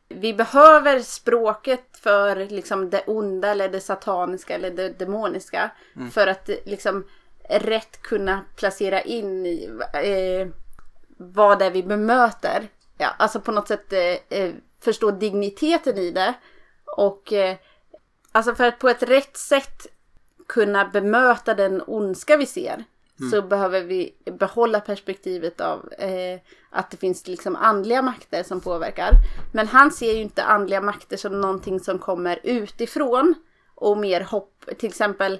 vi 0.09 0.33
behöver 0.33 0.99
språket 0.99 1.97
för 2.01 2.35
liksom 2.35 2.89
det 2.89 3.03
onda 3.07 3.51
eller 3.51 3.69
det 3.69 3.81
sataniska 3.81 4.55
eller 4.55 4.71
det 4.71 4.89
demoniska. 4.89 5.71
För 6.11 6.27
att 6.27 6.49
liksom 6.65 7.05
rätt 7.49 8.01
kunna 8.01 8.45
placera 8.55 9.01
in 9.01 9.45
i 9.45 9.69
eh, 9.93 10.47
vad 11.17 11.59
det 11.59 11.65
är 11.65 11.71
vi 11.71 11.83
bemöter. 11.83 12.67
Ja, 12.97 13.09
alltså 13.17 13.39
på 13.41 13.51
något 13.51 13.67
sätt 13.67 13.93
eh, 13.93 14.39
eh, 14.39 14.53
förstå 14.79 15.11
digniteten 15.11 15.97
i 15.97 16.11
det. 16.11 16.33
Och 16.85 17.33
eh, 17.33 17.55
alltså 18.31 18.55
för 18.55 18.67
att 18.67 18.79
på 18.79 18.89
ett 18.89 19.03
rätt 19.03 19.37
sätt 19.37 19.87
kunna 20.47 20.85
bemöta 20.85 21.53
den 21.53 21.83
ondska 21.87 22.37
vi 22.37 22.45
ser. 22.45 22.83
Så 23.31 23.41
behöver 23.41 23.81
vi 23.81 24.13
behålla 24.39 24.79
perspektivet 24.79 25.61
av 25.61 25.93
eh, 25.99 26.39
att 26.69 26.91
det 26.91 26.97
finns 26.97 27.27
liksom 27.27 27.55
andliga 27.55 28.01
makter 28.01 28.43
som 28.43 28.61
påverkar. 28.61 29.11
Men 29.53 29.67
han 29.67 29.91
ser 29.91 30.13
ju 30.13 30.21
inte 30.21 30.43
andliga 30.43 30.81
makter 30.81 31.17
som 31.17 31.41
någonting 31.41 31.79
som 31.79 31.99
kommer 31.99 32.39
utifrån 32.43 33.35
och 33.75 33.97
mer 33.97 34.21
hopp. 34.21 34.65
Till 34.77 34.89
exempel 34.89 35.39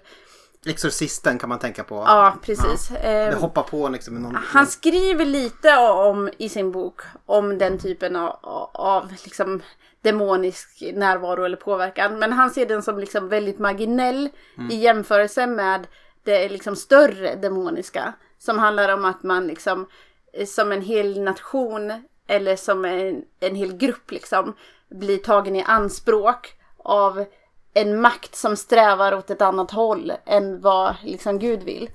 Exorcisten 0.65 1.39
kan 1.39 1.49
man 1.49 1.59
tänka 1.59 1.83
på. 1.83 1.95
Ja, 1.95 2.35
precis. 2.41 2.87
Det 2.87 2.97
Eh, 2.97 3.39
hoppar 3.39 3.63
på 3.63 3.89
liksom 3.89 4.15
någon... 4.15 4.35
Han 4.35 4.67
skriver 4.67 5.25
lite 5.25 5.77
om 5.77 6.29
i 6.37 6.49
sin 6.49 6.71
bok 6.71 7.01
om 7.25 7.57
den 7.57 7.79
typen 7.79 8.15
av, 8.15 8.39
av 8.73 9.11
liksom 9.23 9.61
demonisk 10.01 10.83
närvaro 10.93 11.43
eller 11.43 11.57
påverkan. 11.57 12.19
Men 12.19 12.33
han 12.33 12.49
ser 12.51 12.65
den 12.65 12.83
som 12.83 12.99
liksom 12.99 13.29
väldigt 13.29 13.59
marginell 13.59 14.29
i 14.71 14.75
jämförelse 14.75 15.47
med 15.47 15.87
det 16.27 16.49
liksom 16.49 16.75
större 16.75 17.35
demoniska. 17.35 18.13
Som 18.37 18.59
handlar 18.59 18.93
om 18.93 19.05
att 19.05 19.23
man 19.23 19.47
liksom 19.47 19.87
eh, 20.33 20.45
som 20.45 20.71
en 20.71 20.81
hel 20.81 21.21
nation 21.21 21.93
eller 22.27 22.55
som 22.55 22.85
en, 22.85 23.23
en 23.39 23.55
hel 23.55 23.77
grupp 23.77 24.11
liksom 24.11 24.55
blir 24.89 25.17
tagen 25.17 25.55
i 25.55 25.63
anspråk 25.63 26.53
av 26.77 27.25
en 27.73 28.01
makt 28.01 28.35
som 28.35 28.55
strävar 28.55 29.13
åt 29.13 29.29
ett 29.29 29.41
annat 29.41 29.71
håll 29.71 30.13
än 30.25 30.61
vad 30.61 30.95
liksom 31.03 31.39
Gud 31.39 31.63
vill. 31.63 31.89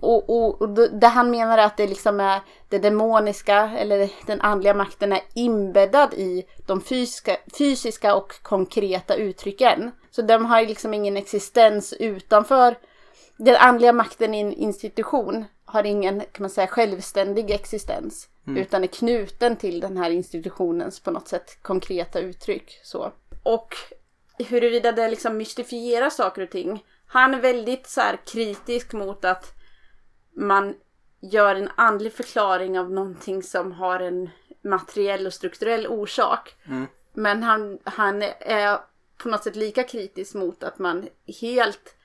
Och, 0.00 0.30
och, 0.30 0.62
och 0.62 0.68
det 0.68 1.06
han 1.06 1.30
menar 1.30 1.58
är 1.58 1.66
att 1.66 1.76
det 1.76 1.86
liksom 1.86 2.20
är 2.20 2.40
det 2.68 2.78
demoniska 2.78 3.70
eller 3.78 4.10
den 4.26 4.40
andliga 4.40 4.74
makten 4.74 5.12
är 5.12 5.20
inbäddad 5.34 6.14
i 6.14 6.44
de 6.66 6.80
fysiska, 6.80 7.36
fysiska 7.58 8.14
och 8.14 8.42
konkreta 8.42 9.14
uttrycken. 9.14 9.90
Så 10.10 10.22
de 10.22 10.44
har 10.44 10.62
liksom 10.62 10.94
ingen 10.94 11.16
existens 11.16 11.92
utanför 11.92 12.76
den 13.36 13.56
andliga 13.56 13.92
makten 13.92 14.34
i 14.34 14.40
en 14.40 14.52
institution 14.52 15.44
har 15.64 15.84
ingen 15.84 16.20
kan 16.20 16.42
man 16.42 16.50
säga, 16.50 16.66
självständig 16.66 17.50
existens. 17.50 18.28
Utan 18.46 18.82
är 18.82 18.86
knuten 18.86 19.56
till 19.56 19.80
den 19.80 19.96
här 19.96 20.10
institutionens 20.10 21.00
på 21.00 21.10
något 21.10 21.28
sätt 21.28 21.62
konkreta 21.62 22.20
uttryck. 22.20 22.80
Så. 22.82 23.12
Och 23.42 23.74
huruvida 24.38 24.92
det 24.92 25.08
liksom 25.08 25.36
mystifierar 25.36 26.10
saker 26.10 26.42
och 26.42 26.50
ting. 26.50 26.84
Han 27.06 27.34
är 27.34 27.40
väldigt 27.40 27.86
så 27.86 28.00
här 28.00 28.18
kritisk 28.26 28.92
mot 28.92 29.24
att 29.24 29.54
man 30.36 30.74
gör 31.20 31.54
en 31.54 31.68
andlig 31.74 32.12
förklaring 32.12 32.78
av 32.78 32.90
någonting 32.90 33.42
som 33.42 33.72
har 33.72 34.00
en 34.00 34.30
materiell 34.62 35.26
och 35.26 35.34
strukturell 35.34 35.86
orsak. 35.86 36.54
Men 37.12 37.42
han, 37.42 37.78
han 37.84 38.22
är 38.40 38.78
på 39.16 39.28
något 39.28 39.44
sätt 39.44 39.56
lika 39.56 39.82
kritisk 39.82 40.34
mot 40.34 40.62
att 40.62 40.78
man 40.78 41.08
helt 41.40 41.95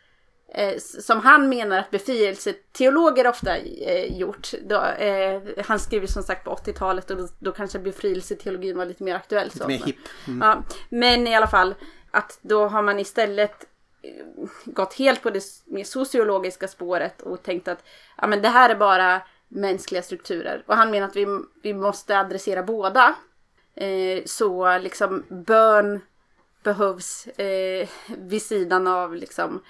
eh, 0.53 0.77
som 0.77 1.19
han 1.19 1.49
menar 1.49 1.79
att 1.79 1.91
befrielseteologer 1.91 3.27
ofta 3.27 3.57
eh, 3.57 4.17
gjort. 4.17 4.51
Då, 4.63 4.83
eh, 4.83 5.41
han 5.65 5.79
skriver 5.79 6.07
som 6.07 6.23
sagt 6.23 6.45
på 6.45 6.55
80-talet 6.55 7.11
och 7.11 7.17
då, 7.17 7.27
då 7.39 7.51
kanske 7.51 7.79
befrielseteologin 7.79 8.77
var 8.77 8.85
lite 8.85 9.03
mer 9.03 9.15
aktuell. 9.15 9.51
så. 9.51 9.67
mer 9.67 9.85
hipp. 9.85 9.97
Mm. 10.27 10.39
Ja, 10.41 10.63
men 10.89 11.27
i 11.27 11.35
alla 11.35 11.47
fall 11.47 11.75
att 12.11 12.39
då 12.41 12.67
har 12.67 12.81
man 12.81 12.99
istället 12.99 13.65
eh, 14.01 14.25
gått 14.65 14.93
helt 14.93 15.21
på 15.21 15.29
det 15.29 15.43
mer 15.65 15.83
sociologiska 15.83 16.67
spåret 16.67 17.21
och 17.21 17.43
tänkt 17.43 17.67
att 17.67 17.83
ja, 18.17 18.27
men 18.27 18.41
det 18.41 18.49
här 18.49 18.69
är 18.69 18.75
bara 18.75 19.21
mänskliga 19.47 20.01
strukturer. 20.01 20.63
Och 20.67 20.75
han 20.75 20.91
menar 20.91 21.07
att 21.07 21.15
vi, 21.15 21.27
vi 21.63 21.73
måste 21.73 22.19
adressera 22.19 22.63
båda. 22.63 23.15
Eh, 23.75 24.23
så 24.25 24.77
liksom 24.77 25.23
bön 25.29 26.01
behövs 26.63 27.27
eh, 27.27 27.89
vid 28.17 28.41
sidan 28.41 28.87
av 28.87 29.15
liksom 29.15 29.61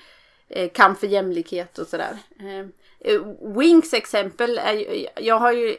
kamp 0.74 1.00
för 1.00 1.08
jämlikhet 1.08 1.78
och 1.78 1.88
sådär. 1.88 2.18
Eh, 2.40 2.66
eh, 3.00 3.22
Winks 3.56 3.94
exempel 3.94 4.58
är 4.58 4.74
ju, 4.74 5.08
jag 5.16 5.40
har 5.40 5.52
ju 5.52 5.78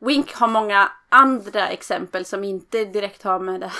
Wink 0.00 0.34
har 0.34 0.48
många 0.48 0.92
andra 1.08 1.68
exempel 1.68 2.24
som 2.24 2.44
inte 2.44 2.84
direkt 2.84 3.22
har 3.22 3.40
med 3.40 3.60
det, 3.60 3.72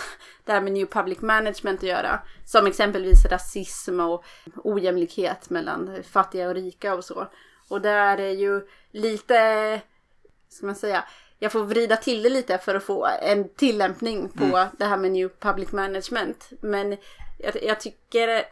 det 0.44 0.52
här 0.52 0.60
med 0.60 0.72
New 0.72 0.86
Public 0.86 1.20
Management 1.20 1.80
att 1.80 1.88
göra. 1.88 2.20
Som 2.46 2.66
exempelvis 2.66 3.24
rasism 3.24 4.00
och 4.00 4.24
ojämlikhet 4.56 5.50
mellan 5.50 6.02
fattiga 6.02 6.48
och 6.48 6.54
rika 6.54 6.94
och 6.94 7.04
så. 7.04 7.26
Och 7.68 7.80
där 7.80 8.18
är 8.18 8.32
ju 8.32 8.66
lite, 8.90 9.80
ska 10.48 10.66
man 10.66 10.74
säga, 10.74 11.04
jag 11.38 11.52
får 11.52 11.64
vrida 11.64 11.96
till 11.96 12.22
det 12.22 12.28
lite 12.28 12.58
för 12.58 12.74
att 12.74 12.84
få 12.84 13.08
en 13.22 13.48
tillämpning 13.48 14.28
på 14.28 14.66
det 14.78 14.84
här 14.84 14.96
med 14.96 15.12
New 15.12 15.28
Public 15.28 15.72
Management. 15.72 16.50
Men 16.60 16.96
jag, 17.38 17.62
jag 17.62 17.80
tycker 17.80 18.44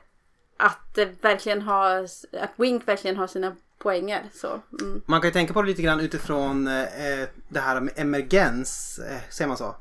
att 0.57 0.95
det 0.95 1.23
verkligen 1.23 1.63
har, 1.63 2.03
att 2.41 2.51
Wink 2.57 2.89
verkligen 2.89 3.17
har 3.17 3.27
sina 3.27 3.57
poänger. 3.79 4.25
Så, 4.33 4.61
mm. 4.81 5.03
Man 5.07 5.21
kan 5.21 5.29
ju 5.29 5.33
tänka 5.33 5.53
på 5.53 5.63
det 5.63 5.69
lite 5.69 5.83
grann 5.83 6.01
utifrån 6.01 6.67
eh, 6.69 7.29
det 7.49 7.61
här 7.61 7.81
med 7.81 7.95
emergens. 7.97 9.01
Eh, 9.11 9.21
säger 9.31 9.49
man 9.49 9.57
så? 9.57 9.77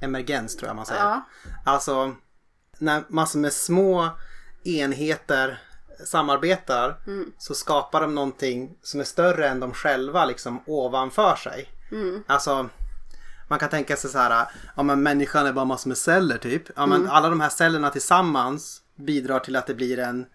Emergens 0.00 0.56
tror 0.56 0.68
jag 0.68 0.76
man 0.76 0.86
säger. 0.86 1.02
Ja. 1.02 1.22
Alltså 1.64 2.14
när 2.78 3.02
massor 3.08 3.38
med 3.38 3.52
små 3.52 4.10
enheter 4.64 5.62
samarbetar 6.04 6.96
så 7.38 7.54
skapar 7.54 8.00
de 8.00 8.14
någonting 8.14 8.76
som 8.82 9.00
är 9.00 9.04
större 9.04 9.48
än 9.48 9.60
de 9.60 9.72
själva 9.72 10.24
liksom 10.24 10.62
ovanför 10.66 11.36
sig. 11.36 11.68
Alltså 12.26 12.68
man 13.48 13.58
kan 13.58 13.68
tänka 13.68 13.96
sig 13.96 14.10
så 14.10 14.18
här, 14.18 14.48
ja 14.76 14.82
men 14.82 15.02
människan 15.02 15.46
är 15.46 15.52
bara 15.52 15.64
massor 15.64 15.88
med 15.88 15.98
celler 15.98 16.38
typ. 16.38 16.62
Ja 16.76 16.86
men 16.86 17.08
alla 17.08 17.28
de 17.28 17.40
här 17.40 17.48
cellerna 17.48 17.90
tillsammans 17.90 18.82
bidrar 18.96 19.38
till 19.38 19.56
att 19.56 19.66
det 19.66 19.74
blir 19.74 19.98
en, 19.98 20.26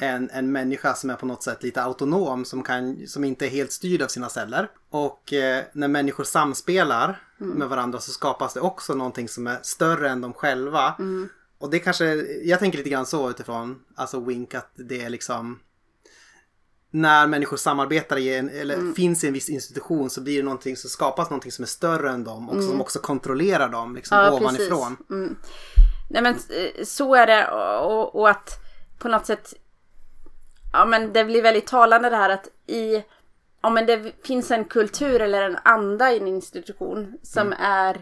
en, 0.00 0.30
en 0.30 0.52
människa 0.52 0.94
som 0.94 1.10
är 1.10 1.14
på 1.14 1.26
något 1.26 1.42
sätt 1.42 1.62
lite 1.62 1.82
autonom 1.82 2.44
som, 2.44 2.62
kan, 2.62 3.06
som 3.06 3.24
inte 3.24 3.46
är 3.46 3.50
helt 3.50 3.72
styrd 3.72 4.02
av 4.02 4.08
sina 4.08 4.28
celler. 4.28 4.70
Och 4.90 5.32
eh, 5.32 5.64
när 5.72 5.88
människor 5.88 6.24
samspelar 6.24 7.22
med 7.38 7.68
varandra 7.68 7.98
så 8.00 8.10
skapas 8.10 8.54
det 8.54 8.60
också 8.60 8.94
någonting 8.94 9.28
som 9.28 9.46
är 9.46 9.58
större 9.62 10.10
än 10.10 10.20
de 10.20 10.32
själva. 10.32 10.94
Och 11.58 11.70
det 11.70 11.78
kanske, 11.78 12.04
jag 12.44 12.58
tänker 12.58 12.78
lite 12.78 12.90
grann 12.90 13.06
så 13.06 13.30
utifrån, 13.30 13.80
alltså 13.94 14.20
Wink, 14.20 14.54
att 14.54 14.72
det 14.74 15.02
är 15.02 15.10
liksom 15.10 15.58
när 16.92 17.26
människor 17.26 17.56
samarbetar 17.56 18.16
i 18.16 18.36
en, 18.36 18.48
eller 18.48 18.92
finns 18.92 19.24
i 19.24 19.26
en 19.26 19.32
viss 19.32 19.48
institution 19.48 20.10
så 20.10 20.20
blir 20.20 20.36
det 20.36 20.42
någonting, 20.42 20.76
så 20.76 20.88
skapas 20.88 21.30
någonting 21.30 21.52
som 21.52 21.62
är 21.62 21.66
större 21.66 22.10
än 22.10 22.24
dem 22.24 22.48
och 22.48 22.64
som 22.64 22.80
också 22.80 22.98
kontrollerar 22.98 23.68
dem 23.68 23.94
liksom 23.94 24.18
Ja, 24.18 24.32
ovanifrån. 24.32 24.96
Mm. 25.10 25.36
Nej 26.10 26.22
men 26.22 26.34
eh, 26.34 26.84
så 26.84 27.14
är 27.14 27.26
det 27.26 27.48
och, 27.80 28.14
och 28.14 28.30
att 28.30 28.58
på 28.98 29.08
något 29.08 29.26
sätt 29.26 29.54
Ja 30.72 30.84
men 30.84 31.12
det 31.12 31.24
blir 31.24 31.42
väldigt 31.42 31.66
talande 31.66 32.10
det 32.10 32.16
här 32.16 32.30
att 32.30 32.48
i 32.66 33.04
Ja 33.62 33.70
men 33.70 33.86
det 33.86 34.26
finns 34.26 34.50
en 34.50 34.64
kultur 34.64 35.20
eller 35.20 35.42
en 35.42 35.58
anda 35.62 36.12
i 36.12 36.18
en 36.18 36.28
institution 36.28 37.18
som 37.22 37.54
är 37.58 38.00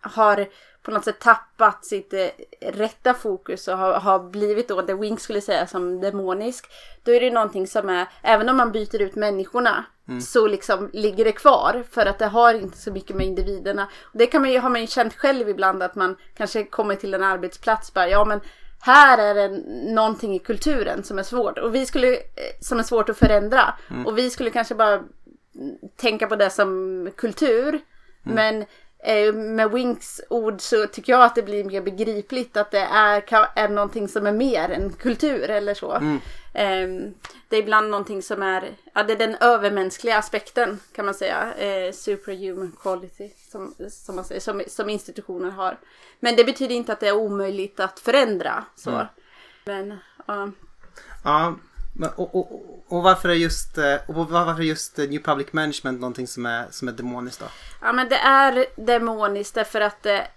Har 0.00 0.48
på 0.82 0.90
något 0.90 1.04
sätt 1.04 1.20
tappat 1.20 1.84
sitt 1.84 2.12
eh, 2.12 2.28
rätta 2.60 3.14
fokus 3.14 3.68
och 3.68 3.78
har, 3.78 3.92
har 3.92 4.18
blivit 4.18 4.68
då 4.68 4.82
det 4.82 4.94
Wink 4.94 5.20
skulle 5.20 5.40
säga 5.40 5.66
som 5.66 6.00
demonisk. 6.00 6.66
Då 7.04 7.12
är 7.12 7.20
det 7.20 7.30
någonting 7.30 7.66
som 7.66 7.88
är, 7.88 8.06
även 8.22 8.48
om 8.48 8.56
man 8.56 8.72
byter 8.72 9.02
ut 9.02 9.14
människorna 9.14 9.84
så 10.20 10.46
liksom 10.46 10.90
ligger 10.92 11.24
det 11.24 11.32
kvar 11.32 11.84
för 11.90 12.06
att 12.06 12.18
det 12.18 12.26
har 12.26 12.54
inte 12.54 12.78
så 12.78 12.92
mycket 12.92 13.16
med 13.16 13.26
individerna. 13.26 13.88
Det 14.12 14.26
kan 14.26 14.40
man 14.42 14.52
ju, 14.52 14.58
har 14.58 14.70
man 14.70 14.80
ju 14.80 14.86
känt 14.86 15.14
själv 15.14 15.48
ibland 15.48 15.82
att 15.82 15.94
man 15.94 16.16
kanske 16.36 16.64
kommer 16.64 16.94
till 16.94 17.14
en 17.14 17.22
arbetsplats 17.22 17.94
bara, 17.94 18.08
ja 18.08 18.24
men 18.24 18.40
här 18.80 19.18
är 19.18 19.34
det 19.34 19.48
någonting 19.94 20.34
i 20.34 20.38
kulturen 20.38 21.04
som 21.04 21.18
är 21.18 21.22
svårt 21.22 21.58
och 21.58 21.74
vi 21.74 21.86
skulle, 21.86 22.12
eh, 22.14 22.20
som 22.60 22.78
är 22.78 22.82
svårt 22.82 23.08
att 23.08 23.18
förändra. 23.18 23.74
Och 24.06 24.18
vi 24.18 24.30
skulle 24.30 24.50
kanske 24.50 24.74
bara 24.74 25.02
tänka 25.96 26.26
på 26.26 26.36
det 26.36 26.50
som 26.50 27.10
kultur. 27.16 27.80
Men 28.22 28.64
eh, 29.04 29.32
med 29.34 29.70
Winks 29.70 30.20
ord 30.30 30.60
så 30.60 30.86
tycker 30.86 31.12
jag 31.12 31.22
att 31.22 31.34
det 31.34 31.42
blir 31.42 31.64
mer 31.64 31.80
begripligt 31.82 32.56
att 32.56 32.70
det 32.70 32.86
är, 32.92 33.22
är 33.54 33.68
någonting 33.68 34.08
som 34.08 34.26
är 34.26 34.32
mer 34.32 34.70
än 34.70 34.92
kultur 34.92 35.50
eller 35.50 35.74
så. 35.74 36.18
Eh, 36.58 36.88
det 37.48 37.56
är 37.56 37.62
ibland 37.62 37.90
någonting 37.90 38.22
som 38.22 38.42
är, 38.42 38.76
ja 38.92 39.02
det 39.02 39.12
är 39.12 39.16
den 39.18 39.36
övermänskliga 39.40 40.18
aspekten 40.18 40.80
kan 40.92 41.04
man 41.04 41.14
säga. 41.14 41.54
Eh, 41.54 41.92
superhuman 41.92 42.76
quality 42.82 43.30
som, 43.50 43.74
som, 43.90 44.16
man 44.16 44.24
säger, 44.24 44.40
som, 44.40 44.62
som 44.68 44.88
institutioner 44.88 45.50
har. 45.50 45.78
Men 46.20 46.36
det 46.36 46.44
betyder 46.44 46.74
inte 46.74 46.92
att 46.92 47.00
det 47.00 47.08
är 47.08 47.16
omöjligt 47.16 47.80
att 47.80 48.00
förändra. 48.00 48.64
Så. 48.76 49.06
Men 49.64 49.98
ja. 50.26 50.50
Ja, 51.24 51.54
men, 51.96 52.10
och, 52.16 52.34
och, 52.34 52.84
och 52.88 53.02
varför 53.02 53.28
är 53.28 53.34
just, 53.34 53.78
eh, 53.78 53.96
och 54.06 54.14
varför 54.14 54.62
är 54.62 54.66
just 54.66 54.98
eh, 54.98 55.08
New 55.08 55.22
Public 55.22 55.52
Management 55.52 56.00
någonting 56.00 56.26
som 56.26 56.46
är, 56.46 56.66
som 56.70 56.88
är 56.88 56.92
demoniskt 56.92 57.40
då? 57.40 57.46
Ja 57.80 57.92
men 57.92 58.08
det 58.08 58.18
är 58.18 58.66
demoniskt 58.76 59.54
därför 59.54 59.80
att 59.80 60.02
det 60.02 60.28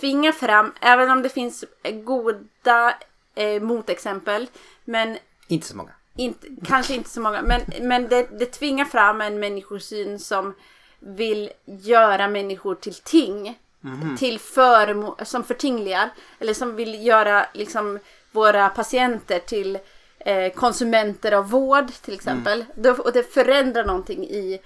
tvingar 0.00 0.32
fram, 0.32 0.72
även 0.80 1.10
om 1.10 1.22
det 1.22 1.28
finns 1.28 1.64
goda 2.04 2.94
eh, 3.34 3.62
motexempel, 3.62 4.46
men 4.84 5.18
Inte 5.48 5.66
så 5.66 5.76
många. 5.76 5.90
inte, 6.16 6.46
kanske 6.64 6.94
inte 6.94 7.10
så 7.10 7.20
många, 7.20 7.42
men, 7.42 7.62
men 7.80 8.08
det, 8.08 8.38
det 8.38 8.46
tvingar 8.46 8.84
fram 8.84 9.20
en 9.20 9.40
människosyn 9.40 10.18
som 10.18 10.54
vill 10.98 11.50
göra 11.64 12.28
människor 12.28 12.74
till 12.74 12.94
ting. 12.94 13.58
Till 14.18 14.38
förmo- 14.38 15.24
som 15.24 15.44
förtingligar. 15.44 16.10
Eller 16.38 16.54
som 16.54 16.76
vill 16.76 17.06
göra 17.06 17.46
liksom 17.54 17.98
våra 18.32 18.68
patienter 18.68 19.38
till 19.38 19.78
eh, 20.18 20.52
konsumenter 20.52 21.32
av 21.32 21.50
vård 21.50 21.92
till 22.02 22.14
exempel. 22.14 22.64
Då, 22.74 22.90
och 22.90 23.12
det 23.12 23.34
förändrar 23.34 23.84
någonting 23.84 24.24
i 24.24 24.60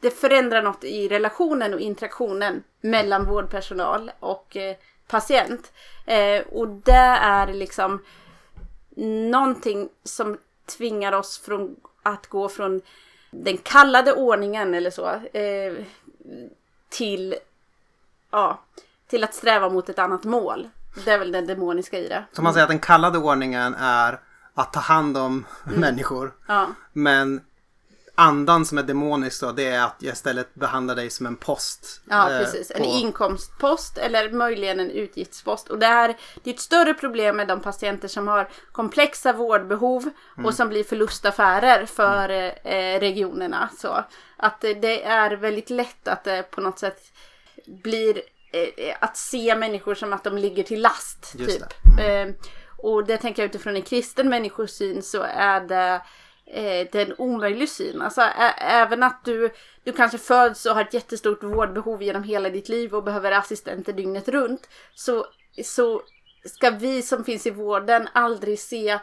det 0.00 0.10
förändrar 0.10 0.62
något 0.62 0.84
i 0.84 1.08
relationen 1.08 1.74
och 1.74 1.80
interaktionen 1.80 2.62
mellan 2.80 3.24
vårdpersonal 3.24 4.10
och 4.20 4.56
eh, 4.56 4.76
patient. 5.06 5.72
Eh, 6.06 6.42
och 6.52 6.68
det 6.68 7.16
är 7.22 7.52
liksom 7.52 8.02
någonting 9.30 9.88
som 10.04 10.38
tvingar 10.66 11.12
oss 11.12 11.38
från 11.38 11.76
att 12.02 12.26
gå 12.26 12.48
från 12.48 12.80
den 13.30 13.58
kallade 13.58 14.12
ordningen 14.12 14.74
eller 14.74 14.90
så 14.90 15.06
eh, 15.32 15.84
till, 16.88 17.34
ja, 18.30 18.58
till 19.06 19.24
att 19.24 19.34
sträva 19.34 19.68
mot 19.68 19.88
ett 19.88 19.98
annat 19.98 20.24
mål. 20.24 20.68
Det 21.04 21.10
är 21.10 21.18
väl 21.18 21.32
det 21.32 21.40
demoniska 21.40 21.98
i 21.98 22.08
det. 22.08 22.24
Så 22.32 22.42
man 22.42 22.52
säger 22.52 22.64
att 22.64 22.70
den 22.70 22.78
kallade 22.78 23.18
ordningen 23.18 23.74
är 23.74 24.20
att 24.54 24.72
ta 24.72 24.80
hand 24.80 25.16
om 25.16 25.44
människor. 25.64 26.32
Ja, 26.46 26.66
Men 26.92 27.40
andan 28.14 28.66
som 28.66 28.78
är 28.78 28.82
demonisk 28.82 29.40
då, 29.40 29.52
det 29.52 29.66
är 29.66 29.84
att 29.84 29.96
jag 29.98 30.12
istället 30.12 30.54
behandlar 30.54 30.94
dig 30.94 31.10
som 31.10 31.26
en 31.26 31.36
post. 31.36 32.00
ja 32.10 32.30
eh, 32.32 32.38
precis. 32.38 32.70
En 32.70 32.82
på- 32.82 32.88
inkomstpost 32.88 33.98
eller 33.98 34.30
möjligen 34.30 34.80
en 34.80 34.90
utgiftspost. 34.90 35.68
Och 35.68 35.78
det 35.78 35.86
här 35.86 36.16
det 36.42 36.50
är 36.50 36.54
ett 36.54 36.60
större 36.60 36.94
problem 36.94 37.36
med 37.36 37.48
de 37.48 37.60
patienter 37.60 38.08
som 38.08 38.28
har 38.28 38.48
komplexa 38.72 39.32
vårdbehov 39.32 40.10
Mm. 40.36 40.46
och 40.46 40.54
som 40.54 40.68
blir 40.68 40.84
förlustaffärer 40.84 41.86
för 41.86 42.28
eh, 42.64 43.00
regionerna. 43.00 43.68
Så 43.78 44.04
att 44.36 44.64
eh, 44.64 44.70
det 44.70 45.02
är 45.04 45.30
väldigt 45.30 45.70
lätt 45.70 46.08
att 46.08 46.24
det 46.24 46.42
på 46.50 46.60
något 46.60 46.78
sätt 46.78 47.12
blir 47.66 48.22
eh, 48.52 48.96
att 49.00 49.16
se 49.16 49.56
människor 49.56 49.94
som 49.94 50.12
att 50.12 50.24
de 50.24 50.38
ligger 50.38 50.62
till 50.62 50.82
last. 50.82 51.34
Just 51.38 51.60
typ. 51.60 51.68
Eh, 52.00 52.34
och 52.78 53.04
det 53.06 53.16
tänker 53.16 53.42
jag 53.42 53.48
utifrån 53.48 53.76
en 53.76 53.82
kristen 53.82 54.28
människosyn 54.28 55.02
så 55.02 55.22
är 55.22 55.60
det 55.60 56.02
eh, 56.52 56.88
det 56.92 56.94
är 56.94 57.06
en 57.06 57.14
omöjlig 57.18 57.68
syn. 57.68 58.02
Alltså 58.02 58.20
ä- 58.20 58.54
även 58.58 59.02
att 59.02 59.24
du, 59.24 59.50
du 59.84 59.92
kanske 59.92 60.18
föds 60.18 60.66
och 60.66 60.74
har 60.74 60.82
ett 60.82 60.94
jättestort 60.94 61.42
vårdbehov 61.42 62.02
genom 62.02 62.22
hela 62.22 62.48
ditt 62.50 62.68
liv 62.68 62.94
och 62.94 63.04
behöver 63.04 63.32
assistenter 63.32 63.92
dygnet 63.92 64.28
runt. 64.28 64.68
Så, 64.94 65.26
så 65.64 66.02
ska 66.44 66.70
vi 66.70 67.02
som 67.02 67.24
finns 67.24 67.46
i 67.46 67.50
vården 67.50 68.08
aldrig 68.12 68.58
se 68.58 68.98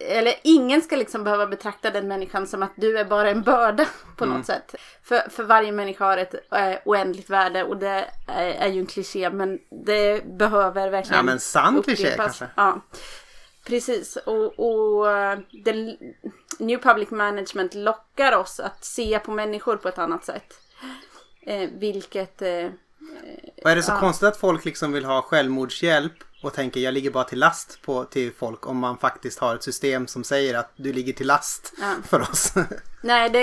eller 0.00 0.34
ingen 0.42 0.82
ska 0.82 0.96
liksom 0.96 1.24
behöva 1.24 1.46
betrakta 1.46 1.90
den 1.90 2.08
människan 2.08 2.46
som 2.46 2.62
att 2.62 2.72
du 2.76 2.98
är 2.98 3.04
bara 3.04 3.30
en 3.30 3.42
börda 3.42 3.86
på 4.16 4.26
något 4.26 4.46
sätt. 4.46 4.74
För, 5.02 5.30
för 5.30 5.42
varje 5.42 5.72
människa 5.72 6.04
har 6.04 6.16
ett 6.18 6.34
eh, 6.52 6.74
oändligt 6.84 7.30
värde 7.30 7.64
och 7.64 7.76
det 7.76 8.04
är, 8.26 8.44
är 8.50 8.68
ju 8.68 8.80
en 8.80 8.86
kliché 8.86 9.30
men 9.30 9.58
det 9.86 10.24
behöver 10.38 10.90
verkligen 10.90 11.16
Ja 11.16 11.22
men 11.22 11.40
sann 11.40 11.82
kliché 11.82 12.02
kanske. 12.16 12.46
Ja, 12.56 12.80
precis. 13.66 14.16
Och, 14.16 14.58
och 14.58 15.10
eh, 15.10 15.38
den, 15.64 15.96
New 16.58 16.78
Public 16.78 17.10
Management 17.10 17.74
lockar 17.74 18.36
oss 18.36 18.60
att 18.60 18.84
se 18.84 19.18
på 19.18 19.30
människor 19.30 19.76
på 19.76 19.88
ett 19.88 19.98
annat 19.98 20.24
sätt. 20.24 20.54
Eh, 21.42 21.68
vilket... 21.78 22.42
Eh, 22.42 22.66
Och 23.64 23.70
är 23.70 23.76
det 23.76 23.82
så 23.82 23.92
konstigt 23.92 24.28
att 24.28 24.36
folk 24.36 24.64
liksom 24.64 24.92
vill 24.92 25.04
ha 25.04 25.22
självmordshjälp 25.22 26.12
och 26.42 26.54
tänker 26.54 26.80
jag 26.80 26.94
ligger 26.94 27.10
bara 27.10 27.24
till 27.24 27.38
last 27.38 27.82
på, 27.82 28.04
till 28.04 28.32
folk 28.32 28.66
om 28.66 28.76
man 28.78 28.98
faktiskt 28.98 29.38
har 29.38 29.54
ett 29.54 29.62
system 29.62 30.06
som 30.06 30.24
säger 30.24 30.54
att 30.54 30.72
du 30.76 30.92
ligger 30.92 31.12
till 31.12 31.26
last 31.26 31.72
Ja. 31.80 31.94
för 32.08 32.20
oss. 32.20 32.52
nej, 33.02 33.30
det, 33.30 33.40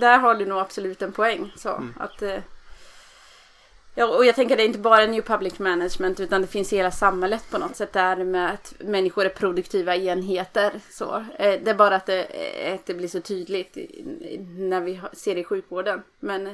där 0.00 0.18
har 0.18 0.34
du 0.34 0.46
nog 0.46 0.58
absolut 0.58 1.02
en 1.02 1.12
poäng. 1.12 1.52
Så, 1.56 1.82
att, 1.98 2.22
eh, 2.22 2.38
ja, 3.94 4.06
och 4.06 4.24
jag 4.26 4.34
tänker 4.34 4.56
det 4.56 4.62
är 4.62 4.66
inte 4.66 4.78
bara 4.78 5.06
New 5.06 5.22
Public 5.22 5.58
Management 5.58 6.20
utan 6.20 6.40
det 6.40 6.46
finns 6.46 6.72
i 6.72 6.76
hela 6.76 6.90
samhället 6.90 7.44
på 7.50 7.58
något 7.58 7.76
sätt 7.76 7.92
där 7.92 8.24
med 8.24 8.50
att 8.50 8.74
människor 8.78 9.24
är 9.24 9.28
produktiva 9.28 9.96
enheter. 9.96 10.72
Så. 10.90 11.16
Eh, 11.38 11.60
det 11.64 11.70
är 11.70 11.74
bara 11.74 11.96
att 11.96 12.06
det, 12.06 12.22
eh, 12.24 12.74
att 12.74 12.86
det 12.86 12.94
blir 12.94 13.08
så 13.08 13.20
tydligt 13.20 13.76
i- 13.76 14.04
när 14.58 14.80
vi 14.80 15.00
ser 15.12 15.34
det 15.34 15.40
i 15.40 15.44
sjukvården. 15.44 16.02
Men 16.20 16.46
eh, 16.46 16.52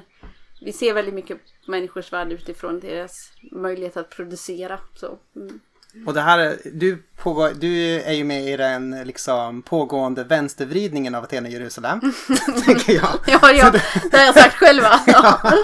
vi 0.61 0.73
ser 0.73 0.95
väldigt 0.95 1.15
mycket 1.15 1.39
människors 1.67 2.13
värld 2.13 2.33
utifrån 2.33 2.81
deras 2.81 3.13
möjlighet 3.53 3.97
att 3.97 4.11
producera. 4.11 4.79
Så. 4.95 5.19
Mm. 5.37 5.61
och 6.07 6.15
det 6.15 6.21
här, 6.21 6.39
är- 6.39 6.57
du, 6.73 7.03
pågår, 7.23 7.51
du 7.55 8.01
är 8.01 8.13
ju 8.13 8.25
med 8.25 8.45
i 8.49 8.57
den 8.57 9.03
liksom 9.05 9.63
pågående 9.63 10.25
vänstervridningen 10.25 11.15
av 11.15 11.25
Aten 11.25 11.45
och 11.45 11.51
Jerusalem. 11.51 12.01
tänker 12.67 12.93
jag. 12.93 13.09
Ja, 13.27 13.53
ja, 13.53 13.71
det 14.11 14.17
har 14.19 14.25
jag 14.25 14.35
sagt 14.35 14.55
själva. 14.55 15.01
Ja. 15.07 15.41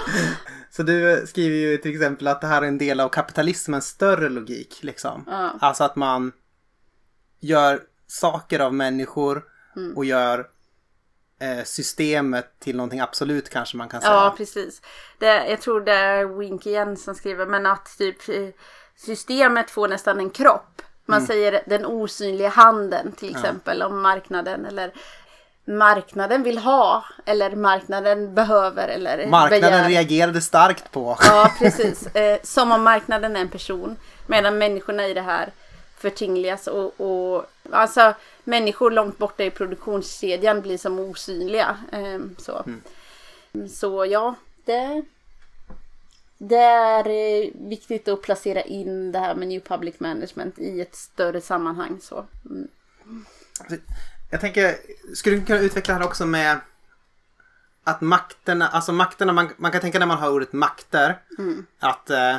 Så 0.75 0.83
du 0.83 1.25
skriver 1.27 1.55
ju 1.57 1.77
till 1.77 1.91
exempel 1.95 2.27
att 2.27 2.41
det 2.41 2.47
här 2.47 2.61
är 2.61 2.67
en 2.67 2.77
del 2.77 2.99
av 2.99 3.09
kapitalismens 3.09 3.87
större 3.87 4.29
logik. 4.29 4.79
Liksom. 4.81 5.23
Ja. 5.27 5.51
Alltså 5.61 5.83
att 5.83 5.95
man 5.95 6.31
gör 7.39 7.81
saker 8.07 8.59
av 8.59 8.73
människor 8.73 9.43
Mm. 9.77 9.97
och 9.97 10.05
gör 10.05 10.47
eh, 11.41 11.63
systemet 11.63 12.59
till 12.59 12.75
någonting 12.75 12.99
absolut 12.99 13.49
kanske 13.49 13.77
man 13.77 13.89
kan 13.89 14.01
säga. 14.01 14.13
Ja, 14.13 14.33
precis. 14.37 14.81
Det, 15.19 15.47
jag 15.49 15.61
tror 15.61 15.81
det 15.81 15.91
är 15.93 16.25
Wink 16.25 16.65
igen 16.65 16.97
som 16.97 17.15
skriver, 17.15 17.45
men 17.45 17.65
att 17.65 17.97
typ 17.97 18.29
eh, 18.29 18.47
systemet 18.95 19.71
får 19.71 19.87
nästan 19.87 20.19
en 20.19 20.29
kropp. 20.29 20.81
Man 21.05 21.17
Mm. 21.17 21.27
säger 21.27 21.63
den 21.65 21.85
osynliga 21.85 22.49
handen 22.49 23.11
till 23.11 23.29
exempel 23.35 23.81
om 23.81 24.01
marknaden 24.01 24.65
eller 24.65 24.93
marknaden 25.65 26.43
vill 26.43 26.57
ha 26.57 27.05
eller 27.25 27.55
marknaden 27.55 28.35
behöver 28.35 28.87
eller 28.87 29.27
Marknaden 29.27 29.61
begär. 29.61 29.89
reagerade 29.89 30.41
starkt 30.41 30.91
på. 30.91 31.17
Ja, 31.21 31.51
precis. 31.59 32.07
Eh, 32.15 32.39
som 32.43 32.71
om 32.71 32.83
marknaden 32.83 33.35
är 33.35 33.41
en 33.41 33.49
person. 33.49 33.95
Medan 34.27 34.57
människorna 34.57 35.07
i 35.07 35.13
det 35.13 35.21
här 35.21 35.49
förtingligas 35.97 36.67
och, 36.67 37.01
och 37.01 37.45
alltså 37.71 38.13
människor 38.43 38.91
långt 38.91 39.17
borta 39.17 39.43
i 39.43 39.49
produktionskedjan 39.49 40.61
blir 40.61 40.77
som 40.77 40.99
osynliga. 40.99 41.77
Eh, 41.91 42.19
så. 42.37 42.65
så 43.69 44.05
ja, 44.05 44.35
det, 44.65 45.03
det 46.37 46.55
är 46.63 47.07
eh, 47.07 47.49
viktigt 47.53 48.07
att 48.07 48.21
placera 48.21 48.61
in 48.61 49.11
det 49.11 49.19
här 49.19 49.35
med 49.35 49.47
New 49.47 49.59
Public 49.59 49.99
Management 49.99 50.59
i 50.59 50.81
ett 50.81 50.95
större 50.95 51.41
sammanhang. 51.41 51.99
Så. 52.01 52.25
Mm. 52.45 52.67
Jag 54.35 54.41
tänker, 54.41 54.75
skulle 55.13 55.35
du 55.35 55.45
kunna 55.45 55.59
utveckla 55.59 55.93
det 55.93 55.99
här 55.99 56.07
också 56.07 56.25
med 56.25 56.59
att 57.83 58.01
makterna, 58.01 58.67
alltså 58.67 58.91
makterna, 58.91 59.33
man, 59.33 59.49
man 59.57 59.71
kan 59.71 59.81
tänka 59.81 59.99
när 59.99 60.05
man 60.05 60.17
hör 60.17 60.31
ordet 60.31 60.53
makter, 60.53 61.21
att 61.79 62.09
eh, 62.09 62.37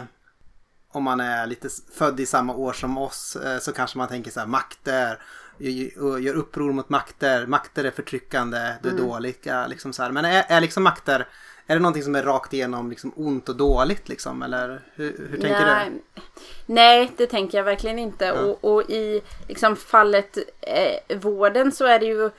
om 0.88 1.02
man 1.02 1.20
är 1.20 1.46
lite 1.46 1.68
född 1.94 2.20
i 2.20 2.26
samma 2.26 2.54
år 2.54 2.72
som 2.72 2.98
oss 2.98 3.36
eh, 3.36 3.58
så 3.58 3.72
kanske 3.72 3.98
man 3.98 4.08
tänker 4.08 4.30
så 4.30 4.40
här 4.40 4.46
makter, 4.46 5.18
gör, 5.58 6.18
gör 6.18 6.34
uppror 6.34 6.72
mot 6.72 6.88
makter, 6.88 7.46
makter 7.46 7.84
är 7.84 7.90
förtryckande, 7.90 8.74
det 8.82 8.88
är 8.88 8.92
dåliga, 8.96 9.66
liksom 9.66 9.92
så 9.92 10.02
här. 10.02 10.10
Men 10.10 10.24
är, 10.24 10.44
är 10.48 10.60
liksom 10.60 10.82
makter, 10.82 11.28
är 11.66 11.74
det 11.74 11.80
någonting 11.80 12.02
som 12.02 12.14
är 12.14 12.22
rakt 12.22 12.52
igenom 12.52 12.90
liksom 12.90 13.12
ont 13.16 13.48
och 13.48 13.56
dåligt 13.56 14.08
liksom, 14.08 14.42
eller 14.42 14.80
hur, 14.94 15.28
hur 15.30 15.40
tänker 15.40 15.66
Nej, 15.66 15.90
du? 15.90 16.20
nej, 16.66 17.12
det 17.16 17.26
tänker 17.26 17.58
jag 17.58 17.64
verkligen 17.64 17.98
inte. 17.98 18.32
Och, 18.32 18.64
och 18.64 18.90
i 18.90 19.22
liksom 19.48 19.76
fallet 19.76 20.38
eh, 20.60 21.18
vården 21.18 21.72
så 21.72 21.84
är 21.84 21.98
det 21.98 22.06
ju 22.06 22.30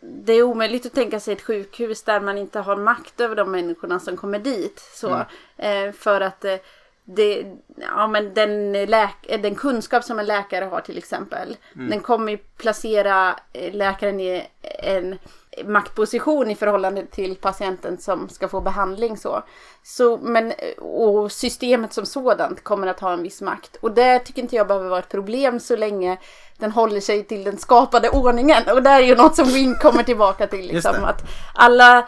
det 0.00 0.32
är 0.32 0.42
omöjligt 0.42 0.86
att 0.86 0.94
tänka 0.94 1.20
sig 1.20 1.34
ett 1.34 1.42
sjukhus 1.42 2.02
där 2.02 2.20
man 2.20 2.38
inte 2.38 2.60
har 2.60 2.76
makt 2.76 3.20
över 3.20 3.36
de 3.36 3.50
människorna 3.50 4.00
som 4.00 4.16
kommer 4.16 4.38
dit. 4.38 4.90
Så, 4.94 5.24
eh, 5.56 5.92
för 5.92 6.20
att 6.20 6.44
eh, 6.44 6.56
det, 7.04 7.46
ja, 7.76 8.06
men 8.06 8.34
den, 8.34 8.72
läk, 8.72 9.16
eh, 9.22 9.40
den 9.40 9.54
kunskap 9.54 10.04
som 10.04 10.18
en 10.18 10.26
läkare 10.26 10.64
har 10.64 10.80
till 10.80 10.98
exempel. 10.98 11.56
Den 11.72 12.00
kommer 12.00 12.32
ju 12.32 12.38
placera 12.38 13.36
eh, 13.52 13.74
läkaren 13.74 14.20
i 14.20 14.46
en 14.62 15.18
maktposition 15.64 16.50
i 16.50 16.54
förhållande 16.54 17.06
till 17.06 17.36
patienten 17.36 17.98
som 17.98 18.28
ska 18.28 18.48
få 18.48 18.60
behandling. 18.60 19.16
Så. 19.16 19.42
Så, 19.82 20.18
men, 20.18 20.52
och 20.78 21.32
systemet 21.32 21.92
som 21.92 22.06
sådant 22.06 22.64
kommer 22.64 22.86
att 22.86 23.00
ha 23.00 23.12
en 23.12 23.22
viss 23.22 23.40
makt. 23.40 23.76
Och 23.80 23.92
det 23.92 24.18
tycker 24.18 24.42
inte 24.42 24.56
jag 24.56 24.66
behöver 24.66 24.88
vara 24.88 24.98
ett 24.98 25.08
problem 25.08 25.60
så 25.60 25.76
länge 25.76 26.18
den 26.58 26.72
håller 26.72 27.00
sig 27.00 27.24
till 27.24 27.44
den 27.44 27.58
skapade 27.58 28.10
ordningen. 28.10 28.62
Och 28.72 28.82
det 28.82 28.90
är 28.90 29.00
ju 29.00 29.14
något 29.14 29.36
som 29.36 29.48
Wing 29.48 29.74
kommer 29.74 30.02
tillbaka 30.02 30.46
till. 30.46 30.66
Liksom, 30.66 31.04
att 31.04 31.22
alla 31.54 31.98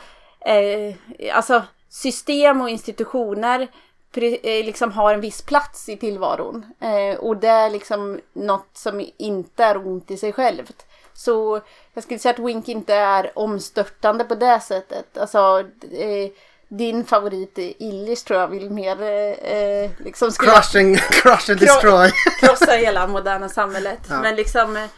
eh, 0.41 0.95
alltså, 1.37 1.63
system 1.89 2.61
och 2.61 2.71
institutioner 2.71 3.69
eh, 4.15 4.65
liksom 4.65 4.93
har 4.93 5.15
en 5.15 5.21
viss 5.21 5.43
plats 5.43 5.89
i 5.89 5.97
tillvaron. 5.97 6.67
Eh, 6.81 7.19
och 7.19 7.37
det 7.37 7.49
är 7.49 7.71
liksom 7.71 8.21
något 8.33 8.71
som 8.73 9.07
inte 9.17 9.65
är 9.65 9.87
ont 9.87 10.11
i 10.11 10.17
sig 10.17 10.33
självt. 10.33 10.87
Så 11.15 11.61
jag 11.95 12.05
skulle 12.05 12.19
säga 12.19 12.35
att 12.35 12.39
Wink 12.39 12.69
inte 12.69 12.95
är 12.95 13.39
omstörtande 13.39 14.25
på 14.25 14.35
det 14.35 14.61
sättet. 14.61 15.19
Alltså, 15.19 15.65
eh, 15.93 16.31
din 16.69 17.05
favorit 17.05 17.59
är 17.59 17.83
Illich 17.83 18.25
tror 18.25 18.41
jag 18.41 18.49
vill 18.49 18.71
mer 18.71 19.03
eh, 19.03 19.53
eh, 19.53 19.91
liksom 19.99 20.33
skulle 20.33 20.53
Crush 20.53 20.77
and, 20.79 20.99
crush 21.11 21.51
and 21.51 21.61
destroy. 21.61 22.11
krossa 22.41 22.73
hela 22.73 23.07
moderna 23.07 23.49
samhället. 23.49 24.01
Ja. 24.09 24.21
Men 24.23 24.37
liksom 24.37 24.77
eh, 24.77 24.89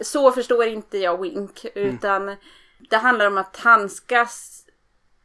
så 0.00 0.32
förstår 0.32 0.66
inte 0.66 0.98
jag 0.98 1.20
Wink. 1.20 1.66
Utan 1.74 2.36
det 2.90 2.96
handlar 2.96 3.26
om 3.26 3.38
att 3.38 3.56
handskas, 3.56 4.62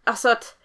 alltså 0.03 0.29
att, 0.29 0.55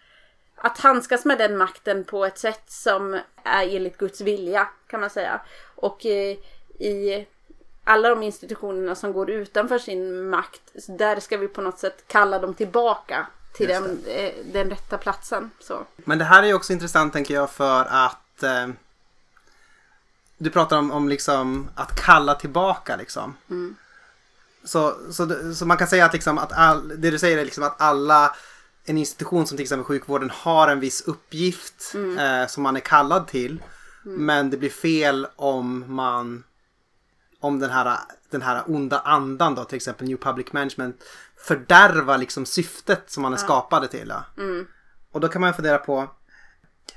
att 0.56 0.78
handskas 0.78 1.24
med 1.24 1.38
den 1.38 1.56
makten 1.56 2.04
på 2.04 2.24
ett 2.24 2.38
sätt 2.38 2.64
som 2.66 3.20
är 3.44 3.76
enligt 3.76 3.98
Guds 3.98 4.20
vilja 4.20 4.68
kan 4.86 5.00
man 5.00 5.10
säga. 5.10 5.40
Och 5.74 6.06
eh, 6.06 6.36
i 6.78 7.26
alla 7.84 8.08
de 8.08 8.22
institutionerna 8.22 8.94
som 8.94 9.12
går 9.12 9.30
utanför 9.30 9.78
sin 9.78 10.28
makt, 10.28 10.62
där 10.88 11.20
ska 11.20 11.36
vi 11.36 11.48
på 11.48 11.60
något 11.60 11.78
sätt 11.78 12.04
kalla 12.06 12.38
dem 12.38 12.54
tillbaka 12.54 13.26
till 13.54 13.68
den, 13.68 14.04
eh, 14.06 14.32
den 14.52 14.70
rätta 14.70 14.98
platsen. 14.98 15.50
Så. 15.60 15.86
Men 15.96 16.18
det 16.18 16.24
här 16.24 16.42
är 16.42 16.46
ju 16.46 16.54
också 16.54 16.72
intressant 16.72 17.12
tänker 17.12 17.34
jag 17.34 17.50
för 17.50 17.84
att 17.84 18.42
eh, 18.42 18.68
du 20.38 20.50
pratar 20.50 20.78
om, 20.78 20.90
om 20.90 21.08
liksom 21.08 21.68
att 21.74 22.00
kalla 22.00 22.34
tillbaka 22.34 22.96
liksom. 22.96 23.36
Så, 24.64 24.96
så, 25.12 25.54
så 25.54 25.66
man 25.66 25.76
kan 25.76 25.88
säga 25.88 26.04
att, 26.04 26.12
liksom 26.12 26.38
att 26.38 26.52
all, 26.52 26.88
det 26.88 27.10
du 27.10 27.18
säger 27.18 27.38
är 27.38 27.44
liksom 27.44 27.64
att 27.64 27.80
alla 27.80 28.36
en 28.84 28.98
institution 28.98 29.46
som 29.46 29.56
till 29.56 29.62
exempel 29.62 29.84
sjukvården 29.84 30.30
har 30.30 30.68
en 30.68 30.80
viss 30.80 31.00
uppgift 31.00 31.94
eh, 31.94 32.46
som 32.48 32.62
man 32.62 32.76
är 32.76 32.80
kallad 32.80 33.26
till. 33.26 33.62
Men 34.02 34.50
det 34.50 34.56
blir 34.56 34.70
fel 34.70 35.26
om 35.36 35.84
man 35.88 36.44
om 37.44 37.58
den 37.58 37.70
här, 37.70 37.98
den 38.30 38.42
här 38.42 38.62
onda 38.66 38.98
andan 38.98 39.54
då 39.54 39.64
till 39.64 39.76
exempel 39.76 40.06
New 40.08 40.16
Public 40.16 40.52
Management 40.52 40.96
fördärvar 41.36 42.18
liksom 42.18 42.46
syftet 42.46 43.10
som 43.10 43.22
man 43.22 43.32
är 43.32 43.36
skapade 43.36 43.88
till. 43.88 44.08
Ja. 44.08 44.24
Och 45.12 45.20
då 45.20 45.28
kan 45.28 45.40
man 45.40 45.54
fundera 45.54 45.78
på 45.78 46.08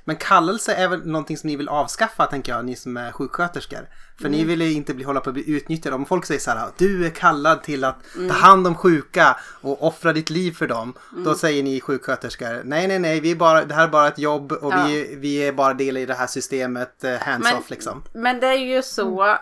men 0.04 0.16
kallelse 0.16 0.74
är 0.74 0.88
väl 0.88 1.08
någonting 1.08 1.38
som 1.38 1.48
ni 1.48 1.56
vill 1.56 1.70
avskaffa 1.70 2.26
tänker 2.26 2.52
jag, 2.52 2.66
ni 2.66 2.76
som 2.76 2.98
är 2.98 3.12
sjuksköterskor. 3.12 3.88
För 4.22 4.30
ni 4.30 4.44
vill 4.44 4.62
ju 4.62 4.72
inte 4.74 4.94
bli, 4.94 5.04
hålla 5.04 5.20
på 5.20 5.30
att 5.30 5.34
bli 5.34 5.50
utnyttjade. 5.52 5.96
Om 5.96 6.06
folk 6.06 6.26
säger 6.26 6.40
så 6.40 6.52
här, 6.52 6.68
du 6.78 7.06
är 7.06 7.10
kallad 7.10 7.64
till 7.64 7.84
att 7.84 7.96
ta 8.30 8.34
hand 8.34 8.68
om 8.68 8.76
sjuka 8.76 9.38
och 9.62 9.84
offra 9.88 10.14
ditt 10.14 10.30
liv 10.30 10.52
för 10.52 10.68
dem. 10.68 10.94
Då 11.26 11.36
säger 11.36 11.64
ni 11.64 11.82
sjuksköterskor, 11.82 12.62
nej 12.64 12.88
nej 12.88 13.00
nej, 13.00 13.20
vi 13.20 13.32
är 13.32 13.36
bara, 13.36 13.66
det 13.66 13.74
här 13.76 13.84
är 13.84 13.88
bara 13.88 14.08
ett 14.08 14.20
jobb 14.20 14.52
och 14.52 14.74
Ja. 14.74 14.86
vi, 14.88 15.16
vi 15.16 15.38
är 15.48 15.52
bara 15.52 15.74
del 15.74 15.98
i 15.98 16.06
det 16.06 16.14
här 16.14 16.28
systemet, 16.28 17.04
eh, 17.04 17.16
hands 17.20 17.44
Men- 17.44 17.58
off 17.58 17.70
liksom. 17.70 18.04
Men 18.14 18.40
det 18.40 18.48
är 18.48 18.54
ju 18.76 18.82
så, 18.84 19.38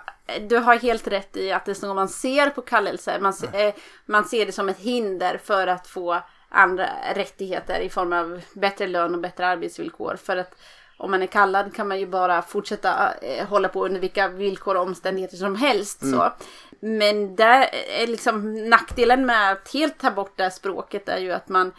du 0.50 0.58
har 0.58 0.76
helt 0.76 1.08
rätt 1.08 1.38
i 1.38 1.52
att 1.52 1.66
det 1.66 1.76
så 1.76 1.94
man 1.94 2.10
ser 2.10 2.50
på 2.50 2.62
kallelse. 2.62 3.20
Man, 3.22 3.34
se- 3.34 3.68
eh, 3.68 3.74
man 4.06 4.26
ser 4.26 4.46
det 4.46 4.52
som 4.52 4.70
ett 4.70 4.80
hinder 4.80 5.40
för 5.44 5.68
att 5.68 5.88
få 5.88 6.24
andra 6.50 6.90
rättigheter 7.14 7.80
i 7.80 7.90
form 7.90 8.14
av 8.14 8.42
bättre 8.54 8.88
lön 8.88 9.16
och 9.16 9.22
bättre 9.22 9.48
arbetsvillkor. 9.48 10.16
För 10.16 10.38
att 10.38 10.56
om 10.98 11.12
man 11.12 11.22
är 11.22 11.28
kallad 11.28 11.76
kan 11.76 11.88
man 11.88 12.00
ju 12.00 12.08
bara 12.08 12.42
fortsätta 12.42 13.14
eh, 13.14 13.48
hålla 13.48 13.70
på 13.70 13.86
under 13.86 14.00
vilka 14.00 14.28
villkor 14.28 14.76
och 14.76 14.84
omständigheter 14.84 15.38
som 15.38 15.56
helst. 15.56 16.00
Så. 16.00 16.34
Men 16.80 17.36
där 17.36 17.70
är 17.90 18.08
liksom 18.08 18.70
nackdelen 18.70 19.26
med 19.26 19.52
att 19.52 19.74
helt 19.74 20.00
ta 20.00 20.12
bort 20.12 20.34
det 20.36 20.44
här 20.44 20.50
språket 20.50 21.10
är 21.10 21.18
ju 21.18 21.32
att 21.32 21.50
man, 21.50 21.72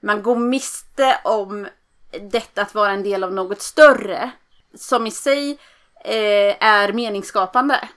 man 0.00 0.22
går 0.22 0.36
miste 0.36 1.18
om 1.24 1.68
detta 2.30 2.62
att 2.62 2.74
vara 2.74 2.92
en 2.92 3.02
del 3.02 3.24
av 3.24 3.32
något 3.32 3.60
större. 3.60 4.30
Som 4.74 5.06
i 5.06 5.10
sig 5.10 5.58
eh, 6.04 6.64
är 6.64 6.92
meningsskapande. 6.92 7.88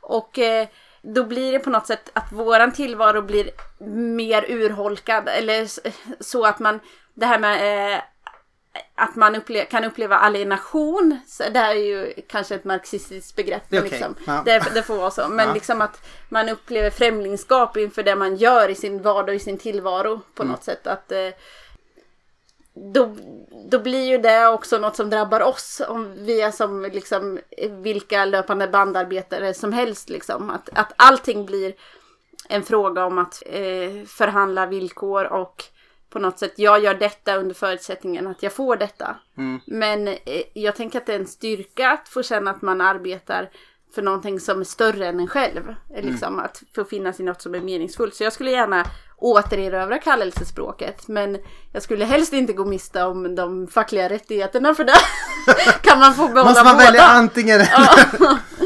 Och 0.00 0.38
eh, 0.38 0.68
då 1.02 1.24
blir 1.24 1.52
det 1.52 1.58
på 1.58 1.70
något 1.70 1.86
sätt 1.86 2.10
att 2.12 2.32
våran 2.32 2.72
tillvaro 2.72 3.22
blir 3.22 3.50
mer 4.16 4.44
urholkad. 4.48 5.28
Eller 5.28 5.68
så 6.22 6.44
att 6.44 6.58
man, 6.58 6.80
det 7.14 7.26
här 7.26 7.38
med 7.38 7.92
eh, 7.94 8.00
att 8.94 9.16
man 9.16 9.36
upple- 9.36 9.64
kan 9.64 9.84
uppleva 9.84 10.16
alienation. 10.16 11.18
Så 11.26 11.42
det 11.52 11.58
här 11.58 11.74
är 11.74 11.80
ju 11.84 12.12
kanske 12.28 12.54
ett 12.54 12.64
marxistiskt 12.64 13.36
begrepp. 13.36 13.62
Okej. 13.66 13.82
liksom, 13.82 14.14
Ja. 14.26 14.42
det, 14.44 14.62
det 14.74 14.82
får 14.82 14.96
vara 14.96 15.10
så. 15.10 15.28
Men 15.28 15.48
Ja. 15.48 15.54
liksom 15.54 15.80
att 15.80 16.06
man 16.28 16.48
upplever 16.48 16.90
främlingskap 16.90 17.76
inför 17.76 18.02
det 18.02 18.16
man 18.16 18.36
gör 18.36 18.68
i 18.68 18.74
sin 18.74 19.02
vardag, 19.02 19.34
i 19.34 19.38
sin 19.38 19.58
tillvaro 19.58 20.20
på 20.34 20.42
Mm. 20.42 20.52
något 20.52 20.64
sätt. 20.64 20.86
Att 20.86 21.12
eh, 21.12 21.28
då, 22.74 23.16
då 23.70 23.78
blir 23.78 24.04
ju 24.04 24.18
det 24.18 24.46
också 24.46 24.78
något 24.78 24.96
som 24.96 25.10
drabbar 25.10 25.40
oss. 25.40 25.82
Om 25.88 26.14
vi 26.16 26.40
är 26.40 26.50
som 26.50 26.82
liksom 26.82 27.38
vilka 27.70 28.24
löpande 28.24 28.68
bandarbetare 28.68 29.54
som 29.54 29.72
helst. 29.72 30.10
Liksom. 30.10 30.50
Att, 30.50 30.68
att 30.72 30.92
allting 30.96 31.46
blir 31.46 31.74
en 32.48 32.62
fråga 32.62 33.04
om 33.04 33.18
att 33.18 33.42
eh, 33.46 34.04
förhandla 34.06 34.66
villkor 34.66 35.24
och 35.24 35.64
på 36.10 36.18
något 36.18 36.38
sätt, 36.38 36.52
jag 36.56 36.84
gör 36.84 36.94
detta 36.94 37.36
under 37.36 37.54
förutsättningen 37.54 38.26
att 38.26 38.42
jag 38.42 38.52
får 38.52 38.76
detta. 38.76 39.16
Men 39.66 40.08
eh, 40.08 40.16
jag 40.52 40.76
tänker 40.76 40.98
att 40.98 41.06
det 41.06 41.14
är 41.14 41.20
en 41.20 41.26
styrka 41.26 41.90
att 41.90 42.08
få 42.08 42.22
känna 42.22 42.50
att 42.50 42.62
man 42.62 42.80
arbetar 42.80 43.50
för 43.94 44.02
någonting 44.02 44.40
som 44.40 44.60
är 44.60 44.64
större 44.64 45.06
än 45.06 45.20
en 45.20 45.28
själv. 45.28 45.74
Liksom 45.96 46.38
att 46.38 46.62
få 46.74 46.84
finnas 46.84 47.20
i 47.20 47.22
något 47.22 47.42
som 47.42 47.54
är 47.54 47.60
meningsfullt. 47.60 48.14
Så 48.14 48.24
jag 48.24 48.32
skulle 48.32 48.50
gärna 48.50 48.86
återerövra 49.16 49.98
kallelsespråket. 49.98 51.08
Men 51.08 51.38
jag 51.72 51.82
skulle 51.82 52.04
helst 52.04 52.32
inte 52.32 52.52
gå 52.52 52.64
miste 52.64 53.02
om 53.02 53.34
de 53.34 53.66
fackliga 53.66 54.08
rättigheterna 54.08 54.74
för 54.74 54.84
det. 54.84 54.94
kan 55.82 55.98
man 55.98 56.14
få 56.14 56.28
behålla 56.28 56.44
Måste 56.44 56.64
man 56.64 56.74
båda? 56.76 56.84
välja 56.84 57.02
antingen 57.02 57.60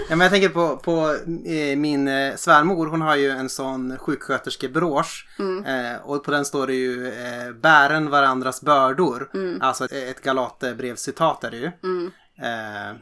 ja, 0.09 0.17
men 0.17 0.21
Jag 0.21 0.31
tänker 0.31 0.49
på, 0.49 0.77
på 0.77 1.17
eh, 1.47 1.77
min 1.77 2.09
eh, 2.09 2.35
svärmor, 2.37 2.87
hon 2.87 3.01
har 3.01 3.17
ju 3.17 3.31
en 3.31 3.49
sån 3.49 3.99
sjuksköterskebrosch. 3.99 5.27
Eh, 5.67 6.01
och 6.11 6.25
på 6.25 6.31
den 6.31 6.45
står 6.45 6.67
det 6.67 6.75
ju 6.75 7.07
eh, 7.09 7.53
bären 7.63 8.11
varandras 8.11 8.63
bördor. 8.63 9.31
Alltså 9.61 9.85
ett, 9.85 9.93
ett 9.93 10.23
Galaterbrevscitat 10.23 11.45
är 11.45 11.51
det 11.51 11.57
ju. 11.57 11.67
Eh, 12.43 12.97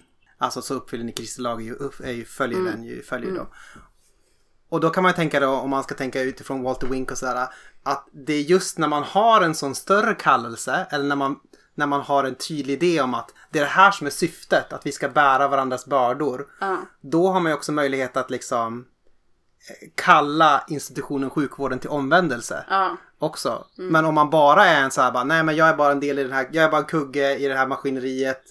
alltså 0.45 0.63
så 0.63 0.75
uppfyller 0.75 1.05
ni 1.05 1.13
Kristi 1.13 1.43
lag 1.43 1.61
är 1.61 1.65
ju, 1.65 1.75
upp- 1.75 2.01
är 2.01 2.13
ju, 2.13 2.25
följer 2.25 2.61
den 2.61 2.85
ju, 2.85 3.03
följer 3.03 3.33
då. 3.35 3.47
Och 4.69 4.81
då 4.81 4.91
kan 4.91 5.03
man 5.03 5.13
tänka 5.15 5.41
då, 5.41 5.49
om 5.51 5.71
man 5.71 5.83
ska 5.83 5.95
tänka 5.95 6.21
utifrån 6.23 6.63
Walter 6.63 6.87
Wink 6.87 7.11
och 7.11 7.19
sådär, 7.19 7.49
att 7.83 8.09
det 8.13 8.33
är 8.33 8.41
just 8.43 8.79
när 8.79 8.89
man 8.89 9.03
har 9.03 9.41
en 9.43 9.55
sån 9.55 9.75
större 9.75 10.15
kallelse, 10.15 10.87
eller 10.91 11.05
när 11.05 11.17
man, 11.17 11.37
när 11.75 11.87
man 11.87 12.01
har 12.01 12.25
en 12.25 12.35
tydlig 12.35 12.75
idé 12.83 13.01
om 13.01 13.15
att 13.15 13.35
det 13.51 13.59
är 13.59 13.63
det 13.63 13.69
här 13.69 13.91
som 13.91 14.07
är 14.07 14.11
syftet, 14.11 14.73
att 14.73 14.87
vi 14.87 14.93
ska 14.93 15.09
bära 15.09 15.49
varandras 15.49 15.87
bördor. 15.87 16.47
Ja. 16.61 16.77
Då 17.01 17.29
har 17.33 17.41
man 17.41 17.53
ju 17.53 17.57
också 17.57 17.73
möjlighet 17.73 18.17
att 18.17 18.31
liksom 18.31 18.79
eh, 19.71 19.89
kalla 19.95 20.65
institutionen 20.69 21.31
sjukvården 21.31 21.79
till 21.79 21.91
omvändelse 21.91 22.65
Ja. 22.71 22.97
Också. 23.19 23.65
Men 23.77 24.05
om 24.05 24.15
man 24.15 24.31
bara 24.31 24.67
är 24.67 24.83
en 24.83 24.91
så 24.91 25.01
här 25.01 25.13
bara, 25.13 25.25
nej 25.25 25.43
men 25.43 25.57
jag 25.57 25.69
är 25.69 25.77
bara 25.77 25.93
en 25.93 26.01
del 26.01 26.19
i 26.19 26.23
den 26.23 26.33
här, 26.33 26.49
jag 26.53 26.65
är 26.65 26.71
bara 26.71 26.81
en 26.81 26.87
kugge 26.87 27.37
i 27.37 27.49
det 27.49 27.55
här 27.55 27.67
maskineriet. 27.67 28.43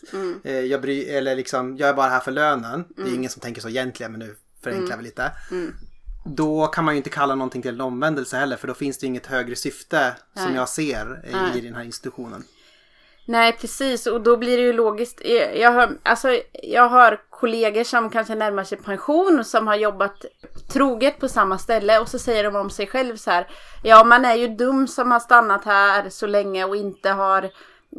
Eh, 0.43 0.59
jag 0.59 0.82
bry, 0.82 1.09
eller 1.09 1.36
liksom, 1.36 1.78
jag 1.78 1.89
är 1.89 1.93
bara 1.93 2.09
här 2.09 2.20
för 2.20 2.32
lönen. 2.32 2.86
Det 2.95 3.01
är 3.01 3.07
ju 3.07 3.16
ingen 3.16 3.30
som 3.30 3.41
tänker 3.41 3.61
så 3.61 3.70
egentligen 3.70 4.11
men 4.11 4.20
nu 4.20 4.36
förenklar 4.64 4.97
vi 4.97 5.03
lite. 5.03 5.32
Då 6.26 6.68
kan 6.68 6.86
man 6.86 6.93
ju 6.93 6.97
inte 6.97 7.09
kalla 7.09 7.36
någonting 7.36 7.61
till 7.61 7.74
en 7.74 7.82
omvändelse 7.82 8.38
heller 8.38 8.57
för 8.57 8.68
då 8.68 8.74
finns 8.74 8.97
det 8.97 9.07
inget 9.07 9.26
högre 9.26 9.55
syfte 9.55 10.16
som 10.34 10.45
Nej. 10.45 10.55
jag 10.55 10.70
ser 10.70 11.22
i, 11.28 11.32
Nej. 11.32 11.57
i 11.57 11.61
den 11.61 11.76
här 11.76 11.84
institutionen. 11.84 12.43
Nej, 13.26 13.57
precis. 13.61 14.07
Och 14.07 14.22
då 14.22 14.38
blir 14.38 14.57
det 14.57 14.64
ju 14.64 14.74
logiskt. 14.74 15.22
Jag 15.55 15.72
har, 15.72 15.97
alltså, 16.03 16.39
jag 16.64 16.89
har 16.89 17.22
kollegor 17.43 17.83
som 17.83 18.09
kanske 18.09 18.35
närmar 18.35 18.63
sig 18.63 18.77
pension 18.77 19.43
som 19.45 19.67
har 19.67 19.75
jobbat 19.75 20.25
troget 20.73 21.19
på 21.19 21.27
samma 21.27 21.57
ställe 21.57 21.99
och 21.99 22.09
så 22.09 22.19
säger 22.19 22.43
de 22.43 22.55
om 22.55 22.69
sig 22.69 22.87
själv 22.87 23.15
så 23.15 23.31
här. 23.31 23.47
Ja, 23.83 24.03
man 24.03 24.25
är 24.25 24.35
ju 24.35 24.47
dum 24.47 24.87
som 24.87 25.11
har 25.11 25.19
stannat 25.19 25.65
här 25.65 26.09
så 26.09 26.27
länge 26.27 26.65
och 26.65 26.75
inte 26.75 27.09
har 27.09 27.43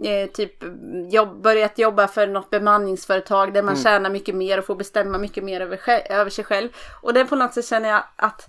eh, 0.05 0.31
typ 0.33 0.65
jobb, 1.11 1.43
börjat 1.43 1.79
jobba 1.79 2.09
för 2.09 2.27
något 2.27 2.51
bemanningsföretag 2.51 3.55
där 3.55 3.63
man 3.63 3.77
tjänar 3.77 4.11
mycket 4.11 4.35
mer 4.35 4.59
och 4.59 4.65
får 4.65 4.77
bestämma 4.77 5.19
mycket 5.19 5.45
mer 5.45 5.61
över, 5.61 5.81
över 6.11 6.31
sig 6.31 6.45
själv. 6.45 6.69
Och 7.03 7.15
det 7.15 7.25
på 7.25 7.37
något 7.37 7.55
sätt 7.55 7.67
känner 7.67 7.89
jag 7.89 8.03
att 8.17 8.49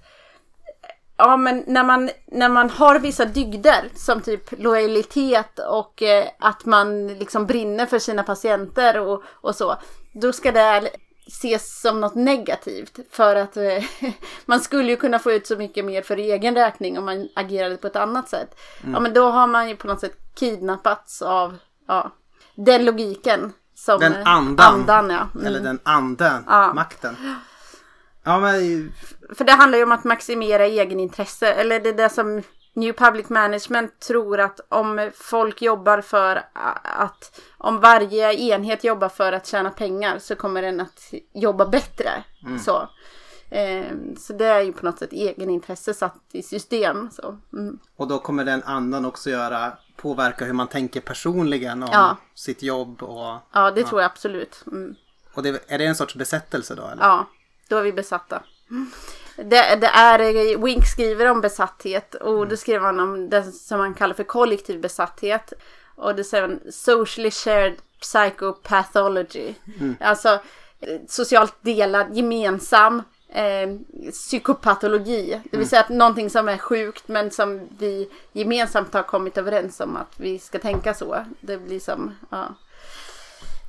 Ja 1.17 1.37
men 1.37 1.63
när 1.67 1.83
man, 1.83 2.09
när 2.25 2.49
man 2.49 2.69
har 2.69 2.99
vissa 2.99 3.25
dygder 3.25 3.89
som 3.95 4.21
typ 4.21 4.59
lojalitet 4.59 5.59
och 5.59 6.03
eh, 6.03 6.25
att 6.39 6.65
man 6.65 7.07
liksom 7.07 7.45
brinner 7.45 7.85
för 7.85 7.99
sina 7.99 8.23
patienter 8.23 8.99
och, 8.99 9.23
och 9.27 9.55
så. 9.55 9.75
Då 10.21 10.33
ska 10.33 10.51
det 10.51 10.89
ses 11.27 11.81
som 11.81 12.01
något 12.01 12.15
negativt. 12.15 12.99
För 13.11 13.35
att 13.35 13.57
eh, 13.57 13.83
man 14.45 14.59
skulle 14.59 14.89
ju 14.89 14.95
kunna 14.97 15.19
få 15.19 15.31
ut 15.31 15.47
så 15.47 15.55
mycket 15.55 15.85
mer 15.85 16.01
för 16.01 16.17
egen 16.17 16.55
räkning 16.55 16.97
om 16.97 17.05
man 17.05 17.29
agerade 17.35 17.77
på 17.77 17.87
ett 17.87 17.95
annat 17.95 18.29
sätt. 18.29 18.59
Ja 18.93 18.99
men 18.99 19.13
då 19.13 19.29
har 19.29 19.47
man 19.47 19.69
ju 19.69 19.75
på 19.75 19.87
något 19.87 19.99
sätt 19.99 20.17
kidnappats 20.35 21.21
av 21.21 21.57
ja, 21.87 22.11
den 22.55 22.85
logiken. 22.85 23.53
Som, 23.77 23.99
Den 23.99 24.13
eh, 24.13 24.27
andan. 24.27 24.73
andan 24.73 25.09
ja. 25.09 25.27
Mm. 25.35 25.47
Eller 25.47 25.59
den 25.59 25.79
anden, 25.83 26.43
Ja. 26.47 26.73
makten. 26.73 27.15
Ja 28.23 28.39
men 28.39 28.93
För 29.35 29.45
det 29.45 29.51
handlar 29.51 29.77
ju 29.77 29.83
om 29.83 29.91
att 29.91 30.03
maximera 30.03 30.65
egenintresse. 30.65 31.47
Eller 31.53 31.79
det 31.79 31.89
är 31.89 31.93
det 31.93 32.09
som 32.09 32.43
New 32.75 32.93
Public 32.93 33.29
Management 33.29 33.99
tror 33.99 34.39
att 34.39 34.59
om 34.69 35.11
folk 35.15 35.61
jobbar 35.61 36.01
för 36.01 36.41
att 36.83 37.41
om 37.57 37.79
varje 37.79 38.33
enhet 38.33 38.83
jobbar 38.83 39.09
för 39.09 39.31
att 39.33 39.47
tjäna 39.47 39.69
pengar 39.69 40.19
så 40.19 40.35
kommer 40.35 40.61
den 40.61 40.79
att 40.81 41.13
jobba 41.33 41.65
bättre. 41.65 42.23
Så. 42.65 42.89
Eh, 43.49 43.85
så 44.17 44.33
det 44.33 44.45
är 44.45 44.61
ju 44.61 44.73
på 44.73 44.85
något 44.85 44.99
sätt 44.99 45.13
egenintresse 45.13 45.93
satt 45.93 46.21
i 46.31 46.43
system. 46.43 47.09
Så. 47.11 47.37
Mm. 47.53 47.79
Och 47.95 48.07
då 48.07 48.19
kommer 48.19 48.45
den 48.45 48.63
andan 48.63 49.05
också 49.05 49.29
göra, 49.29 49.77
påverka 49.95 50.45
hur 50.45 50.53
man 50.53 50.67
tänker 50.67 51.01
personligen 51.01 51.83
om 51.83 51.89
Ja. 51.91 52.17
sitt 52.33 52.63
jobb 52.63 53.03
och, 53.03 53.37
Ja, 53.51 53.71
det 53.71 53.83
tror 53.83 54.01
jag 54.01 54.11
absolut. 54.11 54.63
Mm. 54.67 54.95
och 55.33 55.43
det, 55.43 55.63
är 55.71 55.77
det 55.77 55.85
en 55.85 55.95
sorts 55.95 56.15
besättelse 56.15 56.75
då 56.75 56.83
eller? 56.87 57.03
Ja, 57.03 57.25
då 57.69 57.77
är 57.77 57.83
vi 57.83 57.93
besatta. 57.93 58.43
Det, 59.35 59.75
det 59.75 59.87
är, 59.87 60.57
Wink 60.57 60.85
skriver 60.87 61.25
om 61.25 61.41
besatthet 61.41 62.15
och 62.15 62.47
då 62.47 62.57
skriver 62.57 62.85
han 62.85 62.99
om 62.99 63.29
det 63.29 63.43
som 63.43 63.79
han 63.79 63.93
kallar 63.93 64.13
för 64.13 64.23
kollektiv 64.23 64.81
besatthet. 64.81 65.53
Och 65.95 66.15
det 66.15 66.23
säger 66.23 66.41
han 66.41 66.59
socially 66.71 67.31
shared 67.31 67.75
psychopathology. 68.01 69.53
Alltså 69.99 70.29
eh, 70.79 70.99
socialt 71.07 71.55
delad, 71.61 72.17
gemensam 72.17 73.03
eh, 73.29 73.75
psykopatologi. 74.11 75.41
Det 75.51 75.57
vill 75.57 75.69
säga 75.69 75.81
att 75.81 75.89
någonting 75.89 76.29
som 76.29 76.49
är 76.49 76.57
sjukt 76.57 77.07
men 77.07 77.31
som 77.31 77.69
vi 77.77 78.09
gemensamt 78.33 78.93
har 78.93 79.03
kommit 79.03 79.37
överens 79.37 79.79
om 79.79 79.95
att 79.95 80.13
vi 80.17 80.39
ska 80.39 80.59
tänka 80.59 80.93
så. 80.93 81.25
Det 81.41 81.57
blir 81.57 81.79
som, 81.79 82.15
ja. 82.29 82.55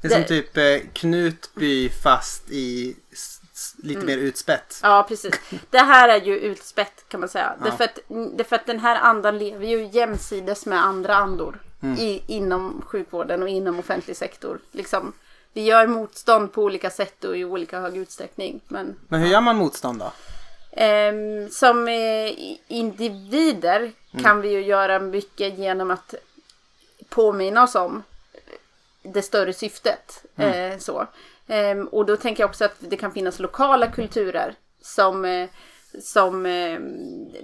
Det 0.03 0.09
är 0.09 0.12
som 0.12 0.25
typ 0.25 0.57
eh, 0.57 0.91
Knutby 0.93 1.89
fast 1.89 2.51
i 2.51 2.97
lite 3.87 4.07
mer 4.07 4.18
utspätt. 4.18 4.80
Ja, 4.82 5.07
precis. 5.09 5.34
Det 5.70 5.78
här 5.78 6.09
är 6.09 6.20
ju 6.20 6.39
utspätt 6.39 7.05
kan 7.09 7.20
man 7.20 7.28
säga. 7.28 7.55
Därför, 7.64 7.84
att, 7.84 7.99
därför 8.09 8.57
att 8.57 8.66
den 8.66 8.80
här 8.80 8.97
andan 8.97 9.39
lever 9.39 9.66
ju 9.66 9.89
jämsides 9.93 10.66
med 10.66 10.84
andra 10.84 11.16
andor 11.16 11.59
i, 11.99 12.22
inom 12.26 12.82
sjukvården 12.87 13.43
och 13.43 13.49
inom 13.49 13.78
offentlig 13.78 14.16
sektor. 14.16 14.59
Liksom, 14.72 15.12
vi 15.53 15.64
gör 15.64 15.87
motstånd 15.87 16.53
på 16.53 16.62
olika 16.62 16.91
sätt 16.91 17.24
och 17.24 17.37
i 17.37 17.45
olika 17.45 17.80
hög 17.80 17.97
utsträckning. 17.97 18.61
Men 18.68 18.97
Men 19.09 19.20
hur 19.20 19.28
gör 19.28 19.41
man 19.41 19.57
motstånd 19.57 19.99
då? 19.99 20.12
Ehm, 20.72 21.51
som 21.51 21.89
eh, 21.89 22.55
individer 22.68 23.93
kan 24.22 24.41
vi 24.41 24.49
ju 24.49 24.64
göra 24.64 24.99
mycket 24.99 25.59
genom 25.59 25.91
att 25.91 26.14
påminna 27.09 27.62
oss 27.62 27.74
om 27.74 28.03
det 29.03 29.22
större 29.22 29.53
syftet. 29.53 30.24
Eh, 30.37 30.78
så. 30.78 31.07
Ehm, 31.49 31.89
och 31.89 32.07
då 32.07 32.17
tänker 32.17 32.43
jag 32.43 32.49
också 32.49 32.65
att 32.65 32.77
det 32.79 32.97
kan 32.97 33.13
finnas 33.13 33.39
lokala 33.39 33.87
kulturer 33.87 34.55
som, 34.81 35.25
eh, 35.25 35.49
som 36.03 36.47
eh, 36.47 36.81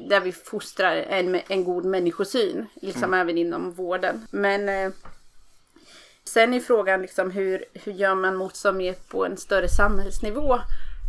där 0.08 0.20
vi 0.20 0.32
fostrar 0.32 0.96
en, 0.96 1.40
en 1.48 1.64
god 1.64 1.84
människosyn, 1.84 2.66
liksom 2.74 3.14
även 3.14 3.38
inom 3.38 3.72
vården. 3.72 4.26
Men 4.30 4.68
eh, 4.68 4.92
Sen 6.24 6.54
är 6.54 6.60
frågan 6.60 7.02
liksom 7.02 7.30
hur, 7.30 7.64
hur 7.74 7.92
gör 7.92 8.14
man 8.14 8.36
motstånd 8.36 8.76
mer 8.76 8.94
på 9.08 9.26
en 9.26 9.36
större 9.36 9.68
samhällsnivå? 9.68 10.58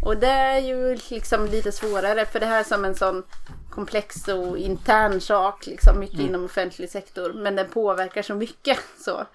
Och 0.06 0.18
det 0.18 0.28
är 0.28 0.60
ju 0.60 0.98
liksom 1.10 1.46
lite 1.46 1.72
svårare 1.72 2.26
för 2.26 2.40
det 2.40 2.46
här 2.46 2.60
är 2.60 2.64
som 2.64 2.86
en 2.86 2.96
sån 2.96 3.24
komplex 3.70 4.28
och 4.28 4.58
intern 4.58 5.22
sak, 5.22 5.66
liksom 5.68 6.00
mycket 6.00 6.20
inom 6.20 6.46
offentlig 6.46 6.90
sektor. 6.90 7.34
Men 7.34 7.56
den 7.56 7.70
påverkar 7.70 8.22
så 8.22 8.36
mycket. 8.36 8.80
Så. 9.00 9.26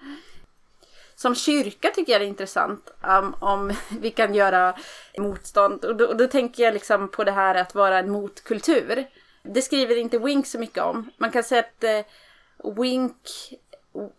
Som 1.21 1.35
kyrka 1.35 1.89
tycker 1.89 2.11
jag 2.11 2.21
det 2.21 2.25
är 2.25 2.29
intressant 2.29 2.93
um, 3.07 3.35
om 3.39 3.71
vi 3.99 4.11
kan 4.11 4.35
göra 4.35 4.75
motstånd. 5.17 5.85
Och 5.85 5.95
då, 5.95 6.05
och 6.05 6.17
då 6.17 6.27
tänker 6.27 6.63
jag 6.63 6.73
liksom 6.73 7.07
på 7.07 7.23
det 7.23 7.31
här 7.31 7.55
att 7.55 7.75
vara 7.75 7.99
en 7.99 8.11
motkultur. 8.11 9.05
Det 9.43 9.61
skriver 9.61 9.97
inte 9.97 10.19
Wink 10.19 10.47
så 10.47 10.59
mycket 10.59 10.83
om. 10.83 11.11
Man 11.17 11.31
kan 11.31 11.43
säga 11.43 11.59
att 11.59 11.83
eh, 11.83 12.71
Wink 12.83 13.15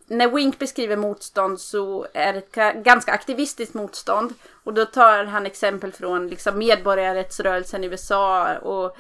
när 0.07 0.29
Wink 0.29 0.59
beskriver 0.59 0.97
motstånd 0.97 1.61
så 1.61 2.07
är 2.15 2.33
det 2.33 2.39
ett 2.57 2.85
ganska 2.85 3.13
aktivistiskt 3.13 3.75
motstånd. 3.75 4.35
Och 4.65 4.75
då 4.75 4.85
tar 4.85 5.25
han 5.25 5.47
exempel 5.47 5.93
från 5.93 6.29
liksom 6.29 6.59
medborgarrättsrörelsen 6.59 7.85
i 7.85 7.87
USA 7.87 8.59
och 8.59 8.97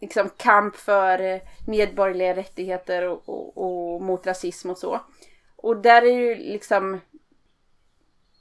liksom 0.00 0.30
kamp 0.36 0.76
för 0.76 1.20
eh, 1.20 1.40
medborgerliga 1.66 2.36
rättigheter 2.36 3.08
och, 3.08 3.28
och, 3.28 3.58
och 3.58 4.02
mot 4.02 4.26
rasism 4.26 4.70
och 4.70 4.78
så. 4.78 5.00
Och 5.66 5.76
där 5.76 6.02
är 6.02 6.12
ju 6.12 6.34
liksom 6.34 7.00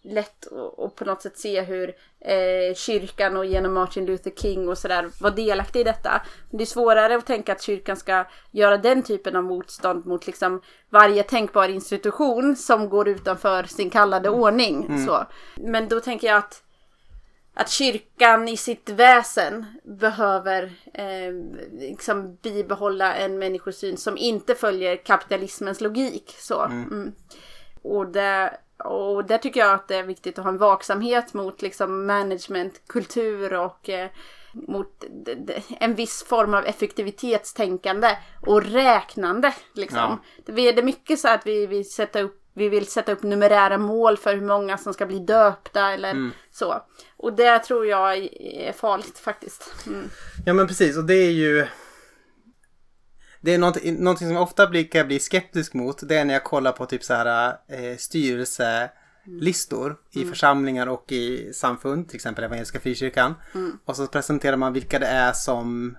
lätt 0.02 0.48
att 0.78 0.96
på 0.96 1.06
något 1.06 1.22
sätt 1.22 1.38
se 1.38 1.62
hur 1.62 1.96
eh, 2.20 2.76
kyrkan 2.76 3.38
och 3.38 3.46
genom 3.46 3.74
Martin 3.74 4.06
Luther 4.06 4.32
King 4.32 4.70
och 4.70 4.78
sådär 4.78 5.10
var 5.22 5.32
delaktig 5.32 5.80
i 5.80 5.84
detta. 5.84 6.22
Men 6.50 6.58
det 6.58 6.64
är 6.64 6.66
svårare 6.66 7.16
att 7.16 7.26
tänka 7.26 7.52
att 7.52 7.62
kyrkan 7.62 7.98
ska 7.98 8.26
göra 8.52 8.78
den 8.78 9.04
typen 9.04 9.36
av 9.36 9.44
motstånd 9.44 10.06
mot 10.06 10.28
liksom 10.28 10.62
varje 10.90 11.24
tänkbar 11.24 11.70
institution 11.70 12.56
som 12.56 12.90
går 12.90 13.08
utanför 13.08 13.64
sin 13.64 13.90
kallade 13.90 14.30
ordning. 14.30 15.06
Så. 15.06 15.26
Men 15.56 15.88
då 15.88 16.00
tänker 16.00 16.28
jag 16.28 16.38
att 16.38 16.64
att 17.56 17.70
kyrkan 17.70 18.48
i 18.48 18.58
sitt 18.58 18.90
väsen 18.90 19.66
behöver 19.84 20.64
eh, 20.94 21.34
liksom 21.72 22.36
bibehålla 22.36 23.16
en 23.16 23.40
människosyn 23.40 23.98
som 23.98 24.18
inte 24.18 24.56
följer 24.56 24.96
kapitalismens 24.96 25.82
logik. 25.82 26.36
Så. 26.38 26.62
Mm. 26.62 27.12
Och, 27.82 28.08
där, 28.08 28.58
och 28.78 29.26
där 29.26 29.38
tycker 29.38 29.60
jag 29.60 29.74
att 29.74 29.88
det 29.88 29.96
är 29.96 30.04
viktigt 30.04 30.40
att 30.40 30.44
ha 30.44 30.52
en 30.52 30.58
vaksamhet 30.58 31.34
mot 31.34 31.62
liksom 31.62 32.06
management, 32.06 32.82
kultur 32.88 33.54
och 33.54 33.90
eh, 33.90 34.10
mot 34.54 35.04
en 35.80 35.96
viss 35.96 36.24
form 36.24 36.54
av 36.54 36.66
effektivitetstänkande 36.66 38.18
och 38.42 38.64
räknande. 38.64 39.54
Liksom. 39.74 40.20
Ja. 40.46 40.54
Det 40.54 40.62
är 40.62 40.74
det 40.74 40.84
mycket 40.84 41.20
så 41.20 41.28
att 41.28 41.48
vi 41.48 41.68
vill 41.68 41.92
sätta 41.92 42.22
upp 42.22 42.45
vi 42.56 42.70
vill 42.70 42.88
sätta 42.88 43.12
upp 43.12 43.24
numerära 43.24 43.78
mål 43.78 44.18
för 44.18 44.36
hur 44.36 44.46
många 44.46 44.78
som 44.78 44.94
ska 44.94 45.06
bli 45.06 45.20
döpta 45.20 45.92
eller 45.92 46.32
så. 46.52 46.82
Och 47.18 47.34
det 47.34 47.60
tror 47.60 47.86
jag 47.86 48.18
är 48.34 48.74
farligt 48.74 49.20
faktiskt. 49.20 49.76
Mm. 49.88 50.10
Ja 50.46 50.54
men 50.54 50.68
precis 50.68 50.98
och 50.98 51.06
det 51.06 51.16
är 51.16 51.32
ju 51.32 51.68
Det 53.42 53.54
är 53.54 53.58
något, 53.58 53.84
någonting 53.84 54.28
som 54.28 54.36
jag 54.36 54.44
ofta 54.44 54.68
blir, 54.68 54.84
kan 54.84 55.00
jag 55.00 55.08
bli 55.08 55.20
skeptisk 55.20 55.74
mot. 55.74 56.10
Det 56.10 56.18
är 56.18 56.26
när 56.26 56.34
jag 56.34 56.44
kollar 56.44 56.72
på 56.72 56.86
typ 56.86 57.04
så 57.04 57.14
här 57.14 57.58
eh, 57.68 57.98
styrelselistor 57.98 59.98
i 60.12 60.26
församlingar 60.26 60.88
och 60.88 61.12
i 61.12 61.54
samfund. 61.54 62.10
Till 62.10 62.16
exempel 62.16 62.44
Evangeliska 62.44 62.80
Frikyrkan. 62.80 63.34
Och 63.86 63.96
så 63.96 64.08
presenterar 64.08 64.58
man 64.58 64.74
vilka 64.74 65.00
det 65.00 65.08
är 65.08 65.34
som, 65.34 65.98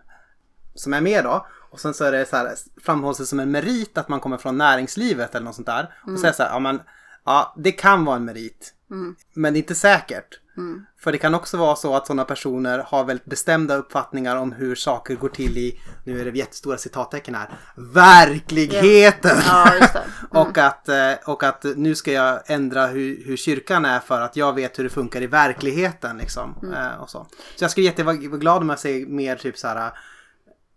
som 0.75 0.95
är 0.95 1.01
med 1.01 1.25
då. 1.25 1.47
Och 1.77 1.81
sen 1.81 1.95
så 1.95 2.05
är 2.05 2.13
det 2.13 2.27
så 2.27 2.37
här, 2.37 2.55
framhålls 2.83 3.19
det 3.19 3.27
som 3.27 3.41
en 3.41 3.51
merit 3.51 3.99
att 3.99 4.09
man 4.09 4.21
kommer 4.21 4.37
från 4.37 4.59
näringslivet 4.59 5.35
eller 5.35 5.45
något 5.45 5.55
sånt 5.55 5.67
där. 5.67 5.95
Och 6.07 6.19
så 6.19 6.27
är 6.27 6.31
det 6.31 6.37
så 6.37 6.43
här, 6.43 6.51
ja 6.51 6.59
men 6.59 6.81
ja 7.25 7.55
det 7.57 7.73
kan 7.73 8.05
vara 8.05 8.17
en 8.17 8.25
merit. 8.25 8.75
Men 9.35 9.53
det 9.53 9.57
är 9.57 9.61
inte 9.61 9.75
säkert. 9.75 10.41
För 11.01 11.13
det 11.13 11.19
kan 11.19 11.35
också 11.35 11.57
vara 11.57 11.77
så 11.77 11.97
att 11.97 12.07
sådana 12.07 12.25
personer 12.25 12.79
har 12.79 13.05
väldigt 13.05 13.27
bestämda 13.27 13.77
uppfattningar 13.77 14.37
om 14.37 14.53
hur 14.53 14.75
saker 14.75 15.15
går 15.15 15.29
till 15.29 15.59
i, 15.59 15.81
nu 16.05 16.21
är 16.21 16.25
det 16.25 16.39
jättestora 16.39 16.79
citattecken 16.79 17.35
här, 17.35 17.49
verkligheten! 17.77 19.37
Ja, 19.47 19.73
det. 19.81 20.05
och, 20.39 20.59
att, 20.59 20.89
eh, 20.89 21.13
och 21.27 21.43
att 21.43 21.65
nu 21.77 21.95
ska 21.95 22.13
jag 22.13 22.41
ändra 22.47 22.87
hur, 22.87 23.25
hur 23.27 23.37
kyrkan 23.37 23.85
är 23.85 24.01
för 24.01 24.21
att 24.21 24.37
jag 24.37 24.53
vet 24.55 24.79
hur 24.79 24.85
det 24.85 24.91
funkar 24.91 25.23
i 25.23 25.27
verkligheten. 25.27 26.19
Liksom, 26.19 26.73
eh, 26.77 27.01
och 27.01 27.11
så. 27.11 27.27
så 27.57 27.65
jag 27.65 27.71
skulle 27.71 27.87
jättevara 27.87 28.17
glad 28.17 28.63
om 28.63 28.69
jag 28.69 28.79
ser 28.79 29.07
mer 29.07 29.37
typ 29.37 29.59
så 29.59 29.69
här 29.69 29.93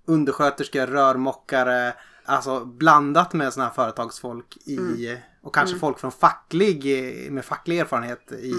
undersköterskor, 0.09 0.87
rörmokare, 0.87 1.93
alltså 2.25 2.65
blandat 2.65 3.33
med 3.33 3.53
sådana 3.53 3.67
här 3.67 3.75
företagsfolk 3.75 4.57
i 4.57 5.17
och 5.41 5.55
kanske 5.55 5.77
folk 5.77 5.99
från 5.99 6.11
facklig, 6.11 6.85
med 7.31 7.45
facklig 7.45 7.79
erfarenhet 7.79 8.31
i, 8.31 8.53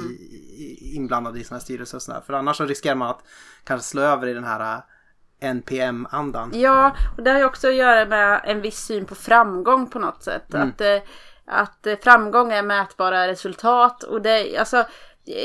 i, 0.58 0.92
inblandade 0.96 1.40
i 1.40 1.44
sådana 1.44 1.58
här 1.58 1.64
styrelser 1.64 1.96
och 1.96 2.02
sådär. 2.02 2.22
För 2.26 2.32
annars 2.32 2.56
så 2.56 2.64
riskerar 2.64 2.94
man 2.94 3.10
att 3.10 3.22
kanske 3.64 3.86
slå 3.86 4.02
över 4.02 4.26
i 4.26 4.34
den 4.34 4.44
här 4.44 4.74
äh, 5.40 5.50
NPM-andan. 5.50 6.50
Ja, 6.54 6.96
och 7.16 7.22
det 7.22 7.30
har 7.30 7.38
ju 7.38 7.44
också 7.44 7.68
att 7.68 7.74
göra 7.74 8.06
med 8.06 8.40
en 8.44 8.60
viss 8.60 8.78
syn 8.78 9.04
på 9.04 9.14
framgång 9.14 9.90
på 9.90 9.98
något 9.98 10.22
sätt. 10.22 10.54
Mm. 10.54 10.68
Att, 10.68 10.80
eh, 10.80 11.00
att 11.46 11.86
framgång 12.02 12.52
är 12.52 12.62
mätbara 12.62 13.28
resultat. 13.28 14.02
Och 14.02 14.22
det, 14.22 14.56
alltså, 14.58 14.84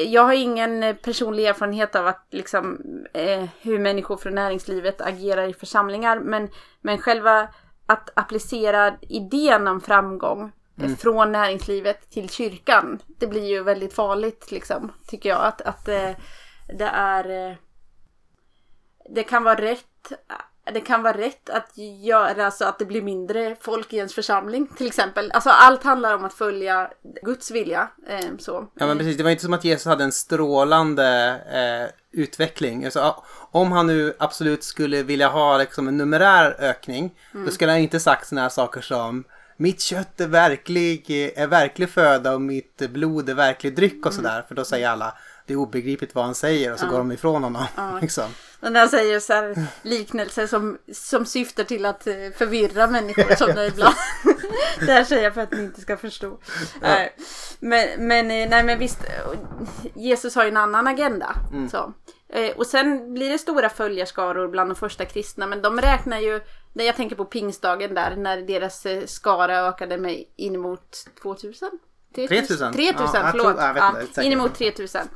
jag 0.08 0.22
har 0.22 0.34
ingen 0.34 0.84
eh, 0.84 0.96
personlig 0.96 1.46
erfarenhet 1.46 1.96
av 1.96 2.08
att, 2.08 2.28
liksom, 2.32 2.82
eh, 3.14 3.46
hur 3.62 3.80
människor 3.80 4.18
från 4.18 4.36
näringslivet 4.36 5.02
agerar 5.02 5.48
i 5.48 5.54
församlingar. 5.54 6.20
Men, 6.20 6.50
men 6.82 6.98
själva 6.98 7.48
att 7.86 8.10
applicera 8.14 8.98
idén 9.02 9.68
om 9.68 9.82
framgång 9.82 10.52
eh, 10.82 10.96
från 10.96 11.32
näringslivet 11.32 12.10
till 12.10 12.30
kyrkan. 12.30 13.00
Det 13.20 13.28
blir 13.28 13.46
ju 13.46 13.64
väldigt 13.64 13.94
farligt 13.94 14.52
liksom, 14.52 14.92
tycker 15.08 15.30
jag. 15.30 15.46
Att, 15.46 15.62
att 15.62 15.88
eh, 15.88 16.12
det 16.78 16.90
är... 16.94 17.50
Eh, 17.50 17.56
det 19.10 19.24
kan 19.24 19.44
vara 19.44 19.62
rätt 19.62 20.12
det 20.74 20.82
kan 20.82 21.04
vara 21.04 21.18
rätt 21.18 21.50
att 21.50 21.78
göra 22.04 22.52
så 22.52 22.66
att 22.66 22.80
det 22.80 22.86
blir 22.86 23.02
mindre 23.02 23.56
folk 23.62 23.94
i 23.94 23.98
ens 23.98 24.14
församling 24.14 24.68
till 24.78 24.88
exempel. 24.88 25.32
Alltså 25.32 25.50
allt 25.50 25.84
handlar 25.84 26.16
om 26.16 26.26
att 26.26 26.34
följa 26.34 26.90
Guds 27.22 27.52
vilja. 27.52 27.90
Eh, 28.08 28.38
så. 28.40 28.68
Ja 28.74 28.88
men 28.88 28.98
precis, 28.98 29.18
det 29.18 29.24
var 29.24 29.32
inte 29.32 29.44
som 29.44 29.54
att 29.54 29.66
Jesus 29.66 29.86
hade 29.86 30.04
en 30.04 30.12
strålande 30.12 31.40
eh, 31.52 32.20
utveckling. 32.22 32.86
Alltså, 32.86 33.24
om 33.52 33.72
han 33.72 33.88
nu 33.88 34.14
absolut 34.20 34.64
skulle 34.64 35.04
vilja 35.04 35.28
ha 35.28 35.58
liksom, 35.58 35.88
en 35.88 35.98
numerär 35.98 36.56
ökning, 36.60 37.16
då 37.32 37.52
skulle 37.52 37.72
han 37.72 37.82
inte 37.82 38.00
sagt 38.00 38.28
sådana 38.28 38.42
här 38.42 38.50
saker 38.50 38.82
som 38.82 39.24
mitt 39.58 39.82
kött 39.82 40.22
är 40.22 40.28
verklig, 40.28 41.12
är 41.36 41.48
verklig 41.48 41.90
föda 41.90 42.34
och 42.34 42.42
mitt 42.42 42.78
blod 42.78 43.30
är 43.30 43.34
verklig 43.34 43.76
dryck 43.76 44.06
och 44.06 44.14
sådär. 44.14 44.46
För 44.48 44.56
då 44.56 44.66
säger 44.66 44.90
alla, 44.90 45.14
det 45.46 45.54
är 45.54 45.58
obegripligt 45.58 46.16
vad 46.16 46.26
han 46.26 46.36
säger 46.36 46.74
och 46.74 46.80
så 46.80 46.88
går 46.88 46.98
de 46.98 47.12
ifrån 47.12 47.44
honom. 47.44 47.66
liksom. 48.02 48.30
Och 48.66 48.72
när 48.72 48.80
jag 48.80 48.90
säger 48.90 49.20
så 49.20 49.34
här 49.34 49.56
liknelser 49.82 50.48
som, 50.48 50.78
som 50.94 51.26
syftar 51.26 51.64
till 51.64 51.86
att 51.86 52.08
eh, 52.08 52.14
förvirra 52.38 52.88
människor 52.88 53.36
som 53.36 53.56
det 53.56 53.66
ibland. 53.68 53.96
det 54.80 54.92
här 54.92 55.04
säger 55.04 55.24
jag 55.24 55.34
för 55.34 55.42
att 55.42 55.52
ni 55.52 55.64
inte 55.64 55.82
ska 55.82 55.98
förstå. 55.98 56.38
Nej. 56.82 57.16
Men, 57.60 58.08
men, 58.08 58.32
eh, 58.32 58.50
nej, 58.50 58.64
men 58.64 58.80
visst, 58.80 59.00
Jesus 59.94 60.36
har 60.36 60.44
ju 60.44 60.50
en 60.50 60.58
annan 60.58 60.88
agenda. 60.88 61.36
Så. 61.72 61.94
Eh, 62.30 62.52
Och 62.58 62.68
sen 62.68 63.14
blir 63.14 63.30
det 63.30 63.38
stora 63.38 63.70
följarskaror 63.70 64.48
bland 64.48 64.70
de 64.70 64.76
första 64.76 65.06
kristna. 65.06 65.48
Men 65.48 65.62
de 65.62 65.82
räknar 65.82 66.20
ju, 66.20 66.42
när 66.74 66.86
jag 66.86 66.96
tänker 66.96 67.16
på 67.16 67.26
pingstdagen 67.26 67.94
där, 67.94 68.16
när 68.16 68.42
deras 68.42 68.86
skara 69.06 69.58
ökade 69.68 69.98
med 69.98 70.24
inemot 70.36 71.06
2000? 71.22 71.70
3000? 72.16 72.74
3000, 72.74 73.06
Ja, 73.14 73.28
förlåt. 73.32 73.56
ja, 74.16 74.22
inemot 74.24 74.56
3000. 74.56 75.08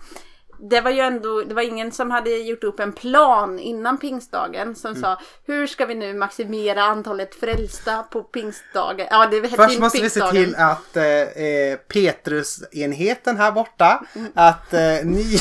Det 0.61 0.81
var 0.81 0.91
ju 0.91 0.99
ändå, 0.99 1.41
det 1.41 1.53
var 1.53 1.61
ingen 1.61 1.91
som 1.91 2.11
hade 2.11 2.29
gjort 2.29 2.63
upp 2.63 2.79
en 2.79 2.93
plan 2.93 3.59
innan 3.59 3.97
pingstdagen 3.97 4.75
som 4.75 4.89
Mm. 4.91 5.01
sa 5.01 5.19
hur 5.45 5.67
ska 5.67 5.85
vi 5.85 5.95
nu 5.95 6.13
maximera 6.13 6.83
antalet 6.83 7.35
frälsta 7.35 8.03
på 8.03 8.23
pingstdagen? 8.23 9.07
Ja, 9.11 9.27
det 9.31 9.35
hette 9.41 9.55
Först 9.55 9.79
måste 9.79 10.01
vi 10.01 10.09
se 10.09 10.19
pingstdagen. 10.19 10.45
till 10.45 10.55
att 10.55 10.97
eh, 10.97 11.43
eh, 11.43 11.77
Petrusenheten 11.87 13.37
här 13.37 13.51
borta, 13.51 14.03
Mm. 14.15 14.31
att 14.35 14.73
eh, 14.73 14.79
ni, 15.03 15.39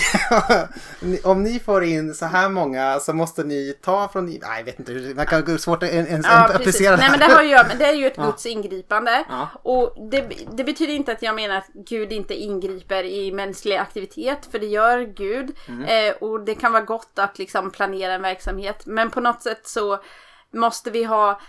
om 1.25 1.43
ni 1.43 1.59
får 1.61 1.85
in 1.85 2.15
så 2.15 2.27
här 2.27 2.49
många 2.49 3.01
så 3.01 3.13
måste 3.13 3.45
ni 3.45 3.75
ta 3.83 4.09
från, 4.13 4.27
nej 4.27 4.41
jag 4.59 4.65
vet 4.65 4.79
inte, 4.79 4.93
hur- 4.93 5.15
man 5.15 5.27
kan 5.27 5.45
gå 5.45 5.59
svårt 5.59 5.83
att 5.83 5.89
ens 5.91 6.27
Ja, 6.27 6.45
applicera 6.55 6.91
det 6.97 7.03
Nej, 7.03 7.11
men 7.11 7.19
det, 7.21 7.25
här. 7.27 7.35
har 7.37 7.43
ju, 7.43 7.79
det 7.79 7.85
är 7.85 7.93
ju 7.95 8.07
ett 8.07 8.17
Guds 8.17 8.47
ingripande. 8.47 9.25
Ja. 9.29 9.49
Och 9.63 9.95
det, 10.11 10.29
det 10.53 10.65
betyder 10.65 10.93
inte 10.95 11.13
att 11.13 11.23
jag 11.23 11.35
menar 11.35 11.57
att 11.57 11.69
Gud 11.75 12.13
inte 12.13 12.35
ingriper 12.35 13.05
i 13.05 13.33
mänsklig 13.33 13.77
aktivitet, 13.77 14.49
för 14.51 14.59
det 14.59 14.67
gör 14.67 14.99
Gud. 15.15 15.57
Mm. 15.69 15.85
Eh, 15.85 16.17
och 16.17 16.41
det 16.41 16.55
kan 16.55 16.73
vara 16.73 16.83
gott 16.83 17.19
att 17.19 17.39
liksom 17.39 17.71
planera 17.71 18.13
en 18.13 18.23
verksamhet. 18.23 18.87
Men 18.87 19.11
på 19.11 19.21
något 19.21 19.43
sätt 19.43 19.67
så 19.69 20.03
måste 20.51 20.91
vi 20.91 21.05
ha 21.05 21.41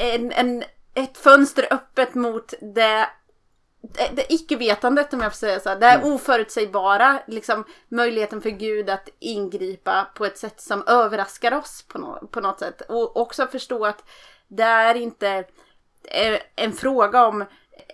en, 0.00 0.32
en, 0.32 0.64
ett 0.94 1.18
fönster 1.18 1.66
öppet 1.70 2.14
mot 2.14 2.54
det 2.74 3.08
det, 3.92 4.10
det 4.14 4.32
icke-vetandet 4.32 5.12
om 5.14 5.20
jag 5.20 5.32
får 5.32 5.36
säga 5.36 5.60
så. 5.60 5.68
här. 5.68 5.76
Det 5.76 5.86
Mm. 5.86 6.06
är 6.10 6.14
oförutsägbara. 6.14 7.18
Liksom, 7.26 7.64
möjligheten 7.88 8.42
för 8.42 8.50
Gud 8.50 8.90
att 8.90 9.08
ingripa 9.18 10.06
på 10.14 10.24
ett 10.24 10.38
sätt 10.38 10.60
som 10.60 10.84
överraskar 10.86 11.52
oss 11.54 11.84
på, 11.88 11.98
nå- 11.98 12.26
på 12.30 12.40
något 12.40 12.58
sätt. 12.58 12.80
Och 12.88 13.16
också 13.16 13.46
förstå 13.46 13.86
att 13.86 14.04
det 14.48 14.62
är 14.62 14.94
inte 14.94 15.28
eh, 16.10 16.38
en 16.56 16.72
fråga 16.72 17.26
om 17.26 17.44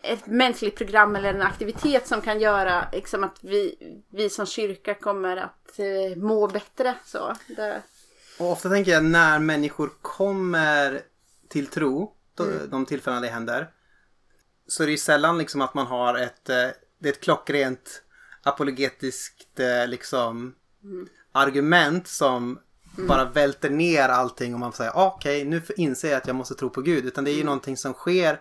ett 0.03 0.27
mänskligt 0.27 0.77
program 0.77 1.17
eller 1.17 1.35
en 1.35 1.43
aktivitet 1.43 2.07
som 2.07 2.21
kan 2.21 2.41
göra 2.41 2.89
liksom, 2.93 3.25
att 3.25 3.39
vi, 3.41 3.77
vi 4.11 4.31
som 4.31 4.47
kyrka 4.47 4.95
kommer 4.95 5.37
att 5.37 5.79
eh, 5.79 6.17
må 6.23 6.47
bättre. 6.49 6.95
Så, 7.05 7.37
det, 7.47 7.83
Och 8.39 8.53
ofta 8.53 8.69
tänker 8.71 8.91
jag 8.93 9.05
när 9.05 9.39
människor 9.39 9.91
kommer 10.03 11.01
till 11.49 11.67
tro, 11.67 12.15
då, 12.35 12.45
Mm. 12.45 12.71
de 12.71 12.87
tillfällena 12.87 13.21
det 13.21 13.29
händer, 13.29 13.71
så 14.67 14.83
är 14.83 14.87
det 14.87 14.91
ju 14.93 14.99
sällan 14.99 15.39
liksom 15.39 15.61
att 15.61 15.75
man 15.75 15.87
har 15.87 16.19
ett, 16.19 16.49
eh, 16.49 16.69
det 16.99 17.09
är 17.09 17.13
ett 17.13 17.21
klockrent 17.21 18.03
apologetiskt 18.43 19.61
eh, 19.61 19.87
liksom 19.87 20.55
Mm. 20.85 21.09
argument 21.33 22.09
som 22.09 22.59
bara 23.09 23.25
välter 23.25 23.71
ner 23.71 24.09
allting 24.09 24.55
och 24.55 24.61
man 24.61 24.73
säga 24.73 24.93
ah, 24.95 25.07
okej 25.17 25.45
nu 25.45 25.63
inser 25.77 26.09
jag 26.11 26.17
att 26.17 26.27
jag 26.27 26.37
måste 26.37 26.55
tro 26.55 26.71
på 26.71 26.81
Gud. 26.83 27.05
Utan 27.07 27.25
det 27.25 27.31
är 27.31 27.35
ju 27.35 27.45
någonting 27.45 27.77
som 27.77 27.93
sker 27.93 28.41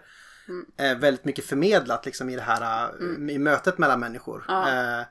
eh, 0.77 0.97
väldigt 0.97 1.25
mycket 1.25 1.45
förmedlat 1.45 2.05
liksom 2.05 2.29
i 2.29 2.35
det 2.35 2.41
här 2.41 2.89
eh, 3.01 3.35
i 3.35 3.39
mötet 3.39 3.77
mellan 3.77 3.99
människor. 3.99 4.45
Ja. 4.47 4.69
Eh, 4.69 5.05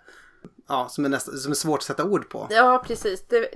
ja, 0.68 0.88
som, 0.90 1.04
är 1.04 1.08
nästa, 1.08 1.32
som 1.32 1.50
är 1.50 1.56
svårt 1.56 1.78
att 1.78 1.84
sätta 1.84 2.04
ord 2.04 2.28
på. 2.28 2.46
Ja, 2.50 2.84
precis. 2.86 3.24
Det, 3.28 3.48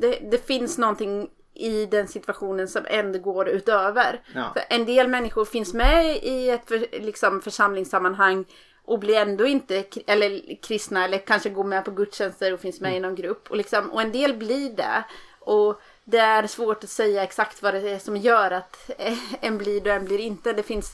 det, 0.00 0.18
det 0.30 0.46
finns 0.46 0.78
någonting 0.78 1.30
i 1.54 1.86
den 1.86 2.08
situationen 2.08 2.68
som 2.68 2.82
ändå 2.86 3.18
går 3.18 3.48
utöver. 3.48 4.22
Ja. 4.34 4.52
För 4.52 4.62
en 4.68 4.86
del 4.86 5.08
människor 5.08 5.44
finns 5.44 5.74
med 5.74 6.16
i 6.16 6.50
ett 6.50 6.68
för, 6.68 7.00
liksom, 7.00 7.40
församlingssammanhang 7.40 8.44
och 8.84 8.98
blir 8.98 9.16
ändå 9.16 9.46
inte 9.46 9.84
eller 10.06 10.62
kristna 10.62 11.04
eller 11.04 11.18
kanske 11.18 11.50
går 11.50 11.64
med 11.64 11.84
på 11.84 11.90
gudstjänster 11.90 12.52
och 12.52 12.60
finns 12.60 12.80
med 12.80 12.96
i 12.96 13.00
någon 13.00 13.14
grupp. 13.14 13.50
Och, 13.50 13.56
liksom, 13.56 13.90
och 13.90 14.02
en 14.02 14.12
del 14.12 14.36
blir 14.36 14.76
det. 14.76 15.04
Och 15.40 15.80
det 16.10 16.18
är 16.18 16.46
svårt 16.46 16.84
att 16.84 16.90
säga 16.90 17.22
exakt 17.22 17.62
vad 17.62 17.74
det 17.74 17.90
är 17.90 17.98
som 17.98 18.16
gör 18.16 18.50
att 18.50 18.90
en 19.40 19.58
blir 19.58 19.80
det 19.80 19.90
och 19.90 19.96
en 19.96 20.04
blir 20.04 20.18
inte. 20.18 20.52
Det 20.52 20.62
finns, 20.62 20.92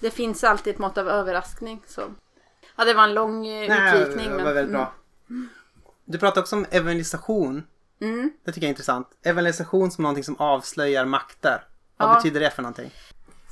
det 0.00 0.10
finns 0.10 0.44
alltid 0.44 0.72
ett 0.74 0.78
mått 0.78 0.98
av 0.98 1.08
överraskning. 1.08 1.82
Så. 1.86 2.02
Ja, 2.76 2.84
det 2.84 2.94
var 2.94 3.04
en 3.04 3.14
lång 3.14 3.46
eh, 3.46 3.94
utvikning. 3.94 4.36
det 4.36 4.44
var 4.44 4.52
väldigt 4.52 4.72
bra. 4.72 4.92
Du 6.04 6.18
pratar 6.18 6.40
också 6.40 6.56
om 6.56 6.66
evangelisation. 6.70 7.62
Mm. 8.00 8.30
Det 8.44 8.52
tycker 8.52 8.64
jag 8.66 8.68
är 8.68 8.72
intressant. 8.72 9.08
Evangelisation 9.22 9.90
som 9.90 10.02
någonting 10.02 10.24
som 10.24 10.36
avslöjar 10.36 11.04
makter. 11.04 11.64
Vad 11.96 12.08
Ja. 12.08 12.14
betyder 12.14 12.40
det 12.40 12.50
för 12.50 12.62
någonting? 12.62 12.90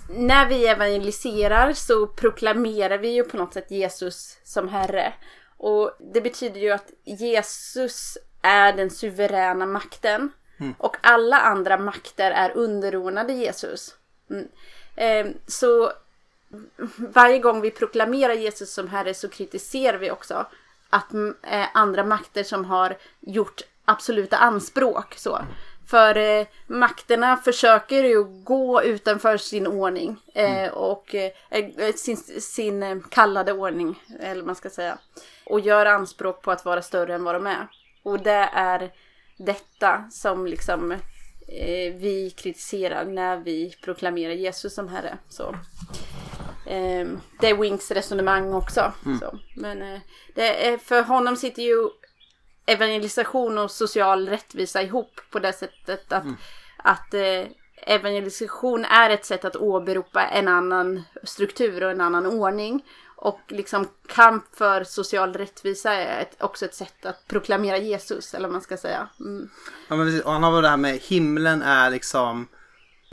när 0.09 0.47
vi 0.49 0.67
evangeliserar 0.67 1.73
så 1.73 2.07
proklamerar 2.07 2.99
vi 2.99 3.09
ju 3.09 3.25
på 3.25 3.37
något 3.37 3.55
sätt 3.55 3.71
Jesus 3.71 4.39
som 4.45 4.69
Herre. 4.69 5.13
Och 5.57 5.97
det 6.15 6.21
betyder 6.21 6.61
ju 6.61 6.71
att 6.71 6.91
Jesus 7.05 8.19
är 8.43 8.73
den 8.73 8.91
suveräna 8.91 9.67
makten. 9.67 10.31
Och 10.79 10.97
alla 11.01 11.41
andra 11.41 11.79
makter 11.79 12.31
är 12.31 12.57
underordnade 12.57 13.33
Jesus. 13.33 13.95
Mm. 14.31 14.49
Eh, 14.97 15.27
så 15.47 15.93
varje 16.97 17.39
gång 17.39 17.61
vi 17.61 17.71
proklamerar 17.71 18.35
Jesus 18.35 18.75
som 18.75 18.89
Herre 18.89 19.15
så 19.15 19.29
kritiserar 19.29 19.99
vi 19.99 20.11
också 20.11 20.47
att 20.91 21.13
mm, 21.13 21.37
eh, 21.43 21.67
andra 21.75 22.05
makter 22.05 22.43
som 22.43 22.65
har 22.65 22.97
gjort 23.21 23.63
absoluta 23.85 24.37
anspråk. 24.37 25.15
Så. 25.15 25.39
För 25.87 26.17
eh, 26.17 26.47
makterna 26.67 27.37
försöker 27.37 28.05
ju 28.05 28.25
gå 28.25 28.83
utanför 28.83 29.37
sin 29.37 29.67
ordning 29.67 30.17
eh, 30.35 30.73
och 30.73 31.15
eh, 31.15 31.31
eh, 31.51 31.95
sin, 31.95 32.17
sin 32.41 32.83
eh, 32.83 32.97
kallade 33.11 33.53
ordning, 33.53 34.03
eller 34.21 34.43
man 34.43 34.55
ska 34.55 34.71
säga. 34.71 34.99
Och 35.47 35.61
gör 35.61 35.87
anspråk 35.87 36.43
på 36.43 36.51
att 36.51 36.65
vara 36.65 36.83
större 36.83 37.15
än 37.15 37.25
vad 37.25 37.35
de 37.35 37.47
är. 37.47 37.67
Och 38.03 38.21
det 38.21 38.51
är 38.53 38.93
detta 39.37 40.05
som 40.11 40.47
liksom 40.47 40.93
eh, 40.93 41.95
vi 41.95 42.35
kritiserar 42.37 43.05
när 43.05 43.37
vi 43.37 43.75
proklamerar 43.85 44.33
Jesus 44.33 44.75
som 44.75 44.89
Herre. 44.89 45.19
Så. 45.29 45.57
Eh, 46.67 47.09
det 47.41 47.51
är 47.51 47.57
Winks 47.57 47.91
resonemang 47.91 48.55
också. 48.55 48.93
Så. 49.21 49.39
Men 49.57 49.83
eh, 49.83 50.01
det 50.35 50.69
är, 50.69 50.79
för 50.79 51.03
honom 51.03 51.37
sitter 51.37 51.63
ju 51.63 51.89
evangelisation 52.67 53.59
och 53.59 53.71
social 53.71 54.29
rättvisa 54.29 54.83
ihop 54.83 55.21
på 55.31 55.39
det 55.39 55.53
sättet 55.53 56.13
att, 56.13 56.25
att 56.77 57.15
eh, 57.15 57.45
evangelisation 57.87 58.85
är 58.85 59.11
ett 59.11 59.25
sätt 59.25 59.45
att 59.45 59.57
åberopa 59.57 60.27
en 60.27 60.49
annan 60.49 61.03
struktur 61.23 61.85
och 61.85 61.91
en 61.91 62.01
annan 62.01 62.27
ordning. 62.27 62.85
Och 63.17 63.41
liksom 63.49 63.89
kamp 64.09 64.45
för 64.57 64.85
social 64.85 65.33
rättvisa 65.33 65.93
är 65.93 66.23
ett, 66.23 66.43
också 66.43 66.65
ett 66.65 66.75
sätt 66.75 67.07
att 67.07 67.29
proklamera 67.29 67.79
Jesus, 67.79 68.35
eller 68.35 68.49
vad 68.49 68.53
man 68.53 68.63
ska 68.63 68.77
säga. 68.77 69.09
Mm. 69.21 69.51
Ja, 69.89 69.97
men 69.97 70.07
precis. 70.07 70.23
Och 70.23 70.33
han 70.33 70.43
har 70.43 70.53
väl 70.53 70.63
det 70.63 70.69
här 70.69 70.77
med 70.77 70.99
himlen 70.99 71.63
är 71.63 71.91
liksom 71.91 72.49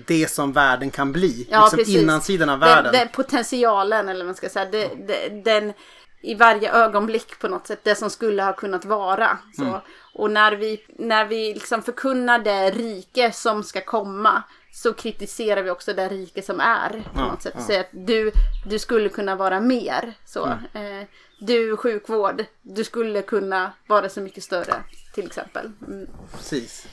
det 0.05 0.31
som 0.31 0.51
världen 0.53 0.91
kan 0.91 1.11
bli. 1.11 1.47
Ja, 1.51 1.61
liksom 1.61 1.77
precis. 1.77 2.01
innansidan 2.01 2.49
av 2.49 2.59
världen. 2.59 2.91
Den, 2.91 2.99
den 2.99 3.09
potentialen, 3.09 4.09
eller 4.09 4.19
vad 4.19 4.25
man 4.25 4.35
ska 4.35 4.49
säga. 4.49 4.65
Det, 4.71 4.87
det, 5.07 5.43
den 5.43 5.73
i 6.21 6.35
varje 6.35 6.71
ögonblick 6.71 7.39
på 7.39 7.47
något 7.47 7.67
sätt. 7.67 7.79
Det 7.83 7.95
som 7.95 8.09
skulle 8.09 8.43
ha 8.43 8.53
kunnat 8.53 8.85
vara. 8.85 9.37
Så. 9.55 9.63
Mm. 9.63 9.79
Och 10.13 10.31
när 10.31 10.51
vi, 10.51 10.85
när 10.99 11.25
vi 11.25 11.53
liksom 11.53 11.81
förkunnar 11.81 12.39
det 12.39 12.71
rike 12.71 13.31
som 13.31 13.63
ska 13.63 13.81
komma. 13.81 14.43
Så 14.73 14.93
kritiserar 14.93 15.63
vi 15.63 15.69
också 15.69 15.93
det 15.93 16.09
rike 16.09 16.41
som 16.41 16.59
är. 16.59 17.03
På 17.13 17.21
något 17.21 17.41
sätt. 17.41 17.61
Säger 17.67 17.79
att 17.79 17.89
du, 17.91 18.31
du 18.65 18.79
skulle 18.79 19.09
kunna 19.09 19.35
vara 19.35 19.59
mer. 19.59 20.13
Så. 20.25 20.47
Eh, 20.47 21.07
du 21.39 21.77
sjukvård. 21.77 22.45
Du 22.61 22.83
skulle 22.83 23.21
kunna 23.21 23.73
vara 23.87 24.09
så 24.09 24.21
mycket 24.21 24.43
större. 24.43 24.83
Till 25.13 25.25
exempel. 25.25 25.71
Mm. 25.87 26.07
Precis. 26.31 26.87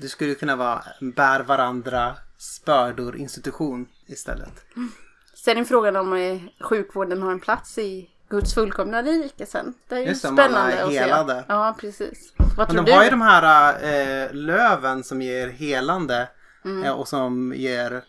Du 0.00 0.08
skulle 0.08 0.34
kunna 0.34 0.56
vara 0.56 0.84
bär 1.00 1.40
varandra 1.40 2.16
bördor 2.66 3.16
institution 3.16 3.88
istället. 4.06 4.64
Sen 5.34 5.58
är 5.58 5.64
frågan 5.64 5.96
om 5.96 6.12
eh, 6.12 6.40
sjukvården 6.60 7.22
har 7.22 7.32
en 7.32 7.40
plats 7.40 7.78
i 7.78 8.10
Guds 8.28 8.54
fullkomna 8.54 9.02
rike 9.02 9.46
sen. 9.46 9.74
Det 9.88 9.94
är 9.94 9.98
ju 9.98 10.06
Just 10.06 10.20
spännande 10.20 10.72
är 10.72 10.84
att 10.84 11.26
se. 11.28 11.44
Ja, 11.48 11.76
precis. 11.80 12.32
Vad 12.60 12.68
Men 12.68 12.76
tror 12.76 12.84
de 12.84 12.90
du? 12.90 12.96
har 12.96 13.04
ju 13.04 13.10
de 13.10 13.20
här 13.20 13.72
eh, 14.24 14.32
löven 14.32 15.04
som 15.04 15.22
ger 15.22 15.48
helande 15.48 16.28
Mm. 16.64 16.84
eh, 16.84 16.92
och 16.92 17.08
som 17.08 17.52
ger, 17.56 18.02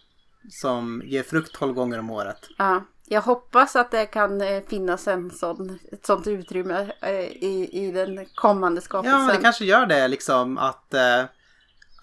som 0.50 1.02
ger 1.06 1.24
frukt 1.24 1.54
12 1.54 1.74
gånger 1.74 2.00
om 2.00 2.10
året. 2.10 2.38
Ja, 2.58 2.84
jag 3.06 3.22
hoppas 3.22 3.76
att 3.76 3.92
det 3.92 4.06
kan 4.06 4.42
eh, 4.42 4.64
finnas 4.68 5.08
en 5.08 5.32
sån, 5.32 5.80
ett 5.92 6.06
sånt 6.06 6.28
utrymme 6.28 6.92
eh, 7.02 7.12
i, 7.20 7.70
i 7.72 7.92
den 7.92 8.26
kommande 8.36 8.82
skapelsen. 8.82 9.20
Ja, 9.20 9.26
men 9.26 9.36
det 9.36 9.42
kanske 9.42 9.66
gör 9.66 9.86
det 9.86 10.08
liksom 10.08 10.58
att, 10.58 10.94
eh, 10.94 11.24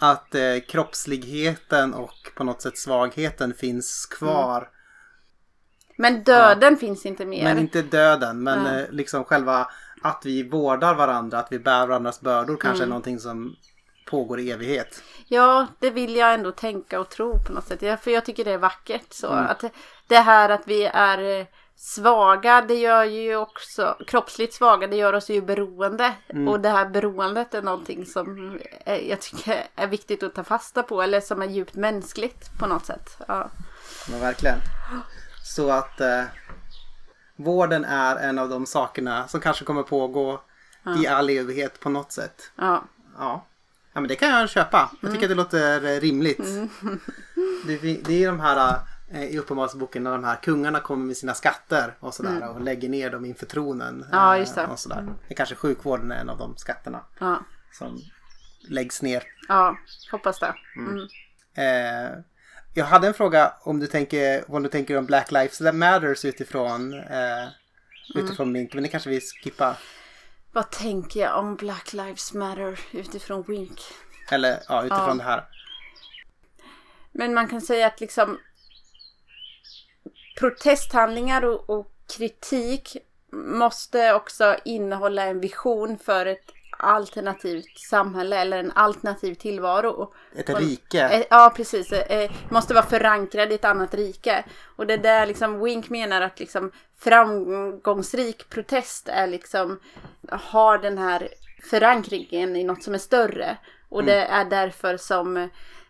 att 0.01 0.35
eh, 0.35 0.59
kroppsligheten 0.69 1.95
och 1.95 2.31
på 2.37 2.45
något 2.45 2.63
sätt 2.63 2.79
svagheten 2.79 3.55
finns 3.55 4.07
kvar. 4.07 4.69
Men 5.99 6.23
döden 6.25 6.77
finns 6.77 7.07
inte 7.07 7.27
mer. 7.27 7.45
Men 7.45 7.59
inte 7.59 7.83
döden, 7.83 8.43
men 8.43 8.65
Ja. 8.75 8.81
eh, 8.81 8.91
liksom 8.91 9.25
själva 9.25 9.69
att 10.03 10.23
vi 10.25 10.49
vårdar 10.49 10.95
varandra, 10.95 11.39
att 11.39 11.53
vi 11.53 11.59
bär 11.59 11.87
varandras 11.87 12.21
bördor 12.21 12.57
kanske 12.57 12.79
Mm. 12.83 12.83
är 12.83 12.89
någonting 12.89 13.19
som 13.21 13.57
pågår 14.07 14.41
i 14.41 14.51
evighet. 14.51 15.03
Ja, 15.27 15.67
det 15.79 15.91
vill 15.91 16.17
jag 16.17 16.35
ändå 16.35 16.53
tänka 16.53 17.01
och 17.01 17.09
tro 17.09 17.39
på 17.47 17.53
något 17.53 17.67
sätt. 17.67 17.83
Ja, 17.83 17.97
för 17.97 18.11
jag 18.11 18.25
tycker 18.25 18.45
det 18.45 18.53
är 18.53 18.59
vackert. 18.59 19.13
Så 19.13 19.33
Mm. 19.33 19.47
att 19.47 19.65
det 20.07 20.19
här 20.19 20.49
att 20.49 20.63
vi 20.67 20.85
är 20.85 21.47
svaga, 21.77 22.61
det 22.69 22.75
gör 22.75 23.05
ju 23.05 23.37
också, 23.37 23.97
kroppsligt 24.07 24.55
svaga, 24.55 24.87
det 24.87 24.97
gör 24.97 25.13
oss 25.13 25.31
ju 25.31 25.43
beroende. 25.43 26.13
Mm. 26.29 26.49
Och 26.49 26.61
det 26.61 26.69
här 26.69 26.87
beroendet 26.89 27.55
är 27.55 27.63
någonting 27.63 28.07
som 28.07 28.59
jag 28.87 29.21
tycker 29.21 29.67
är 29.77 29.87
viktigt 29.87 30.23
att 30.23 30.35
ta 30.35 30.45
fasta 30.45 30.83
på. 30.83 31.03
Eller 31.03 31.21
som 31.21 31.43
är 31.43 31.47
djupt 31.47 31.75
mänskligt 31.75 32.59
på 32.59 32.67
något 32.67 32.87
sätt. 32.87 33.17
Ja. 33.29 33.51
Men 34.11 34.21
verkligen. 34.21 34.59
Så 35.45 35.71
att 35.71 36.01
eh, 36.01 36.23
vården 37.39 37.85
är 37.85 38.17
en 38.17 38.39
av 38.39 38.49
de 38.49 38.67
sakerna 38.67 39.29
som 39.29 39.41
kanske 39.41 39.65
kommer 39.65 39.83
pågå 39.83 40.41
i 41.03 41.07
all 41.07 41.31
evighet 41.31 41.81
på 41.81 41.91
något 41.91 42.13
sätt. 42.13 42.51
Ja. 42.57 42.85
Ja. 43.19 43.45
Ja 43.93 44.01
men 44.01 44.09
det 44.09 44.15
kan 44.17 44.29
jag 44.29 44.51
köpa. 44.51 44.91
Jag 45.01 45.13
tycker 45.13 45.25
att 45.25 45.31
det 45.31 45.35
låter 45.35 46.01
rimligt. 46.01 46.39
Det, 47.67 47.79
fi- 47.79 48.03
det 48.05 48.25
är 48.25 48.27
de 48.27 48.41
här 48.41 48.77
eh, 49.11 49.25
i 49.25 49.39
Uppenbarelseboken 49.39 50.03
när 50.03 50.11
de 50.13 50.25
här 50.25 50.37
kungarna 50.37 50.81
kommer 50.81 51.07
med 51.07 51.17
sina 51.17 51.35
skatter 51.35 51.95
och 52.01 52.15
sådär 52.15 52.49
och 52.49 52.61
lägger 52.61 52.89
ner 52.89 53.11
dem 53.11 53.25
inför 53.25 53.47
tronen. 53.47 54.07
Ja, 54.13 54.35
eh, 54.35 54.41
just 54.41 54.55
det. 54.55 54.67
Och 54.67 54.79
sådär. 54.79 55.03
Det 55.29 55.35
är 55.35 55.37
kanske 55.37 55.55
sjukvården 55.55 56.13
är 56.13 56.17
en 56.21 56.29
av 56.31 56.39
de 56.39 56.57
skatterna 56.57 57.01
Ja. 57.21 57.41
som 57.73 57.99
läggs 58.69 59.03
ner. 59.03 59.23
Ja, 59.49 59.77
hoppas 60.11 60.39
det. 60.41 60.55
Mm. 60.77 60.99
Eh, 61.55 62.19
jag 62.75 62.85
hade 62.85 63.07
en 63.07 63.15
fråga 63.15 63.55
om 63.61 63.79
du 63.81 63.87
tänker, 63.87 64.45
om 64.55 64.63
du 64.63 64.69
tänker 64.69 64.99
om 64.99 65.07
Black 65.07 65.33
Lives 65.33 65.61
Matters 65.61 66.25
utifrån, 66.25 66.95
eh, 66.95 67.49
utifrån 68.15 68.53
Mink, 68.53 68.75
men 68.75 68.83
det 68.83 68.89
kanske 68.89 69.11
vi 69.11 69.21
skippar. 69.21 69.77
Vad 70.53 70.71
tänker 70.71 71.21
jag 71.21 71.39
om 71.39 71.57
Black 71.57 71.93
Lives 71.93 72.33
Matter 72.35 72.81
utifrån 72.93 73.43
Wink? 73.43 73.81
Eller 74.31 74.59
ja, 74.69 74.83
utifrån 74.85 75.09
Ja. 75.09 75.15
det 75.15 75.23
här. 75.23 75.45
Men 77.13 77.35
man 77.35 77.49
kan 77.49 77.61
säga 77.61 77.87
att 77.87 78.01
liksom 78.01 78.39
protesthandlingar 80.39 81.45
och, 81.45 81.71
och 81.71 81.93
kritik 82.17 82.97
måste 83.33 84.15
också 84.15 84.57
innehålla 84.65 85.23
en 85.25 85.41
vision 85.41 85.99
för 85.99 86.27
ett 86.27 86.53
alternativt 86.79 87.79
samhälle 87.79 88.37
eller 88.37 88.59
en 88.59 88.73
alternativ 88.75 89.35
tillvaro. 89.35 90.13
Ett 90.37 90.49
Och- 90.49 90.59
rike. 90.59 91.09
Eh, 91.09 91.25
Ja, 91.31 91.53
precis. 91.57 91.93
Eh, 91.93 92.31
Måste 92.51 92.75
vara 92.75 92.85
förankrad 92.87 93.53
i 93.53 93.55
ett 93.55 93.65
annat 93.65 93.95
rike. 93.95 94.45
Och 94.77 94.87
det 94.87 94.95
är 94.95 94.99
där 94.99 95.27
liksom 95.27 95.61
Wink 95.65 95.91
menar 95.91 96.21
att 96.21 96.41
liksom 96.41 96.71
framgångsrik 96.99 98.49
protest 98.51 99.09
är 99.09 99.27
liksom 99.27 99.81
har 100.31 100.79
den 100.79 100.99
här 100.99 101.29
förankringen 101.71 102.57
i 102.57 102.65
något 102.65 102.83
som 102.83 102.95
är 102.95 102.99
större. 102.99 103.57
Och 103.89 104.05
det 104.05 104.25
är 104.25 104.45
därför 104.45 104.97
som 104.97 105.37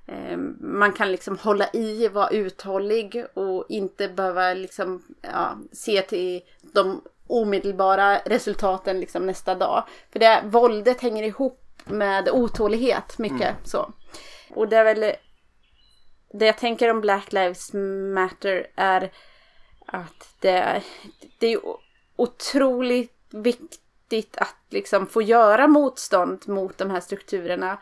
eh, 0.06 0.36
man 0.60 0.92
kan 0.92 1.12
liksom 1.12 1.38
hålla 1.38 1.68
i, 1.72 2.08
vara 2.08 2.28
uthållig 2.30 3.24
och 3.34 3.66
inte 3.68 4.08
behöva 4.08 4.54
liksom 4.54 5.02
ja, 5.22 5.58
se 5.72 6.02
till 6.02 6.40
de 6.62 7.02
omedelbara 7.28 8.18
resultaten 8.18 9.00
liksom 9.00 9.26
nästa 9.26 9.54
dag. 9.54 9.84
För 10.12 10.18
det 10.18 10.42
våldet 10.44 11.00
hänger 11.00 11.22
ihop 11.22 11.64
med 11.84 12.28
otålighet 12.28 13.18
mycket 13.18 13.56
så. 13.64 13.92
Och 14.54 14.68
det 14.68 14.76
är 14.76 14.84
väl 14.84 15.12
det 16.32 16.46
jag 16.46 16.58
tänker 16.58 16.90
om 16.90 17.00
Black 17.00 17.32
Lives 17.32 17.72
Matter 18.14 18.66
är 18.76 19.12
att 19.86 20.34
det 20.40 20.50
är, 20.50 20.84
det 21.38 21.52
är 21.52 21.60
otroligt 22.16 23.12
viktigt 23.30 24.36
att 24.36 24.56
liksom 24.70 25.06
få 25.06 25.22
göra 25.22 25.66
motstånd 25.66 26.48
mot 26.48 26.78
de 26.78 26.90
här 26.90 27.00
strukturerna. 27.00 27.78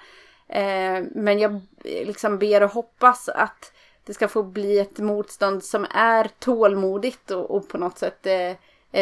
Eh, 0.49 1.05
men 1.15 1.39
jag 1.39 1.61
liksom 1.83 2.39
ber 2.39 2.63
och 2.63 2.71
hoppas 2.71 3.29
att 3.29 3.73
det 4.05 4.15
ska 4.15 4.29
få 4.29 4.43
bli 4.43 4.79
ett 4.79 4.99
motstånd 4.99 5.65
som 5.65 5.87
är 5.91 6.31
tålmodigt 6.39 7.31
och, 7.31 7.51
och 7.51 7.69
på 7.69 7.79
något 7.79 7.99
sätt 7.99 8.27
eh, 8.27 8.53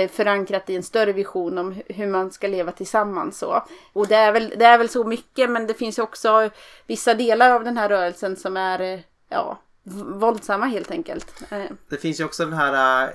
förankrat 0.09 0.71
i 0.71 0.77
en 0.77 0.83
större 0.83 1.13
vision 1.13 1.59
om 1.59 1.73
hu- 1.73 1.83
hur 1.89 2.07
man 2.07 2.31
ska 2.31 2.49
leva 2.49 2.73
tillsammans. 2.73 3.39
Så. 3.39 3.63
Och 3.93 4.07
det 4.07 4.15
är, 4.17 4.33
väl, 4.33 4.55
det 4.57 4.65
är 4.65 4.79
väl 4.79 4.89
så 4.89 5.05
mycket 5.05 5.51
men 5.51 5.67
det 5.67 5.75
finns 5.75 5.99
ju 5.99 6.03
också 6.03 6.51
vissa 6.87 7.15
delar 7.15 7.51
av 7.51 7.65
den 7.65 7.77
här 7.77 7.89
rörelsen 7.89 8.37
som 8.37 8.57
är 8.57 8.81
eh, 8.81 9.01
ja, 9.29 9.61
våldsamma 10.05 10.67
helt 10.67 10.91
enkelt. 10.91 11.43
Eh, 11.51 11.63
Det 11.89 11.97
finns 11.97 12.21
ju 12.21 12.25
också 12.25 12.45
den 12.45 12.55
här, 12.55 13.13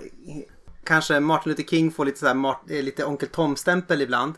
kanske 0.84 1.20
Martin 1.20 1.50
Luther 1.50 1.64
King 1.64 1.92
får 1.92 2.06
lite, 2.06 2.20
så 2.20 2.28
här, 2.28 2.56
eh, 2.70 2.84
lite 2.84 3.06
Onkel 3.06 3.30
Tom-stämpel 3.30 4.02
ibland. 4.02 4.34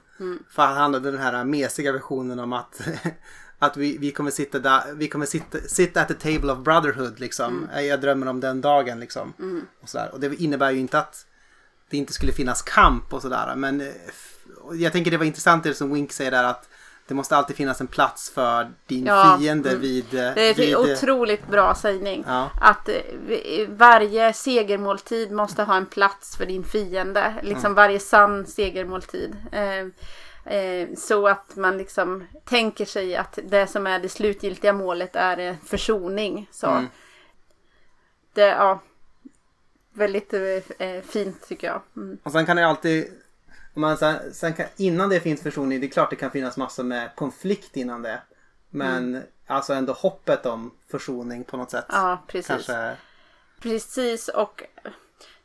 För 0.49 0.61
han 0.63 0.93
hade 0.93 1.11
den 1.11 1.21
här 1.21 1.43
mesiga 1.43 1.91
versionen 1.91 2.39
om 2.39 2.53
att, 2.53 2.81
att 3.59 3.77
vi, 3.77 3.97
vi 3.97 4.11
kommer 4.11 4.31
sitta 4.31 4.59
där, 4.59 4.81
vi 4.93 5.07
kommer 5.07 5.25
sitta, 5.25 5.57
sitta 5.59 6.01
at 6.01 6.07
the 6.07 6.13
table 6.13 6.51
of 6.53 6.59
brotherhood 6.59 7.19
liksom. 7.19 7.67
Jag 7.81 8.01
drömmer 8.01 8.27
om 8.27 8.39
den 8.39 8.61
dagen 8.61 8.99
liksom. 8.99 9.33
Och, 9.81 9.89
sådär. 9.89 10.09
och 10.13 10.19
det 10.19 10.35
innebär 10.41 10.71
ju 10.71 10.79
inte 10.79 10.99
att 10.99 11.25
det 11.91 11.97
inte 11.97 12.13
skulle 12.13 12.31
finnas 12.31 12.61
kamp 12.61 13.13
och 13.13 13.21
sådär. 13.21 13.53
Men 13.55 13.81
eh, 13.81 13.87
jag 14.73 14.91
tänker 14.91 15.11
det 15.11 15.17
var 15.17 15.25
intressant 15.25 15.63
det 15.63 15.73
som 15.73 15.93
Wink 15.93 16.11
säger 16.11 16.31
där 16.31 16.43
att 16.43 16.69
det 17.07 17.15
måste 17.15 17.37
alltid 17.37 17.55
finnas 17.55 17.81
en 17.81 17.87
plats 17.87 18.29
för 18.29 18.71
din 18.87 19.05
Ja, 19.05 19.37
fiende 19.39 19.69
mm. 19.69 19.81
vid... 19.81 20.13
eh, 20.13 20.33
Det 20.35 20.49
är 20.49 20.53
vid 20.53 20.73
en 20.73 20.79
otroligt 20.79 21.47
bra 21.47 21.75
sägning. 21.75 22.23
Ja. 22.27 22.49
Att 22.61 22.89
eh, 22.89 22.95
varje 23.69 24.33
segermåltid 24.33 25.31
måste 25.31 25.63
ha 25.63 25.75
en 25.75 25.85
plats 25.85 26.37
för 26.37 26.45
din 26.45 26.63
fiende. 26.63 27.35
Liksom 27.41 27.73
varje 27.73 27.99
sann 27.99 28.45
segermåltid. 28.45 29.35
Eh, 29.51 30.53
eh, 30.55 30.87
så 30.97 31.27
att 31.27 31.55
man 31.55 31.77
liksom 31.77 32.27
tänker 32.45 32.85
sig 32.85 33.15
att 33.15 33.39
det 33.43 33.67
som 33.67 33.87
är 33.87 33.99
det 33.99 34.09
slutgiltiga 34.09 34.73
målet 34.73 35.15
är 35.15 35.37
eh, 35.37 35.55
försoning. 35.65 36.49
Så. 36.51 36.67
Mm. 36.67 36.87
Det, 38.33 38.47
ja. 38.47 38.79
Väldigt 40.01 40.33
eh, 40.33 40.87
eh, 40.87 41.01
fint 41.01 41.47
tycker 41.47 41.67
jag. 41.67 41.81
Mm. 41.95 42.17
Och 42.23 42.31
sen 42.31 42.45
kan 42.45 42.55
det 42.55 42.67
alltid, 42.67 43.07
man, 43.73 43.97
sen, 43.97 44.33
sen 44.33 44.53
kan, 44.53 44.65
innan 44.77 45.09
det 45.09 45.19
finns 45.19 45.41
försoning, 45.41 45.79
det 45.79 45.87
är 45.87 45.91
klart 45.91 46.09
det 46.09 46.15
kan 46.15 46.31
finnas 46.31 46.57
massor 46.57 46.83
med 46.83 47.15
konflikt 47.15 47.77
innan 47.77 48.01
det. 48.01 48.21
Men 48.69 49.23
alltså 49.47 49.73
ändå 49.73 49.93
hoppet 49.93 50.45
om 50.45 50.71
försoning 50.91 51.43
på 51.43 51.57
något 51.57 51.71
sätt. 51.71 51.85
Ja, 51.89 52.23
precis. 52.27 52.47
Kanske, 52.47 52.95
Precis 53.61 54.27
och 54.27 54.63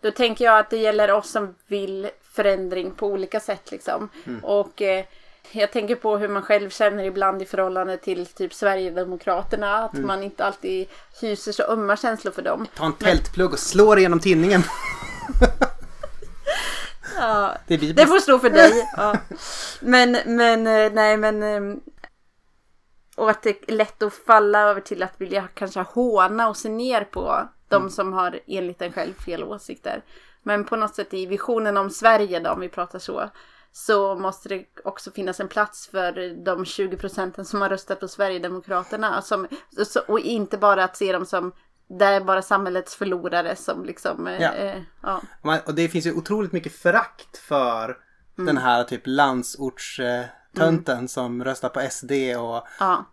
då 0.01 0.11
tänker 0.11 0.45
jag 0.45 0.59
att 0.59 0.71
det 0.71 0.77
gäller 0.77 1.13
oss 1.13 1.31
som 1.31 1.55
vill 1.67 2.11
förändring 2.23 2.91
på 2.91 3.07
olika 3.07 3.41
sätt 3.41 3.71
liksom. 3.71 4.09
Och 4.43 4.83
eh, 4.83 5.05
jag 5.53 5.73
tänker 5.73 5.95
på 5.95 6.17
hur 6.19 6.29
man 6.29 6.43
själv 6.43 6.71
känner 6.71 7.05
ibland 7.05 7.43
i 7.43 7.47
förhållande 7.47 7.97
till 7.97 8.27
typ 8.27 8.55
Sverigedemokraterna. 8.55 9.77
Att 9.79 9.93
man 9.95 10.23
inte 10.23 10.45
alltid 10.45 10.89
hyser 11.21 11.53
så 11.53 11.63
ömma 11.63 11.97
känslor 11.97 12.33
för 12.33 12.43
dem. 12.43 12.67
ta 12.77 12.87
en 12.87 12.93
tältplugg 12.93 13.53
och 13.53 13.59
slå 13.59 13.95
det 13.95 14.01
genom 14.01 14.21
tinningen. 14.21 14.63
Ja, 17.17 17.55
Det 17.67 17.77
det 17.77 18.07
får 18.07 18.19
stå 18.19 18.39
för 18.39 18.51
dig. 18.51 18.89
Ja. 18.97 19.17
Men, 19.81 20.17
men, 20.27 20.67
eh, 20.67 20.93
nej 20.93 21.17
men. 21.17 21.43
eh, 21.43 21.77
Och 23.17 23.31
att 23.31 23.43
det 23.43 23.69
är 23.69 23.73
lätt 23.73 24.03
att 24.03 24.15
falla 24.15 24.61
över 24.61 24.81
till 24.81 25.03
att 25.03 25.21
vilja 25.21 25.49
kanske 25.55 25.81
håna 25.81 26.49
och 26.49 26.57
se 26.57 26.69
ner 26.69 27.05
på 27.05 27.49
de 27.69 27.91
som 27.91 28.13
har 28.13 28.41
enligt 28.47 28.83
en 28.83 28.93
själv 28.93 29.15
fel 29.15 29.45
åsikter. 29.45 30.03
Men 30.43 30.65
på 30.65 30.77
något 30.77 30.95
sätt 30.95 31.15
i 31.15 31.27
visionen 31.27 31.77
om 31.77 31.91
Sverige 31.91 32.41
då, 32.41 32.51
om 32.51 32.61
vi 32.61 32.69
pratar 32.69 32.99
så. 32.99 33.31
Så 33.79 34.15
måste 34.15 34.49
det 34.49 34.65
också 34.85 35.11
finnas 35.11 35.41
en 35.41 35.49
plats 35.49 35.87
för 35.87 36.45
de 36.45 36.65
20 36.65 36.97
procenten 36.97 37.45
som 37.45 37.61
har 37.63 37.69
röstat 37.69 38.01
på 38.01 38.09
Sverigedemokraterna. 38.09 39.23
Som, 39.23 39.47
och 40.09 40.21
inte 40.21 40.59
bara 40.59 40.85
att 40.85 40.97
se 40.97 41.13
dem 41.13 41.27
som 41.27 41.53
det 41.89 42.05
är 42.05 42.21
bara 42.21 42.43
samhällets 42.43 42.95
förlorare 42.95 43.57
som 43.57 43.85
liksom... 43.85 44.27
eh, 44.27 44.43
Ja. 44.43 44.53
eh, 44.55 44.83
ja. 45.03 45.21
Och 45.67 45.75
det 45.75 45.89
finns 45.89 46.07
ju 46.07 46.13
otroligt 46.13 46.53
mycket 46.53 46.73
förakt 46.73 47.37
för 47.37 47.97
Mm. 48.39 48.47
den 48.47 48.59
här 48.65 48.85
typ 48.85 49.03
landsortstönten 49.05 51.09
som 51.09 51.45
röstar 51.45 51.69
på 51.69 51.81
SD 51.91 52.13
och, 52.39 52.67
Ja. 52.81 53.05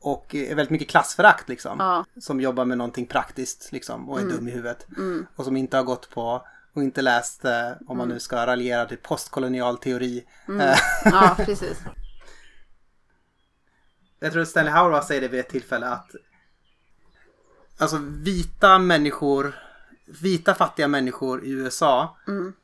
och 0.00 0.34
är 0.34 0.54
väldigt 0.54 0.70
mycket 0.70 0.88
klassförakt 0.88 1.48
liksom. 1.48 1.80
Mm. 1.80 2.04
Som 2.20 2.40
jobbar 2.40 2.64
med 2.64 2.78
någonting 2.78 3.06
praktiskt 3.06 3.72
liksom 3.72 4.10
och 4.10 4.20
är 4.20 4.24
dum 4.24 4.48
i 4.48 4.50
huvudet. 4.50 4.86
Och 5.36 5.44
som 5.44 5.56
inte 5.56 5.76
har 5.76 5.84
gått 5.84 6.10
på 6.10 6.46
och 6.74 6.82
inte 6.82 7.02
läst, 7.02 7.44
eh, 7.44 7.50
om 7.70 7.86
Mm. 7.86 7.98
man 7.98 8.08
nu 8.08 8.20
ska 8.20 8.46
raljera, 8.46 8.86
till 8.86 8.98
postkolonial 8.98 9.78
teori. 9.78 10.24
Eh, 10.60 10.78
ja, 11.04 11.34
precis. 11.44 11.78
Jag 14.20 14.32
tror 14.32 14.42
att 14.42 14.48
Stanley 14.48 14.72
Hauerwas 14.72 15.08
säger 15.08 15.20
det 15.20 15.28
vid 15.28 15.40
ett 15.40 15.48
tillfälle 15.48 15.86
att 15.88 16.10
alltså 17.78 17.96
vita 18.02 18.78
människor, 18.78 19.54
vita 20.22 20.54
fattiga 20.54 20.88
människor 20.88 21.44
i 21.44 21.50
USA 21.50 22.16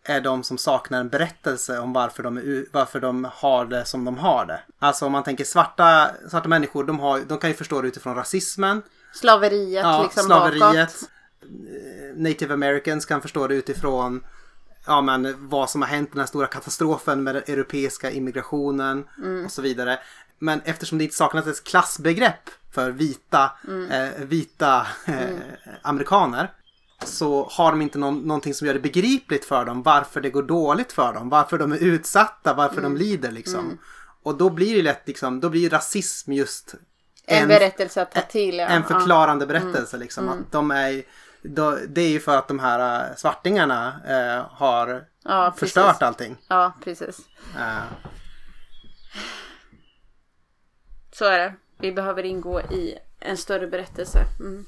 är 0.05 0.21
de 0.21 0.43
som 0.45 0.59
saknar 0.59 1.01
en 1.01 1.09
berättelse 1.09 1.79
om 1.79 1.93
varför 1.93 2.23
de, 2.23 2.37
är, 2.37 2.65
varför 2.73 3.01
de 3.01 3.29
har 3.33 3.67
det 3.67 3.85
som 3.85 4.05
de 4.05 4.19
har 4.19 4.47
det. 4.47 4.61
Alltså 4.79 5.07
om 5.07 5.13
man 5.13 5.23
tänker 5.25 5.45
svarta, 5.45 6.11
svarta 6.31 6.49
människor, 6.49 6.85
de, 6.85 7.01
har, 7.01 7.21
de 7.21 7.39
kan 7.39 7.51
ju 7.51 7.57
förstå 7.57 7.83
det 7.83 7.89
utifrån 7.89 8.15
rasismen, 8.15 8.83
Slaveriet 9.15 9.83
ja, 9.85 10.03
liksom 10.03 10.23
slaveriet. 10.25 10.61
bakåt. 10.61 11.11
Native 12.15 12.55
Americans 12.55 13.07
kan 13.07 13.23
förstå 13.23 13.47
det 13.47 13.55
utifrån 13.55 14.25
ja, 14.87 15.01
men, 15.01 15.49
vad 15.49 15.71
som 15.71 15.83
har 15.83 15.89
hänt 15.89 16.13
den 16.13 16.21
här 16.21 16.27
stora 16.27 16.47
katastrofen 16.47 17.23
med 17.23 17.35
den 17.35 17.43
europeiska 17.47 18.11
immigrationen 18.11 19.05
och 19.45 19.53
så 19.53 19.63
vidare. 19.63 19.99
Men 20.39 20.61
eftersom 20.65 20.99
det 20.99 21.05
inte 21.05 21.17
saknas 21.17 21.47
ett 21.47 21.65
klassbegrepp 21.65 22.51
för 22.75 22.91
vita, 22.91 23.51
eh, 23.91 24.25
vita 24.25 24.87
eh, 25.07 25.37
amerikaner 25.83 26.51
så 27.05 27.49
har 27.51 27.71
de 27.71 27.83
inte 27.83 27.99
någon, 27.99 28.19
någonting 28.19 28.55
som 28.55 28.67
gör 28.67 28.75
det 28.75 28.81
begripligt 28.81 29.45
för 29.45 29.65
dem 29.65 29.83
varför 29.83 30.21
det 30.21 30.31
går 30.31 30.43
dåligt 30.43 30.93
för 30.93 31.13
dem, 31.13 31.29
varför 31.29 31.59
de 31.59 31.73
är 31.73 31.79
utsatta, 31.79 32.55
varför 32.55 32.83
de 32.83 32.97
lider 32.97 33.31
liksom. 33.31 33.79
Och 34.23 34.37
då 34.37 34.51
blir 34.51 34.77
det 34.77 34.83
lätt 34.83 35.03
liksom, 35.07 35.41
då 35.41 35.49
blir 35.49 35.71
rasism 35.71 36.33
just 36.33 36.75
En, 37.27 37.49
berättelse 37.49 38.03
att 38.03 38.13
ta 38.13 38.21
till. 38.21 38.59
Ja. 38.59 38.67
en 38.67 38.85
förklarande 38.85 39.47
berättelse 39.47 39.97
liksom. 39.97 40.29
Att 40.29 40.53
de 40.53 40.71
är, 40.71 41.03
då, 41.49 41.79
det 41.89 42.01
är 42.01 42.09
ju 42.09 42.21
för 42.21 42.37
att 42.37 42.49
de 42.49 42.59
här 42.59 43.11
äh, 43.11 43.17
svartingarna 43.17 44.01
äh, 44.09 44.47
har 44.57 45.05
Ja, 45.25 45.55
förstört 45.57 46.03
allting. 46.03 46.37
Ja, 46.49 46.73
precis. 46.85 47.19
Äh, 47.59 47.83
så 51.13 51.25
är 51.25 51.39
det. 51.39 51.55
Vi 51.79 51.93
behöver 51.93 52.23
ingå 52.23 52.61
i 52.61 52.99
en 53.21 53.37
större 53.37 53.67
berättelse. 53.67 54.19
Mm. 54.41 54.67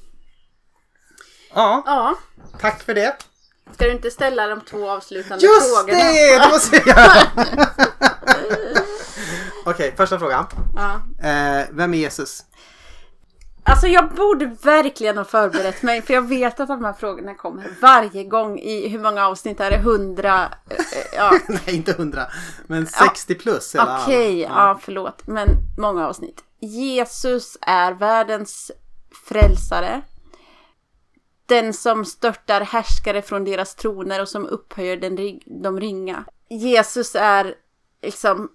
Ja, 1.53 1.83
Ja, 1.85 2.15
tack 2.59 2.83
för 2.83 2.93
det. 2.93 3.17
ska 3.73 3.85
du 3.85 3.91
inte 3.91 4.11
ställa 4.11 4.47
de 4.47 4.61
två 4.61 4.89
avslutande 4.89 5.45
Just 5.45 5.75
frågorna? 5.77 5.97
det! 6.03 6.39
Det 6.39 6.49
måste 6.51 6.75
jag 6.75 6.87
göra! 6.87 7.47
Okej, 9.65 9.93
första 9.97 10.19
frågan. 10.19 10.45
Ja. 10.75 11.01
Eh, 11.29 11.65
vem 11.71 11.93
är 11.93 11.97
Jesus? 11.97 12.43
Alltså 13.69 13.87
jag 13.87 14.09
borde 14.09 14.45
verkligen 14.45 15.17
ha 15.17 15.25
förberett 15.25 15.81
mig 15.81 16.01
för 16.01 16.13
jag 16.13 16.21
vet 16.27 16.59
att 16.59 16.67
de 16.67 16.83
här 16.85 16.93
frågorna 16.93 17.35
kommer 17.35 17.67
varje 17.81 18.23
gång 18.23 18.59
i 18.59 18.87
hur 18.87 18.99
många 18.99 19.27
avsnitt 19.27 19.59
är 19.59 19.71
det? 19.71 19.77
Hundra? 19.77 20.43
Eh, 20.69 20.77
Ja, 21.15 21.39
Nej, 21.47 21.75
inte 21.75 21.93
hundra. 21.93 22.27
Men 22.67 22.87
60 22.87 23.35
plus. 23.35 23.75
i 23.75 23.77
alla 23.77 23.97
fall. 23.97 24.01
okej, 24.03 24.39
ja 24.39 24.79
förlåt. 24.81 25.27
Men 25.27 25.47
många 25.77 26.07
avsnitt. 26.07 26.43
Jesus 26.59 27.57
är 27.61 27.91
världens 27.91 28.71
frälsare. 29.27 30.01
Den 31.45 31.73
som 31.73 32.05
störtar 32.05 32.61
härskare 32.61 33.21
från 33.21 33.43
deras 33.45 33.75
troner 33.75 34.21
och 34.21 34.29
som 34.29 34.45
upphöjer 34.45 34.97
den, 34.97 35.39
de 35.63 35.79
ringa. 35.79 36.25
Jesus 36.49 37.15
är 37.15 37.55
liksom 38.01 38.49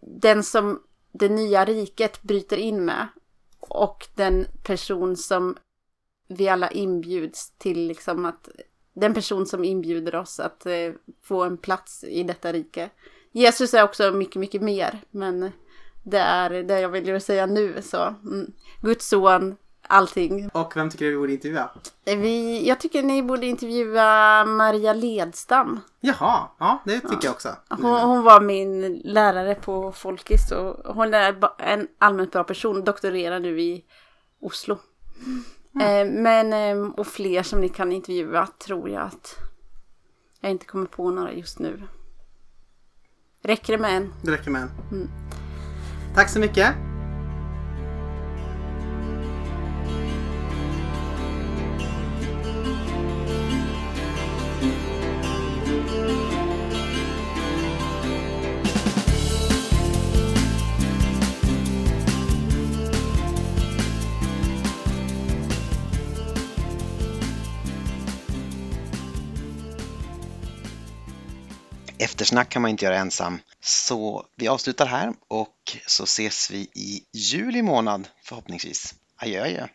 den 0.00 0.44
som 0.44 0.82
det 1.18 1.28
nya 1.28 1.64
riket 1.64 2.22
bryter 2.22 2.56
in 2.56 2.84
med. 2.84 3.08
Och 3.60 4.06
den 4.14 4.46
person 4.62 5.16
som 5.16 5.56
vi 6.28 6.48
alla 6.48 6.70
inbjuds 6.70 7.50
till 7.58 7.86
liksom 7.86 8.24
att 8.24 8.48
den 8.94 9.14
person 9.14 9.46
som 9.46 9.64
inbjuder 9.64 10.14
oss 10.14 10.40
att 10.40 10.66
eh, 10.66 10.92
få 11.22 11.44
en 11.44 11.58
plats 11.58 12.04
i 12.04 12.22
detta 12.22 12.52
rike. 12.52 12.90
Jesus 13.32 13.74
är 13.74 13.82
också 13.82 14.10
mycket, 14.10 14.36
mycket 14.36 14.62
mer, 14.62 15.00
men 15.10 15.52
det 16.02 16.18
är 16.18 16.50
det 16.50 16.80
jag 16.80 16.88
vill 16.88 17.20
säga 17.20 17.46
nu. 17.46 17.82
Så, 17.82 18.14
mm. 18.24 18.52
Guds 18.82 19.08
son, 19.08 19.56
allting. 19.88 20.48
Och 20.52 20.76
vem 20.76 20.90
tycker 20.90 21.04
du 21.04 21.10
vi 21.10 21.16
borde 21.16 21.32
intervjua? 21.32 21.70
Vi, 22.04 22.68
jag 22.68 22.80
tycker 22.80 23.02
ni 23.02 23.22
borde 23.22 23.46
intervjua 23.46 24.44
Maria 24.44 24.92
Ledstam. 24.92 25.80
Jaha, 26.00 26.48
ja 26.58 26.82
det 26.84 27.00
tycker 27.00 27.24
jag 27.24 27.32
också. 27.32 27.48
Hon, 27.68 28.00
hon 28.00 28.22
var 28.22 28.40
min 28.40 29.02
lärare 29.04 29.54
på 29.54 29.92
Folkis 29.92 30.52
och 30.52 30.94
hon 30.94 31.14
är 31.14 31.36
en 31.58 31.88
allmänt 31.98 32.32
bra 32.32 32.44
person, 32.44 32.84
doktorerar 32.84 33.40
nu 33.40 33.60
i 33.60 33.84
Oslo. 34.40 34.78
Eh, 35.80 36.06
men, 36.06 36.52
eh, 36.52 36.90
och 36.90 37.06
fler 37.06 37.42
som 37.42 37.60
ni 37.60 37.68
kan 37.68 37.92
intervjua 37.92 38.48
tror 38.66 38.90
jag 38.90 39.02
att 39.02 39.36
jag 40.40 40.50
inte 40.50 40.66
kommer 40.66 40.86
på 40.86 41.10
några 41.10 41.32
just 41.32 41.58
nu. 41.58 41.82
Räcker 43.42 43.72
det 43.72 43.78
med 43.78 43.96
en? 43.96 44.12
Det 44.22 44.30
räcker 44.30 44.50
med 44.50 44.62
en. 44.62 44.70
Tack 46.14 46.28
så 46.30 46.38
mycket. 46.38 46.87
Eftersnack 71.98 72.48
kan 72.48 72.62
man 72.62 72.70
inte 72.70 72.84
göra 72.84 72.96
ensam. 72.96 73.40
Så 73.60 74.26
vi 74.36 74.48
avslutar 74.48 74.86
här 74.86 75.12
och 75.28 75.76
så 75.86 76.04
ses 76.04 76.50
vi 76.50 76.58
i 76.58 77.04
juli 77.12 77.62
månad 77.62 78.08
förhoppningsvis. 78.24 78.94
Adjö 79.16 79.42
adjö. 79.42 79.66